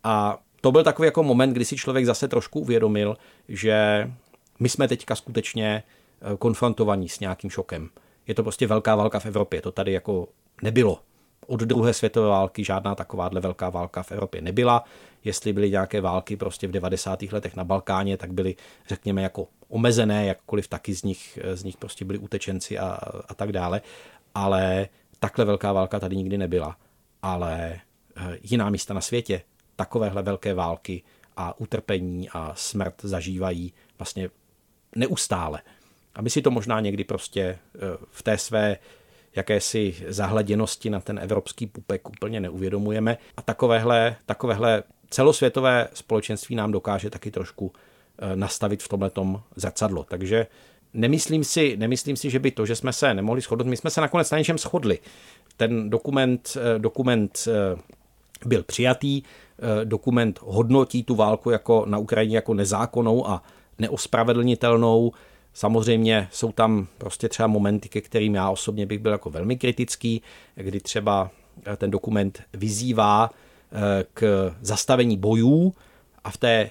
A 0.04 0.38
to 0.60 0.72
byl 0.72 0.84
takový 0.84 1.06
jako 1.06 1.22
moment, 1.22 1.52
kdy 1.52 1.64
si 1.64 1.76
člověk 1.76 2.06
zase 2.06 2.28
trošku 2.28 2.60
uvědomil, 2.60 3.16
že 3.48 4.10
my 4.58 4.68
jsme 4.68 4.88
teďka 4.88 5.14
skutečně 5.14 5.82
eh, 5.82 6.36
konfrontovaní 6.36 7.08
s 7.08 7.20
nějakým 7.20 7.50
šokem. 7.50 7.88
Je 8.26 8.34
to 8.34 8.42
prostě 8.42 8.66
velká 8.66 8.96
válka 8.96 9.18
v 9.18 9.26
Evropě, 9.26 9.62
to 9.62 9.72
tady 9.72 9.92
jako 9.92 10.28
nebylo. 10.62 11.00
Od 11.46 11.60
druhé 11.60 11.94
světové 11.94 12.28
války 12.28 12.64
žádná 12.64 12.94
takováhle 12.94 13.40
velká 13.40 13.70
válka 13.70 14.02
v 14.02 14.12
Evropě 14.12 14.40
nebyla. 14.40 14.84
Jestli 15.24 15.52
byly 15.52 15.70
nějaké 15.70 16.00
války 16.00 16.36
prostě 16.36 16.68
v 16.68 16.70
90. 16.70 17.22
letech 17.22 17.56
na 17.56 17.64
Balkáně, 17.64 18.16
tak 18.16 18.32
byly, 18.32 18.56
řekněme, 18.88 19.22
jako 19.22 19.48
omezené, 19.68 20.26
jakkoliv 20.26 20.68
taky 20.68 20.94
z 20.94 21.02
nich, 21.02 21.38
z 21.54 21.64
nich 21.64 21.76
prostě 21.76 22.04
byli 22.04 22.18
utečenci 22.18 22.78
a, 22.78 22.98
a 23.28 23.34
tak 23.34 23.52
dále, 23.52 23.80
ale 24.34 24.88
takhle 25.18 25.44
velká 25.44 25.72
válka 25.72 26.00
tady 26.00 26.16
nikdy 26.16 26.38
nebyla. 26.38 26.76
Ale 27.22 27.80
eh, 28.16 28.38
jiná 28.42 28.70
místa 28.70 28.94
na 28.94 29.00
světě 29.00 29.42
takovéhle 29.76 30.22
velké 30.22 30.54
války 30.54 31.02
a 31.36 31.60
utrpení 31.60 32.28
a 32.30 32.52
smrt 32.54 32.94
zažívají 33.02 33.72
vlastně 33.98 34.30
neustále. 34.94 35.62
A 36.14 36.22
my 36.22 36.30
si 36.30 36.42
to 36.42 36.50
možná 36.50 36.80
někdy 36.80 37.04
prostě 37.04 37.42
eh, 37.42 37.58
v 38.10 38.22
té 38.22 38.38
své 38.38 38.78
jakési 39.36 39.94
zahleděnosti 40.08 40.90
na 40.90 41.00
ten 41.00 41.18
evropský 41.18 41.66
pupek 41.66 42.08
úplně 42.08 42.40
neuvědomujeme. 42.40 43.18
A 43.36 43.42
takovéhle, 43.42 44.16
takovéhle 44.26 44.82
celosvětové 45.10 45.88
společenství 45.94 46.56
nám 46.56 46.72
dokáže 46.72 47.10
taky 47.10 47.30
trošku 47.30 47.72
eh, 48.18 48.36
nastavit 48.36 48.82
v 48.82 48.88
tomhle 48.88 49.10
zrcadlo. 49.56 50.04
Takže 50.04 50.46
nemyslím 50.94 51.44
si, 51.44 51.76
nemyslím 51.76 52.16
si, 52.16 52.30
že 52.30 52.38
by 52.38 52.50
to, 52.50 52.66
že 52.66 52.76
jsme 52.76 52.92
se 52.92 53.14
nemohli 53.14 53.40
shodnout, 53.40 53.66
my 53.66 53.76
jsme 53.76 53.90
se 53.90 54.00
nakonec 54.00 54.30
na 54.30 54.38
něčem 54.38 54.58
shodli. 54.58 54.98
Ten 55.56 55.90
dokument, 55.90 56.56
eh, 56.56 56.78
dokument 56.78 57.48
byl 58.46 58.62
přijatý, 58.62 59.22
dokument 59.84 60.38
hodnotí 60.42 61.02
tu 61.02 61.14
válku 61.14 61.50
jako 61.50 61.84
na 61.86 61.98
Ukrajině 61.98 62.36
jako 62.36 62.54
nezákonnou 62.54 63.28
a 63.28 63.42
neospravedlnitelnou. 63.78 65.12
Samozřejmě 65.56 66.28
jsou 66.32 66.52
tam 66.52 66.86
prostě 66.98 67.28
třeba 67.28 67.46
momenty, 67.46 67.88
ke 67.88 68.00
kterým 68.00 68.34
já 68.34 68.50
osobně 68.50 68.86
bych 68.86 68.98
byl 68.98 69.12
jako 69.12 69.30
velmi 69.30 69.56
kritický, 69.56 70.22
kdy 70.54 70.80
třeba 70.80 71.30
eh, 71.66 71.76
ten 71.76 71.90
dokument 71.90 72.42
vyzývá 72.52 73.30
eh, 73.30 74.04
k 74.14 74.52
zastavení 74.60 75.16
bojů 75.16 75.74
a 76.24 76.30
v 76.30 76.36
té 76.36 76.70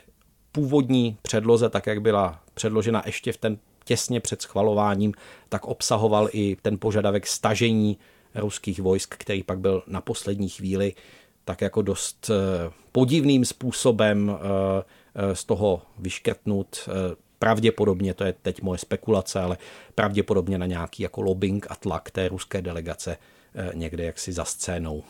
původní 0.52 1.18
předloze, 1.22 1.70
tak 1.70 1.88
jak 1.88 2.02
byla 2.02 2.40
předložena 2.54 3.04
ještě 3.06 3.32
v 3.32 3.38
ten 3.38 3.58
těsně 3.86 4.20
před 4.20 4.42
schvalováním, 4.42 5.14
tak 5.50 5.66
obsahoval 5.66 6.30
i 6.32 6.58
ten 6.62 6.78
požadavek 6.80 7.28
stažení 7.28 7.98
ruských 8.36 8.80
vojsk, 8.80 9.16
který 9.18 9.44
pak 9.44 9.60
byl 9.60 9.84
na 9.88 10.02
poslední 10.02 10.50
chvíli 10.50 10.94
tak 11.46 11.62
jako 11.62 11.82
dost 11.82 12.30
eh, 12.30 12.72
podivným 12.92 13.46
způsobem 13.46 14.38
z 15.34 15.44
toho 15.44 15.82
vyškrtnut 16.00 16.90
pravděpodobně, 17.40 18.14
to 18.14 18.24
je 18.24 18.34
teď 18.42 18.62
moje 18.62 18.78
spekulace, 18.78 19.40
ale 19.40 19.58
pravděpodobně 19.96 20.58
na 20.58 20.66
nějaký 20.66 21.04
jako 21.04 21.22
lobbying 21.22 21.68
a 21.70 21.76
tlak 21.76 22.12
té 22.12 22.28
ruské 22.28 22.62
delegace 22.62 23.18
eh, 23.56 23.72
někde 23.74 24.04
jaksi 24.04 24.34
za 24.34 24.46
scénou. 24.46 25.04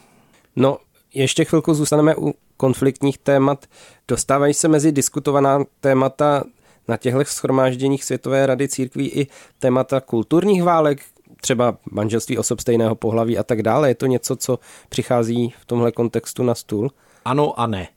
No, 0.55 0.77
ještě 1.13 1.45
chvilku 1.45 1.73
zůstaneme 1.73 2.15
u 2.15 2.33
konfliktních 2.57 3.17
témat. 3.17 3.65
Dostávají 4.07 4.53
se 4.53 4.67
mezi 4.67 4.91
diskutovaná 4.91 5.63
témata 5.79 6.43
na 6.87 6.97
těchto 6.97 7.25
schromážděních 7.25 8.03
Světové 8.03 8.45
rady 8.45 8.67
církví 8.67 9.09
i 9.09 9.27
témata 9.59 10.01
kulturních 10.01 10.63
válek, 10.63 11.01
třeba 11.41 11.77
manželství 11.91 12.37
osob 12.37 12.59
stejného 12.59 12.95
pohlaví 12.95 13.37
a 13.37 13.43
tak 13.43 13.61
dále. 13.61 13.87
Je 13.89 13.95
to 13.95 14.05
něco, 14.05 14.35
co 14.35 14.59
přichází 14.89 15.53
v 15.61 15.65
tomhle 15.65 15.91
kontextu 15.91 16.43
na 16.43 16.55
stůl? 16.55 16.91
Ano 17.25 17.59
a 17.59 17.67
ne. 17.67 17.87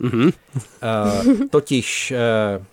Mm-hmm. 0.00 0.32
Uh, 1.32 1.48
totiž 1.50 2.12
uh, 2.58 2.64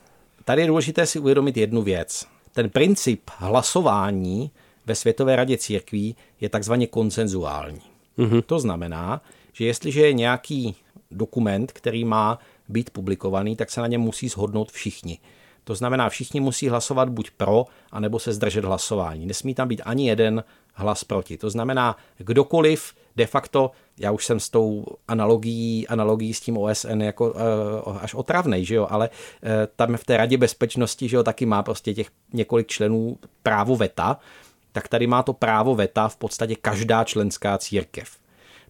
Tady 0.45 0.61
je 0.61 0.67
důležité 0.67 1.05
si 1.05 1.19
uvědomit 1.19 1.57
jednu 1.57 1.81
věc. 1.81 2.25
Ten 2.51 2.69
princip 2.69 3.21
hlasování 3.37 4.51
ve 4.85 4.95
Světové 4.95 5.35
radě 5.35 5.57
církví 5.57 6.15
je 6.41 6.49
takzvaně 6.49 6.87
konsenzuální. 6.87 7.81
Mm-hmm. 8.17 8.41
To 8.41 8.59
znamená, 8.59 9.21
že 9.53 9.65
jestliže 9.65 10.01
je 10.01 10.13
nějaký 10.13 10.75
dokument, 11.11 11.71
který 11.71 12.05
má 12.05 12.39
být 12.69 12.89
publikovaný, 12.89 13.55
tak 13.55 13.71
se 13.71 13.81
na 13.81 13.87
něm 13.87 14.01
musí 14.01 14.29
shodnout 14.29 14.71
všichni. 14.71 15.19
To 15.63 15.75
znamená, 15.75 16.09
všichni 16.09 16.39
musí 16.39 16.69
hlasovat 16.69 17.09
buď 17.09 17.31
pro, 17.31 17.65
anebo 17.91 18.19
se 18.19 18.33
zdržet 18.33 18.65
hlasování. 18.65 19.25
Nesmí 19.25 19.55
tam 19.55 19.67
být 19.67 19.81
ani 19.85 20.07
jeden 20.07 20.43
hlas 20.73 21.03
proti. 21.03 21.37
To 21.37 21.49
znamená, 21.49 21.97
kdokoliv 22.17 22.93
de 23.16 23.26
facto, 23.26 23.72
já 23.99 24.11
už 24.11 24.26
jsem 24.26 24.39
s 24.39 24.49
tou 24.49 24.86
analogií, 25.07 25.88
analogií 25.88 26.34
s 26.34 26.41
tím 26.41 26.57
OSN 26.57 27.01
jako 27.01 27.32
uh, 27.32 27.97
až 28.01 28.14
otravnej, 28.14 28.66
že 28.66 28.76
jo, 28.76 28.88
ale 28.89 29.09
uh, 29.09 29.49
tam 29.76 29.97
v 29.97 30.05
té 30.05 30.18
radě 30.18 30.38
bezpečnosti, 30.38 31.09
že 31.09 31.16
jo, 31.16 31.24
taky 31.24 31.45
má 31.45 31.64
prostě 31.64 31.93
těch 31.93 32.07
několik 32.34 32.68
členů 32.68 33.18
právo 33.43 33.76
veta, 33.76 34.20
tak 34.72 34.88
tady 34.88 35.07
má 35.07 35.24
to 35.24 35.34
právo 35.34 35.76
veta 35.76 36.07
v 36.07 36.16
podstatě 36.16 36.55
každá 36.55 37.03
členská 37.03 37.57
církev. 37.57 38.09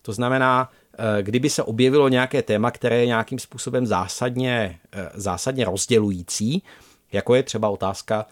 To 0.01 0.13
znamená, 0.13 0.69
eh, 0.97 1.23
kdyby 1.23 1.49
se 1.49 1.63
objevilo 1.63 2.09
nějaké 2.09 2.41
téma, 2.41 2.71
které 2.71 2.99
je 2.99 3.05
nějakým 3.05 3.39
způsobem 3.39 3.85
zásadně, 3.85 4.79
zásadně 5.13 5.65
rozdělující, 5.65 6.63
jako 7.11 7.35
je 7.35 7.43
třeba 7.43 7.69
otázka 7.69 8.25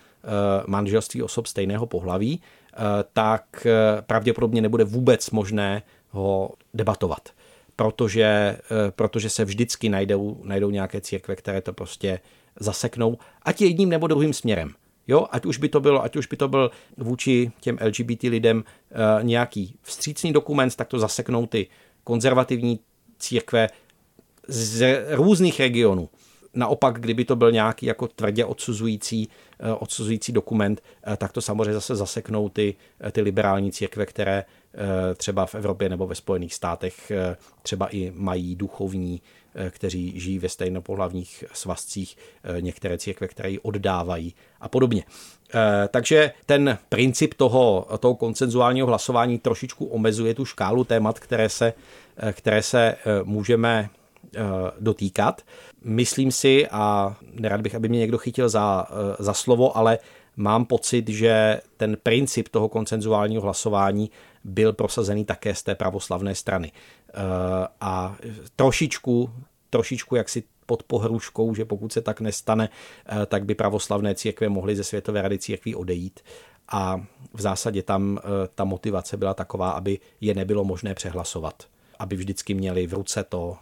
manželství 0.67 1.23
osob 1.23 1.47
stejného 1.47 1.85
pohlaví, 1.85 2.41
tak 3.13 3.67
pravděpodobně 4.01 4.61
nebude 4.61 4.83
vůbec 4.83 5.29
možné 5.31 5.83
ho 6.11 6.51
debatovat. 6.73 7.29
Protože, 7.75 8.23
eh, 8.25 8.57
protože 8.91 9.29
se 9.29 9.45
vždycky 9.45 9.89
najdou, 9.89 10.41
najdou 10.43 10.69
nějaké 10.69 11.01
církve, 11.01 11.35
které 11.35 11.61
to 11.61 11.73
prostě 11.73 12.19
zaseknou, 12.59 13.17
ať 13.41 13.61
jedním 13.61 13.89
nebo 13.89 14.07
druhým 14.07 14.33
směrem. 14.33 14.73
Jo, 15.07 15.27
ať 15.31 15.45
už 15.45 15.57
by 15.57 15.69
to 15.69 15.79
bylo, 15.79 16.03
ať 16.03 16.15
už 16.15 16.27
by 16.27 16.37
to 16.37 16.47
byl 16.47 16.71
vůči 16.97 17.51
těm 17.59 17.77
LGBT 17.85 18.23
lidem 18.23 18.63
e, 18.63 19.23
nějaký 19.23 19.75
vstřícný 19.81 20.33
dokument, 20.33 20.75
tak 20.75 20.87
to 20.87 20.99
zaseknou 20.99 21.45
ty 21.45 21.67
konzervativní 22.03 22.79
církve 23.19 23.69
z 24.47 25.05
různých 25.09 25.59
regionů. 25.59 26.09
Naopak, 26.53 26.99
kdyby 26.99 27.25
to 27.25 27.35
byl 27.35 27.51
nějaký 27.51 27.85
jako 27.85 28.07
tvrdě 28.07 28.45
odsuzující, 28.45 29.29
e, 29.59 29.73
odsuzující 29.73 30.31
dokument, 30.31 30.83
e, 31.07 31.17
tak 31.17 31.31
to 31.31 31.41
samozřejmě 31.41 31.73
zase 31.73 31.95
zaseknou 31.95 32.49
ty, 32.49 32.75
ty 33.11 33.21
liberální 33.21 33.71
církve, 33.71 34.05
které 34.05 34.45
Eh, 34.73 35.15
třeba 35.15 35.45
v 35.45 35.55
Evropě 35.55 35.89
nebo 35.89 36.07
ve 36.07 36.15
Spojených 36.15 36.53
státech 36.53 37.11
eh, 37.11 37.37
třeba 37.61 37.87
i 37.87 38.11
mají 38.15 38.55
duchovní, 38.55 39.21
eh, 39.55 39.69
kteří 39.69 40.19
žijí 40.19 40.39
ve 40.39 40.49
stejnopohlavních 40.49 41.43
svazcích, 41.53 42.17
některé 42.59 42.97
církve, 42.97 43.27
které 43.27 43.49
ji 43.49 43.59
oddávají 43.59 44.35
a 44.61 44.69
podobně. 44.69 45.03
Takže 45.89 46.31
ten 46.45 46.77
princip 46.89 47.33
toho, 47.33 47.87
toho 47.99 48.15
koncenzuálního 48.15 48.87
hlasování 48.87 49.39
trošičku 49.39 49.85
omezuje 49.85 50.33
tu 50.33 50.45
škálu 50.45 50.83
témat, 50.83 51.19
které 51.19 51.49
se, 51.49 51.73
které 52.33 52.63
se 52.63 52.95
můžeme 53.23 53.89
dotýkat. 54.79 55.41
Myslím 55.83 56.31
si, 56.31 56.67
a 56.67 57.15
nerad 57.33 57.61
bych, 57.61 57.75
aby 57.75 57.89
mě 57.89 57.99
někdo 57.99 58.17
chytil 58.17 58.49
za, 58.49 58.87
za 59.19 59.33
slovo, 59.33 59.77
ale 59.77 59.99
mám 60.35 60.65
pocit, 60.65 61.09
že 61.09 61.61
ten 61.77 61.97
princip 62.03 62.47
toho 62.49 62.69
koncenzuálního 62.69 63.41
hlasování 63.41 64.11
byl 64.43 64.73
prosazený 64.73 65.25
také 65.25 65.55
z 65.55 65.63
té 65.63 65.75
pravoslavné 65.75 66.35
strany. 66.35 66.71
Eh, 67.13 67.67
a 67.81 68.15
trošičku, 68.55 69.31
trošičku 69.69 70.15
jaksi 70.15 70.43
pod 70.65 70.83
pohruškou, 70.83 71.55
že 71.55 71.65
pokud 71.65 71.93
se 71.93 72.01
tak 72.01 72.21
nestane, 72.21 72.69
eh, 73.05 73.25
tak 73.25 73.45
by 73.45 73.55
pravoslavné 73.55 74.15
církve 74.15 74.49
mohly 74.49 74.75
ze 74.75 74.83
Světové 74.83 75.21
rady 75.21 75.39
církví 75.39 75.75
odejít. 75.75 76.19
A 76.67 77.01
v 77.33 77.41
zásadě 77.41 77.83
tam 77.83 78.19
eh, 78.19 78.21
ta 78.55 78.63
motivace 78.63 79.17
byla 79.17 79.33
taková, 79.33 79.71
aby 79.71 79.99
je 80.21 80.33
nebylo 80.33 80.63
možné 80.63 80.93
přehlasovat. 80.93 81.63
Aby 82.01 82.15
vždycky 82.15 82.53
měli 82.53 82.87
v 82.87 82.93
ruce 82.93 83.23
to, 83.23 83.57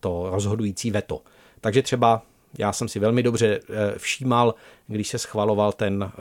to 0.00 0.30
rozhodující 0.30 0.90
veto. 0.90 1.22
Takže 1.60 1.82
třeba 1.82 2.22
já 2.58 2.72
jsem 2.72 2.88
si 2.88 2.98
velmi 2.98 3.22
dobře 3.22 3.60
eh, 3.70 3.98
všímal, 3.98 4.54
když 4.86 5.08
se 5.08 5.18
schvaloval 5.18 5.72
ten 5.72 6.12
eh, 6.12 6.16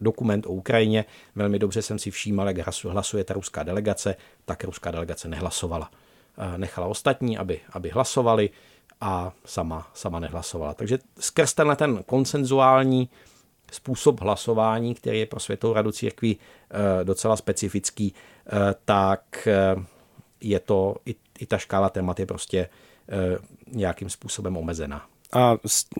dokument 0.00 0.46
o 0.46 0.50
Ukrajině, 0.50 1.04
velmi 1.34 1.58
dobře 1.58 1.82
jsem 1.82 1.98
si 1.98 2.10
všímal, 2.10 2.48
jak 2.48 2.68
hlasuje 2.84 3.24
ta 3.24 3.34
ruská 3.34 3.62
delegace, 3.62 4.16
tak 4.44 4.64
ruská 4.64 4.90
delegace 4.90 5.28
nehlasovala. 5.28 5.90
Eh, 6.38 6.58
nechala 6.58 6.86
ostatní, 6.86 7.38
aby, 7.38 7.60
aby 7.72 7.90
hlasovali 7.90 8.50
a 9.00 9.32
sama, 9.44 9.90
sama 9.94 10.20
nehlasovala. 10.20 10.74
Takže 10.74 10.98
skrz 11.18 11.54
tenhle 11.54 11.76
ten 11.76 12.02
konsenzuální 12.06 13.08
způsob 13.72 14.20
hlasování, 14.20 14.94
který 14.94 15.18
je 15.18 15.26
pro 15.26 15.40
Světovou 15.40 15.74
radu 15.74 15.92
církví 15.92 16.38
docela 17.04 17.36
specifický, 17.36 18.14
tak 18.84 19.48
je 20.42 20.60
to, 20.60 20.96
i, 21.06 21.14
i 21.38 21.46
ta 21.46 21.58
škála 21.58 21.88
témat 21.88 22.20
je 22.20 22.26
prostě 22.26 22.68
nějakým 23.72 24.10
způsobem 24.10 24.56
omezená. 24.56 25.02
A 25.32 25.56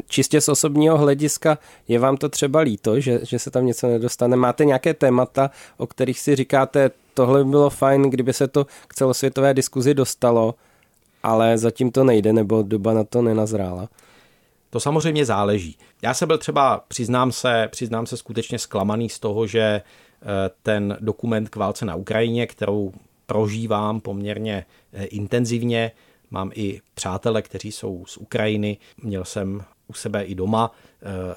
čistě 0.08 0.40
z 0.40 0.48
osobního 0.48 0.98
hlediska 0.98 1.58
je 1.88 1.98
vám 1.98 2.16
to 2.16 2.28
třeba 2.28 2.60
líto, 2.60 3.00
že, 3.00 3.20
že 3.22 3.38
se 3.38 3.50
tam 3.50 3.66
něco 3.66 3.88
nedostane? 3.88 4.36
Máte 4.36 4.64
nějaké 4.64 4.94
témata, 4.94 5.50
o 5.76 5.86
kterých 5.86 6.20
si 6.20 6.36
říkáte, 6.36 6.90
tohle 7.14 7.44
by 7.44 7.50
bylo 7.50 7.70
fajn, 7.70 8.02
kdyby 8.02 8.32
se 8.32 8.48
to 8.48 8.66
k 8.88 8.94
celosvětové 8.94 9.54
diskuzi 9.54 9.94
dostalo, 9.94 10.54
ale 11.22 11.58
zatím 11.58 11.90
to 11.90 12.04
nejde, 12.04 12.32
nebo 12.32 12.62
doba 12.62 12.92
na 12.92 13.04
to 13.04 13.22
nenazrála? 13.22 13.88
To 14.70 14.80
samozřejmě 14.80 15.24
záleží. 15.24 15.76
Já 16.02 16.14
jsem 16.14 16.28
byl 16.28 16.38
třeba, 16.38 16.84
přiznám 16.88 17.32
se, 17.32 17.68
přiznám 17.70 18.06
se 18.06 18.16
skutečně 18.16 18.58
zklamaný 18.58 19.08
z 19.08 19.18
toho, 19.18 19.46
že 19.46 19.60
eh, 19.62 19.82
ten 20.62 20.96
dokument 21.00 21.48
k 21.48 21.56
válce 21.56 21.84
na 21.84 21.94
Ukrajině, 21.94 22.46
kterou 22.46 22.92
prožívám 23.26 24.00
poměrně 24.00 24.66
eh, 24.92 25.04
intenzivně, 25.04 25.92
Mám 26.30 26.50
i 26.54 26.80
přátele, 26.94 27.42
kteří 27.42 27.72
jsou 27.72 28.04
z 28.06 28.16
Ukrajiny. 28.16 28.76
Měl 29.02 29.24
jsem 29.24 29.64
u 29.86 29.92
sebe 29.92 30.24
i 30.24 30.34
doma 30.34 30.72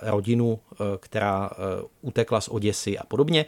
rodinu, 0.02 0.60
která 1.00 1.50
utekla 2.02 2.42
z 2.42 2.48
Oděsy 2.48 2.98
a 2.98 3.06
podobně. 3.06 3.46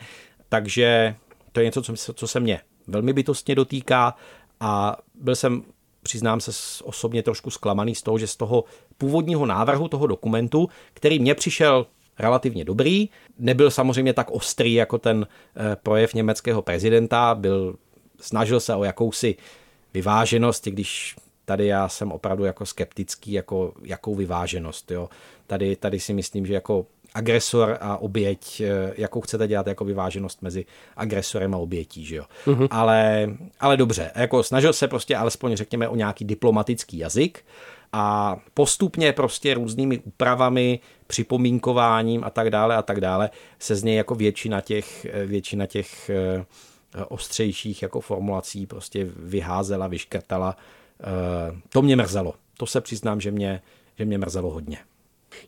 Takže 0.50 1.16
to 1.52 1.60
je 1.60 1.66
něco, 1.66 1.82
co, 2.14 2.28
se 2.28 2.40
mě 2.40 2.62
velmi 2.88 3.14
bytostně 3.14 3.56
dotýká 3.56 4.16
a 4.60 4.98
byl 5.16 5.36
jsem 5.36 5.64
přiznám 6.04 6.40
se 6.40 6.52
osobně 6.84 7.24
trošku 7.24 7.50
zklamaný 7.50 7.96
z 7.96 8.02
toho, 8.02 8.18
že 8.18 8.28
z 8.28 8.36
toho 8.36 8.64
původního 8.98 9.46
návrhu 9.46 9.88
toho 9.88 10.08
dokumentu, 10.08 10.70
který 10.94 11.20
mě 11.20 11.36
přišel 11.36 11.86
relativně 12.20 12.66
dobrý, 12.66 13.10
nebyl 13.40 13.72
samozřejmě 13.72 14.14
tak 14.14 14.32
ostrý 14.32 14.74
jako 14.74 14.98
ten 14.98 15.28
eh, 15.28 15.76
projev 15.84 16.14
německého 16.14 16.62
prezidenta, 16.62 17.36
byl, 17.36 17.76
snažil 18.20 18.60
se 18.60 18.76
o 18.76 18.84
jakousi 18.84 19.36
vyváženost, 19.94 20.68
když 20.68 21.16
tady 21.46 21.68
já 21.68 21.90
jsem 21.90 22.12
opravdu 22.12 22.44
jako 22.44 22.66
skeptický, 22.66 23.32
jako 23.32 23.74
jakou 23.84 24.16
vyváženost. 24.16 24.92
Jo. 24.92 25.10
Tady, 25.48 25.76
tady 25.76 26.00
si 26.00 26.14
myslím, 26.14 26.46
že 26.46 26.54
jako 26.54 26.86
agresor 27.14 27.78
a 27.82 27.98
oběť, 27.98 28.62
eh, 28.62 28.94
jakou 28.98 29.22
chcete 29.22 29.48
dělat 29.48 29.68
jako 29.68 29.86
vyváženost 29.86 30.42
mezi 30.42 30.66
agresorem 30.96 31.54
a 31.54 31.58
obětí, 31.58 32.06
že 32.06 32.16
jo. 32.16 32.24
Mm-hmm. 32.46 32.68
Ale, 32.72 33.30
ale 33.60 33.78
dobře, 33.78 34.12
jako 34.16 34.44
snažil 34.44 34.74
se 34.74 34.88
prostě 34.88 35.16
alespoň 35.16 35.56
řekněme 35.56 35.88
o 35.88 35.96
nějaký 35.96 36.26
diplomatický 36.26 36.98
jazyk 36.98 37.46
a 37.94 38.38
postupně 38.54 39.14
prostě 39.14 39.54
různými 39.54 40.00
úpravami, 40.00 40.80
připomínkováním 41.08 42.24
a 42.24 42.30
tak 42.30 42.50
dále 42.50 42.76
a 42.76 42.82
tak 42.82 43.02
dále 43.02 43.30
se 43.60 43.76
z 43.76 43.84
něj 43.84 43.96
jako 43.96 44.16
většina 44.16 44.62
těch, 44.62 45.06
eh, 45.06 45.26
většina 45.26 45.66
těch 45.66 46.10
eh, 46.10 46.46
ostřejších 47.08 47.82
jako 47.82 48.02
formulací 48.02 48.66
prostě 48.66 49.08
vyházela, 49.16 49.88
vyškrtala. 49.88 50.58
To 51.70 51.82
mě 51.82 51.96
mrzelo. 51.96 52.34
To 52.58 52.66
se 52.66 52.82
přiznám, 52.82 53.22
že 53.22 53.32
mě, 53.32 53.62
že 53.98 54.06
mě 54.06 54.18
mrzelo 54.18 54.50
hodně. 54.50 54.78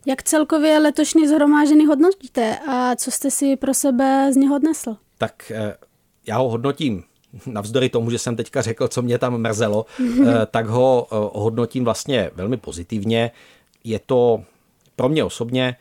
Jak 0.06 0.22
celkově 0.22 0.78
letošní 0.78 1.28
zhromážený 1.28 1.86
hodnotíte 1.86 2.58
a 2.58 2.96
co 2.96 3.10
jste 3.10 3.30
si 3.30 3.56
pro 3.56 3.74
sebe 3.74 4.32
z 4.32 4.36
něho 4.36 4.56
odnesl? 4.56 4.96
Tak 5.18 5.52
eh, 5.54 5.76
já 6.26 6.38
ho 6.38 6.48
hodnotím 6.48 7.04
navzdory 7.46 7.88
tomu, 7.88 8.10
že 8.10 8.18
jsem 8.18 8.36
teďka 8.36 8.62
řekl, 8.62 8.88
co 8.88 9.02
mě 9.02 9.18
tam 9.18 9.38
mrzelo, 9.38 9.86
eh, 10.00 10.46
tak 10.50 10.66
ho 10.66 11.06
eh, 11.12 11.16
hodnotím 11.32 11.84
vlastně 11.84 12.30
velmi 12.34 12.56
pozitivně. 12.56 13.30
Je 13.84 13.98
to 13.98 14.44
pro 14.96 15.08
mě 15.08 15.24
osobně, 15.24 15.76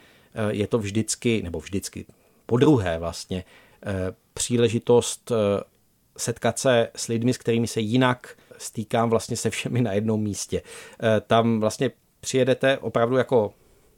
je 0.49 0.67
to 0.67 0.79
vždycky, 0.79 1.41
nebo 1.43 1.59
vždycky, 1.59 2.05
po 2.45 2.57
druhé 2.57 2.99
vlastně, 2.99 3.43
příležitost 4.33 5.31
setkat 6.17 6.59
se 6.59 6.89
s 6.95 7.07
lidmi, 7.07 7.33
s 7.33 7.37
kterými 7.37 7.67
se 7.67 7.79
jinak 7.79 8.37
stýkám 8.57 9.09
vlastně 9.09 9.37
se 9.37 9.49
všemi 9.49 9.81
na 9.81 9.93
jednom 9.93 10.21
místě. 10.21 10.61
Tam 11.27 11.59
vlastně 11.59 11.91
přijedete 12.19 12.77
opravdu 12.77 13.17
jako 13.17 13.53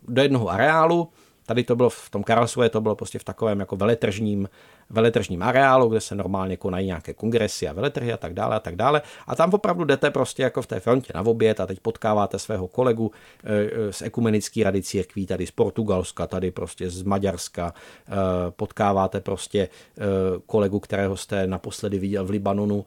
do 0.07 0.21
jednoho 0.21 0.49
areálu, 0.49 1.09
Tady 1.45 1.63
to 1.63 1.75
bylo 1.75 1.89
v 1.89 2.09
tom 2.09 2.23
Karlsruhe, 2.23 2.69
to 2.69 2.81
bylo 2.81 2.95
prostě 2.95 3.19
v 3.19 3.23
takovém 3.23 3.59
jako 3.59 3.75
veletržním, 3.75 4.49
veletržním 4.89 5.43
areálu, 5.43 5.89
kde 5.89 6.01
se 6.01 6.15
normálně 6.15 6.57
konají 6.57 6.87
nějaké 6.87 7.13
kongresy 7.13 7.67
a 7.67 7.73
veletrhy 7.73 8.13
a 8.13 8.17
tak 8.17 8.33
dále 8.33 8.55
a 8.55 8.59
tak 8.59 8.75
dále. 8.75 9.01
A 9.27 9.35
tam 9.35 9.53
opravdu 9.53 9.83
jdete 9.83 10.11
prostě 10.11 10.43
jako 10.43 10.61
v 10.61 10.67
té 10.67 10.79
frontě 10.79 11.13
na 11.15 11.21
oběd 11.21 11.59
a 11.59 11.65
teď 11.65 11.79
potkáváte 11.79 12.39
svého 12.39 12.67
kolegu 12.67 13.11
eh, 13.43 13.93
z 13.93 14.01
ekumenické 14.01 14.63
rady 14.63 14.81
církví, 14.81 15.25
tady 15.25 15.47
z 15.47 15.51
Portugalska, 15.51 16.27
tady 16.27 16.51
prostě 16.51 16.89
z 16.89 17.03
Maďarska, 17.03 17.73
eh, 18.07 18.11
potkáváte 18.49 19.21
prostě 19.21 19.59
eh, 19.97 20.01
kolegu, 20.45 20.79
kterého 20.79 21.17
jste 21.17 21.47
naposledy 21.47 21.99
viděl 21.99 22.25
v 22.25 22.29
Libanonu, 22.29 22.85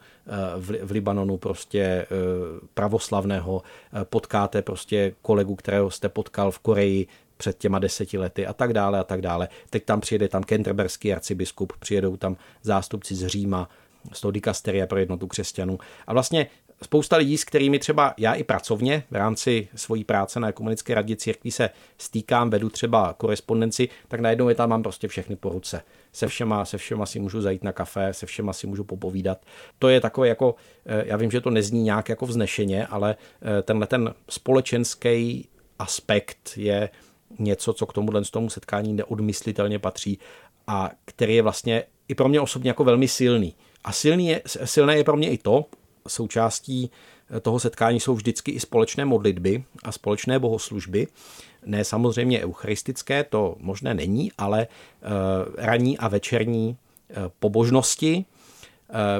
v 0.56 0.90
Libanonu 0.90 1.36
prostě 1.36 2.06
pravoslavného, 2.74 3.62
potkáte 4.04 4.62
prostě 4.62 5.14
kolegu, 5.22 5.54
kterého 5.54 5.90
jste 5.90 6.08
potkal 6.08 6.50
v 6.50 6.58
Koreji, 6.58 7.06
před 7.44 7.58
těma 7.58 7.78
deseti 7.78 8.18
lety 8.18 8.46
a 8.46 8.52
tak 8.52 8.72
dále 8.72 8.98
a 8.98 9.04
tak 9.04 9.20
dále. 9.20 9.48
Teď 9.70 9.84
tam 9.84 10.00
přijede 10.00 10.28
tam 10.28 10.44
Canterberský 10.44 11.12
arcibiskup, 11.12 11.72
přijedou 11.78 12.16
tam 12.16 12.36
zástupci 12.62 13.14
z 13.14 13.26
Říma, 13.26 13.68
z 14.12 14.20
toho 14.20 14.32
dikasteria 14.32 14.86
pro 14.86 14.98
jednotu 14.98 15.26
křesťanů. 15.26 15.78
A 16.06 16.12
vlastně 16.12 16.46
spousta 16.82 17.16
lidí, 17.16 17.38
s 17.38 17.44
kterými 17.44 17.78
třeba 17.78 18.14
já 18.18 18.34
i 18.34 18.44
pracovně 18.44 19.04
v 19.10 19.14
rámci 19.14 19.68
svojí 19.74 20.04
práce 20.04 20.40
na 20.40 20.52
komunické 20.52 20.94
radě 20.94 21.16
církví 21.16 21.50
se 21.50 21.70
stýkám, 21.98 22.50
vedu 22.50 22.68
třeba 22.68 23.12
korespondenci, 23.12 23.88
tak 24.08 24.20
najednou 24.20 24.48
je 24.48 24.54
tam 24.54 24.70
mám 24.70 24.82
prostě 24.82 25.08
všechny 25.08 25.36
po 25.36 25.48
ruce. 25.48 25.82
Se 26.12 26.26
všema, 26.26 26.64
se 26.64 26.78
všema 26.78 27.06
si 27.06 27.20
můžu 27.20 27.40
zajít 27.40 27.64
na 27.64 27.72
kafe, 27.72 28.08
se 28.12 28.26
všema 28.26 28.52
si 28.52 28.66
můžu 28.66 28.84
popovídat. 28.84 29.38
To 29.78 29.88
je 29.88 30.00
takové 30.00 30.28
jako, 30.28 30.54
eh, 30.86 31.04
já 31.06 31.16
vím, 31.16 31.30
že 31.30 31.40
to 31.40 31.50
nezní 31.50 31.82
nějak 31.82 32.08
jako 32.08 32.26
vznešeně, 32.26 32.86
ale 32.86 33.16
eh, 33.42 33.62
tenhle 33.62 33.86
ten 33.86 34.14
společenský 34.28 35.48
aspekt 35.78 36.50
je 36.56 36.88
něco, 37.38 37.72
co 37.72 37.86
k 37.86 37.92
tomuhle 37.92 38.24
z 38.24 38.30
tomu 38.30 38.50
setkání 38.50 38.92
neodmyslitelně 38.92 39.78
patří 39.78 40.18
a 40.66 40.90
který 41.04 41.34
je 41.34 41.42
vlastně 41.42 41.84
i 42.08 42.14
pro 42.14 42.28
mě 42.28 42.40
osobně 42.40 42.70
jako 42.70 42.84
velmi 42.84 43.08
silný. 43.08 43.54
A 43.84 43.92
silný 43.92 44.28
je, 44.28 44.42
silné 44.46 44.96
je 44.96 45.04
pro 45.04 45.16
mě 45.16 45.30
i 45.30 45.38
to, 45.38 45.64
součástí 46.08 46.90
toho 47.42 47.60
setkání 47.60 48.00
jsou 48.00 48.14
vždycky 48.14 48.50
i 48.50 48.60
společné 48.60 49.04
modlitby 49.04 49.64
a 49.82 49.92
společné 49.92 50.38
bohoslužby. 50.38 51.06
Ne 51.66 51.84
samozřejmě 51.84 52.44
eucharistické, 52.44 53.24
to 53.24 53.56
možné 53.58 53.94
není, 53.94 54.32
ale 54.38 54.66
uh, 54.66 55.54
ranní 55.56 55.98
a 55.98 56.08
večerní 56.08 56.68
uh, 56.68 57.16
pobožnosti, 57.38 58.24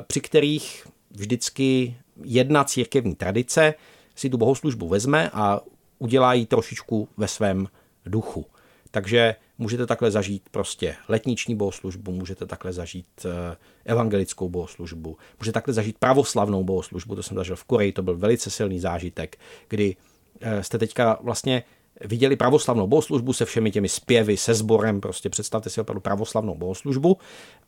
při 0.07 0.21
kterých 0.21 0.87
vždycky 1.11 1.97
jedna 2.25 2.65
církevní 2.65 3.15
tradice 3.15 3.75
si 4.15 4.31
tu 4.31 4.37
bohoslužbu 4.37 4.89
vezme 4.89 5.31
a 5.33 5.61
udělá 5.99 6.35
ji 6.35 6.47
trošičku 6.47 7.09
ve 7.17 7.29
svém 7.29 7.69
duchu. 8.07 8.47
Takže 8.91 9.35
můžete 9.59 9.87
takhle 9.87 10.11
zažít 10.11 10.43
prostě 10.51 10.97
letniční 11.09 11.57
bohoslužbu, 11.57 12.13
můžete 12.13 12.47
takhle 12.47 12.73
zažít 12.73 13.07
eh, 13.25 13.57
evangelickou 13.85 14.49
bohoslužbu, 14.49 15.17
můžete 15.41 15.53
takhle 15.53 15.75
zažít 15.75 15.99
pravoslavnou 15.99 16.65
bohoslužbu, 16.65 17.15
to 17.15 17.23
jsem 17.23 17.37
zažil 17.37 17.57
v 17.57 17.65
Koreji, 17.65 17.93
to 17.93 18.03
byl 18.03 18.17
velice 18.17 18.51
silný 18.51 18.81
zážitek, 18.81 19.37
kdy 19.69 19.97
eh, 20.41 20.63
jste 20.63 20.79
teďka 20.79 21.19
vlastně 21.23 21.65
viděli 22.01 22.37
pravoslavnou 22.37 22.87
bohoslužbu 22.87 23.33
se 23.33 23.45
všemi 23.45 23.71
těmi 23.71 23.89
zpěvy, 23.89 24.37
se 24.37 24.55
sborem, 24.55 25.01
prostě 25.01 25.31
představte 25.31 25.71
si 25.71 25.81
opravdu 25.81 26.01
pravoslavnou 26.01 26.55
bohoslužbu 26.55 27.19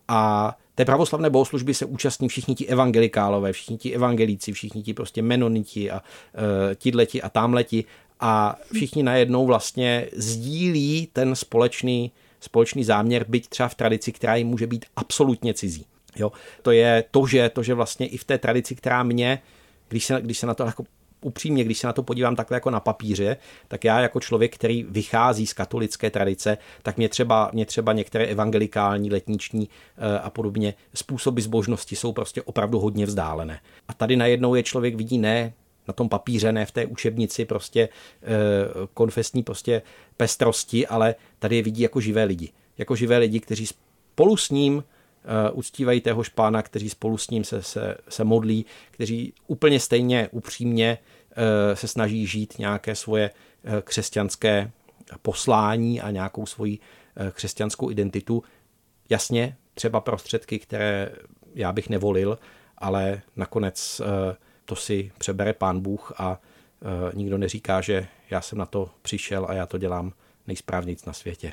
a 0.08 0.52
té 0.74 0.84
pravoslavné 0.84 1.30
bohoslužby 1.30 1.74
se 1.74 1.84
účastní 1.84 2.28
všichni 2.28 2.54
ti 2.54 2.66
evangelikálové, 2.66 3.52
všichni 3.52 3.78
ti 3.78 3.94
evangelíci, 3.94 4.52
všichni 4.52 4.82
ti 4.82 4.94
prostě 4.94 5.22
menoniti 5.22 5.90
a 5.90 5.96
e, 6.00 6.74
tidleti 6.74 7.22
a 7.22 7.28
tamleti 7.28 7.84
a 8.20 8.56
všichni 8.72 9.02
najednou 9.02 9.46
vlastně 9.46 10.08
sdílí 10.16 11.08
ten 11.12 11.34
společný, 11.34 12.12
společný 12.40 12.84
záměr, 12.84 13.24
byť 13.28 13.48
třeba 13.48 13.68
v 13.68 13.74
tradici, 13.74 14.12
která 14.12 14.36
jim 14.36 14.48
může 14.48 14.66
být 14.66 14.84
absolutně 14.96 15.54
cizí. 15.54 15.86
Jo? 16.16 16.32
To 16.62 16.70
je 16.70 17.04
to 17.10 17.26
že, 17.26 17.48
to, 17.48 17.62
že 17.62 17.74
vlastně 17.74 18.06
i 18.06 18.16
v 18.16 18.24
té 18.24 18.38
tradici, 18.38 18.74
která 18.74 19.02
mě, 19.02 19.42
když 19.88 20.04
se, 20.04 20.20
když 20.20 20.38
se 20.38 20.46
na 20.46 20.54
to 20.54 20.64
jako 20.64 20.84
upřímně, 21.20 21.64
když 21.64 21.78
se 21.78 21.86
na 21.86 21.92
to 21.92 22.02
podívám 22.02 22.36
takhle 22.36 22.56
jako 22.56 22.70
na 22.70 22.80
papíře, 22.80 23.36
tak 23.68 23.84
já 23.84 24.00
jako 24.00 24.20
člověk, 24.20 24.54
který 24.54 24.82
vychází 24.82 25.46
z 25.46 25.52
katolické 25.52 26.10
tradice, 26.10 26.58
tak 26.82 26.96
mě 26.96 27.08
třeba, 27.08 27.50
mě 27.52 27.66
třeba 27.66 27.92
některé 27.92 28.24
evangelikální, 28.24 29.10
letniční 29.10 29.68
eh, 29.98 30.18
a 30.18 30.30
podobně 30.30 30.74
způsoby 30.94 31.40
zbožnosti 31.40 31.96
jsou 31.96 32.12
prostě 32.12 32.42
opravdu 32.42 32.78
hodně 32.78 33.06
vzdálené. 33.06 33.60
A 33.88 33.94
tady 33.94 34.16
najednou 34.16 34.54
je 34.54 34.62
člověk 34.62 34.94
vidí 34.94 35.18
ne 35.18 35.52
na 35.88 35.94
tom 35.94 36.08
papíře, 36.08 36.52
ne 36.52 36.66
v 36.66 36.70
té 36.70 36.86
učebnici 36.86 37.44
prostě 37.44 37.88
eh, 38.22 38.26
konfesní 38.94 39.42
prostě 39.42 39.82
pestrosti, 40.16 40.86
ale 40.86 41.14
tady 41.38 41.56
je 41.56 41.62
vidí 41.62 41.82
jako 41.82 42.00
živé 42.00 42.24
lidi. 42.24 42.52
Jako 42.78 42.96
živé 42.96 43.18
lidi, 43.18 43.40
kteří 43.40 43.66
spolu 43.66 44.36
s 44.36 44.50
ním 44.50 44.84
eh, 44.84 45.50
uctívají 45.50 46.00
téhož 46.00 46.28
pána, 46.28 46.62
kteří 46.62 46.90
spolu 46.90 47.18
s 47.18 47.30
ním 47.30 47.44
se, 47.44 47.62
se, 47.62 47.96
se 48.08 48.24
modlí, 48.24 48.66
kteří 48.90 49.32
úplně 49.46 49.80
stejně 49.80 50.28
upřímně 50.32 50.98
eh, 51.30 51.76
se 51.76 51.88
snaží 51.88 52.26
žít 52.26 52.58
nějaké 52.58 52.94
svoje 52.94 53.30
křesťanské 53.84 54.70
poslání 55.22 56.00
a 56.00 56.10
nějakou 56.10 56.46
svoji 56.46 56.78
křesťanskou 57.32 57.90
identitu. 57.90 58.42
Jasně, 59.10 59.56
třeba 59.74 60.00
prostředky, 60.00 60.58
které 60.58 61.10
já 61.54 61.72
bych 61.72 61.88
nevolil, 61.88 62.38
ale 62.78 63.22
nakonec 63.36 64.00
to 64.66 64.76
si 64.76 65.10
přebere 65.18 65.52
pán 65.52 65.80
Bůh 65.80 66.12
a 66.18 66.38
e, 66.82 67.16
nikdo 67.16 67.38
neříká, 67.38 67.80
že 67.80 68.06
já 68.30 68.40
jsem 68.40 68.58
na 68.58 68.66
to 68.66 68.90
přišel 69.02 69.46
a 69.48 69.54
já 69.54 69.66
to 69.66 69.78
dělám 69.78 70.12
nejsprávnějc 70.46 71.04
na 71.04 71.12
světě. 71.12 71.52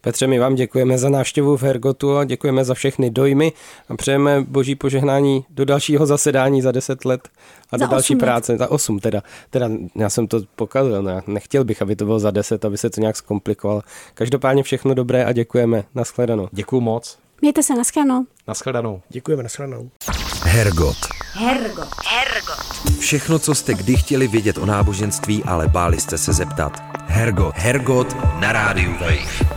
Petře, 0.00 0.26
my 0.26 0.38
vám 0.38 0.54
děkujeme 0.54 0.98
za 0.98 1.08
návštěvu 1.08 1.56
v 1.56 1.62
Hergotu 1.62 2.16
a 2.16 2.24
děkujeme 2.24 2.64
za 2.64 2.74
všechny 2.74 3.10
dojmy 3.10 3.52
a 3.88 3.96
přejeme 3.96 4.40
boží 4.48 4.74
požehnání 4.74 5.44
do 5.50 5.64
dalšího 5.64 6.06
zasedání 6.06 6.62
za 6.62 6.72
10 6.72 7.04
let 7.04 7.28
a 7.70 7.78
za 7.78 7.86
do 7.86 7.90
další 7.90 8.14
let. 8.14 8.20
práce, 8.20 8.56
za 8.56 8.70
8 8.70 8.98
teda. 8.98 9.22
Teda 9.50 9.70
já 9.96 10.10
jsem 10.10 10.26
to 10.26 10.40
pokazil, 10.56 11.02
ne, 11.02 11.22
nechtěl 11.26 11.64
bych, 11.64 11.82
aby 11.82 11.96
to 11.96 12.04
bylo 12.04 12.18
za 12.18 12.30
10, 12.30 12.64
aby 12.64 12.78
se 12.78 12.90
to 12.90 13.00
nějak 13.00 13.16
zkomplikovalo. 13.16 13.82
Každopádně 14.14 14.62
všechno 14.62 14.94
dobré 14.94 15.24
a 15.24 15.32
děkujeme. 15.32 15.84
Naschledanou. 15.94 16.48
Děkuju 16.52 16.80
moc. 16.80 17.18
Mějte 17.40 17.62
se, 17.62 17.74
naschledanou. 17.74 18.26
Naschledanou. 18.48 19.00
Děkujeme, 19.08 19.42
naschledanou. 19.42 19.90
Hergot. 20.42 21.15
Hergot. 21.38 21.88
Hergot. 22.06 22.98
Všechno, 22.98 23.38
co 23.38 23.54
jste 23.54 23.74
kdy 23.74 23.96
chtěli 23.96 24.28
vědět 24.28 24.58
o 24.58 24.66
náboženství, 24.66 25.44
ale 25.44 25.68
báli 25.68 26.00
jste 26.00 26.18
se 26.18 26.32
zeptat. 26.32 26.82
Hergot. 27.06 27.54
Hergot 27.54 28.16
na 28.40 28.52
rádiu 28.52 28.92
Wave. 28.92 29.56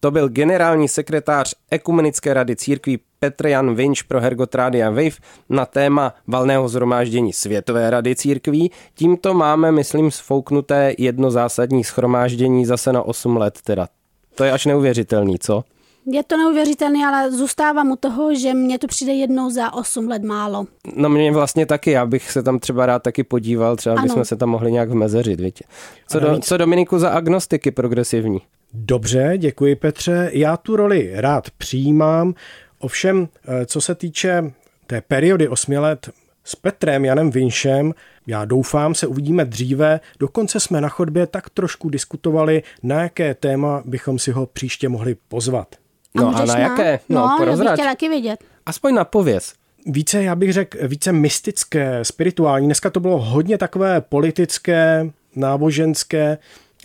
To 0.00 0.10
byl 0.10 0.28
generální 0.28 0.88
sekretář 0.88 1.54
Ekumenické 1.70 2.34
rady 2.34 2.56
církví 2.56 2.98
Petr 3.18 3.46
Jan 3.46 3.74
Vinč 3.74 4.02
pro 4.02 4.20
Hergot 4.20 4.54
Rádia 4.54 4.90
Wave 4.90 5.16
na 5.48 5.66
téma 5.66 6.14
valného 6.26 6.68
zhromáždění 6.68 7.32
Světové 7.32 7.90
rady 7.90 8.16
církví. 8.16 8.70
Tímto 8.94 9.34
máme, 9.34 9.72
myslím, 9.72 10.10
sfouknuté 10.10 10.94
jedno 10.98 11.30
zásadní 11.30 11.84
schromáždění 11.84 12.66
zase 12.66 12.92
na 12.92 13.02
8 13.02 13.36
let 13.36 13.58
teda. 13.64 13.88
To 14.34 14.44
je 14.44 14.52
až 14.52 14.66
neuvěřitelný, 14.66 15.38
co? 15.38 15.64
Je 16.12 16.22
to 16.22 16.36
neuvěřitelné, 16.36 17.06
ale 17.06 17.32
zůstávám 17.32 17.90
u 17.90 17.96
toho, 17.96 18.34
že 18.34 18.54
mně 18.54 18.78
to 18.78 18.86
přijde 18.86 19.12
jednou 19.12 19.50
za 19.50 19.74
8 19.74 20.08
let 20.08 20.22
málo. 20.22 20.66
No 20.96 21.08
mě 21.08 21.32
vlastně 21.32 21.66
taky, 21.66 21.90
já 21.90 22.06
bych 22.06 22.30
se 22.30 22.42
tam 22.42 22.58
třeba 22.58 22.86
rád 22.86 23.02
taky 23.02 23.24
podíval, 23.24 23.76
třeba 23.76 23.94
ano. 23.94 24.02
bychom 24.02 24.24
se 24.24 24.36
tam 24.36 24.48
mohli 24.48 24.72
nějak 24.72 24.90
vmezeřit, 24.90 25.40
víte. 25.40 25.64
Co, 26.08 26.20
do, 26.20 26.38
co 26.38 26.56
Dominiku 26.56 26.98
za 26.98 27.10
agnostiky 27.10 27.70
progresivní? 27.70 28.40
Dobře, 28.72 29.32
děkuji 29.36 29.76
Petře. 29.76 30.30
Já 30.32 30.56
tu 30.56 30.76
roli 30.76 31.10
rád 31.14 31.50
přijímám. 31.50 32.34
Ovšem, 32.78 33.28
eh, 33.48 33.66
co 33.66 33.80
se 33.80 33.94
týče 33.94 34.52
té 34.86 35.00
periody 35.00 35.48
osmi 35.48 35.78
let 35.78 36.10
s 36.44 36.54
Petrem 36.54 37.04
Janem 37.04 37.30
Vinšem, 37.30 37.94
já 38.26 38.44
doufám, 38.44 38.94
se 38.94 39.06
uvidíme 39.06 39.44
dříve. 39.44 40.00
Dokonce 40.18 40.60
jsme 40.60 40.80
na 40.80 40.88
chodbě 40.88 41.26
tak 41.26 41.50
trošku 41.50 41.88
diskutovali, 41.88 42.62
na 42.82 43.02
jaké 43.02 43.34
téma 43.34 43.82
bychom 43.84 44.18
si 44.18 44.30
ho 44.30 44.46
příště 44.46 44.88
mohli 44.88 45.16
pozvat. 45.28 45.76
No 46.14 46.28
a, 46.28 46.38
a 46.38 46.44
na 46.44 46.58
jaké? 46.58 47.00
No, 47.08 47.36
no 47.46 47.56
bych 47.56 47.72
chtěla 47.72 47.90
taky 47.90 48.08
vidět. 48.08 48.44
Aspoň 48.66 48.94
na 48.94 49.04
pověz. 49.04 49.54
Více, 49.86 50.22
já 50.22 50.34
bych 50.34 50.52
řekl, 50.52 50.78
více 50.88 51.12
mystické, 51.12 52.04
spirituální. 52.04 52.66
Dneska 52.66 52.90
to 52.90 53.00
bylo 53.00 53.18
hodně 53.18 53.58
takové 53.58 54.00
politické, 54.00 55.10
náboženské, 55.36 56.38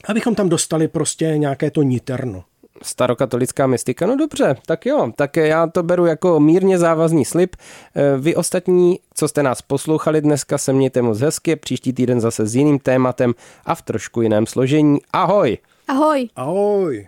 abychom 0.08 0.36
tam 0.36 0.50
dostali 0.50 0.88
prostě 0.88 1.26
nějaké 1.38 1.72
to 1.72 1.84
niterno 1.84 2.44
starokatolická 2.84 3.68
mystika. 3.68 4.06
No 4.06 4.16
dobře, 4.16 4.56
tak 4.66 4.86
jo, 4.86 5.12
tak 5.16 5.38
já 5.38 5.68
to 5.68 5.84
beru 5.84 6.06
jako 6.06 6.40
mírně 6.40 6.80
závazný 6.80 7.26
slib. 7.26 7.56
Eh, 7.96 8.18
vy 8.18 8.36
ostatní, 8.36 9.00
co 9.14 9.28
jste 9.28 9.44
nás 9.44 9.62
poslouchali 9.62 10.22
dneska, 10.22 10.58
se 10.58 10.74
mějte 10.74 11.02
moc 11.02 11.20
hezky, 11.20 11.56
příští 11.56 11.94
týden 11.94 12.22
zase 12.22 12.46
s 12.46 12.56
jiným 12.56 12.80
tématem 12.80 13.34
a 13.66 13.76
v 13.76 13.82
trošku 13.82 14.22
jiném 14.22 14.46
složení. 14.48 15.00
Ahoj! 15.14 15.58
Ahoj! 15.88 16.30
Ahoj! 16.36 17.08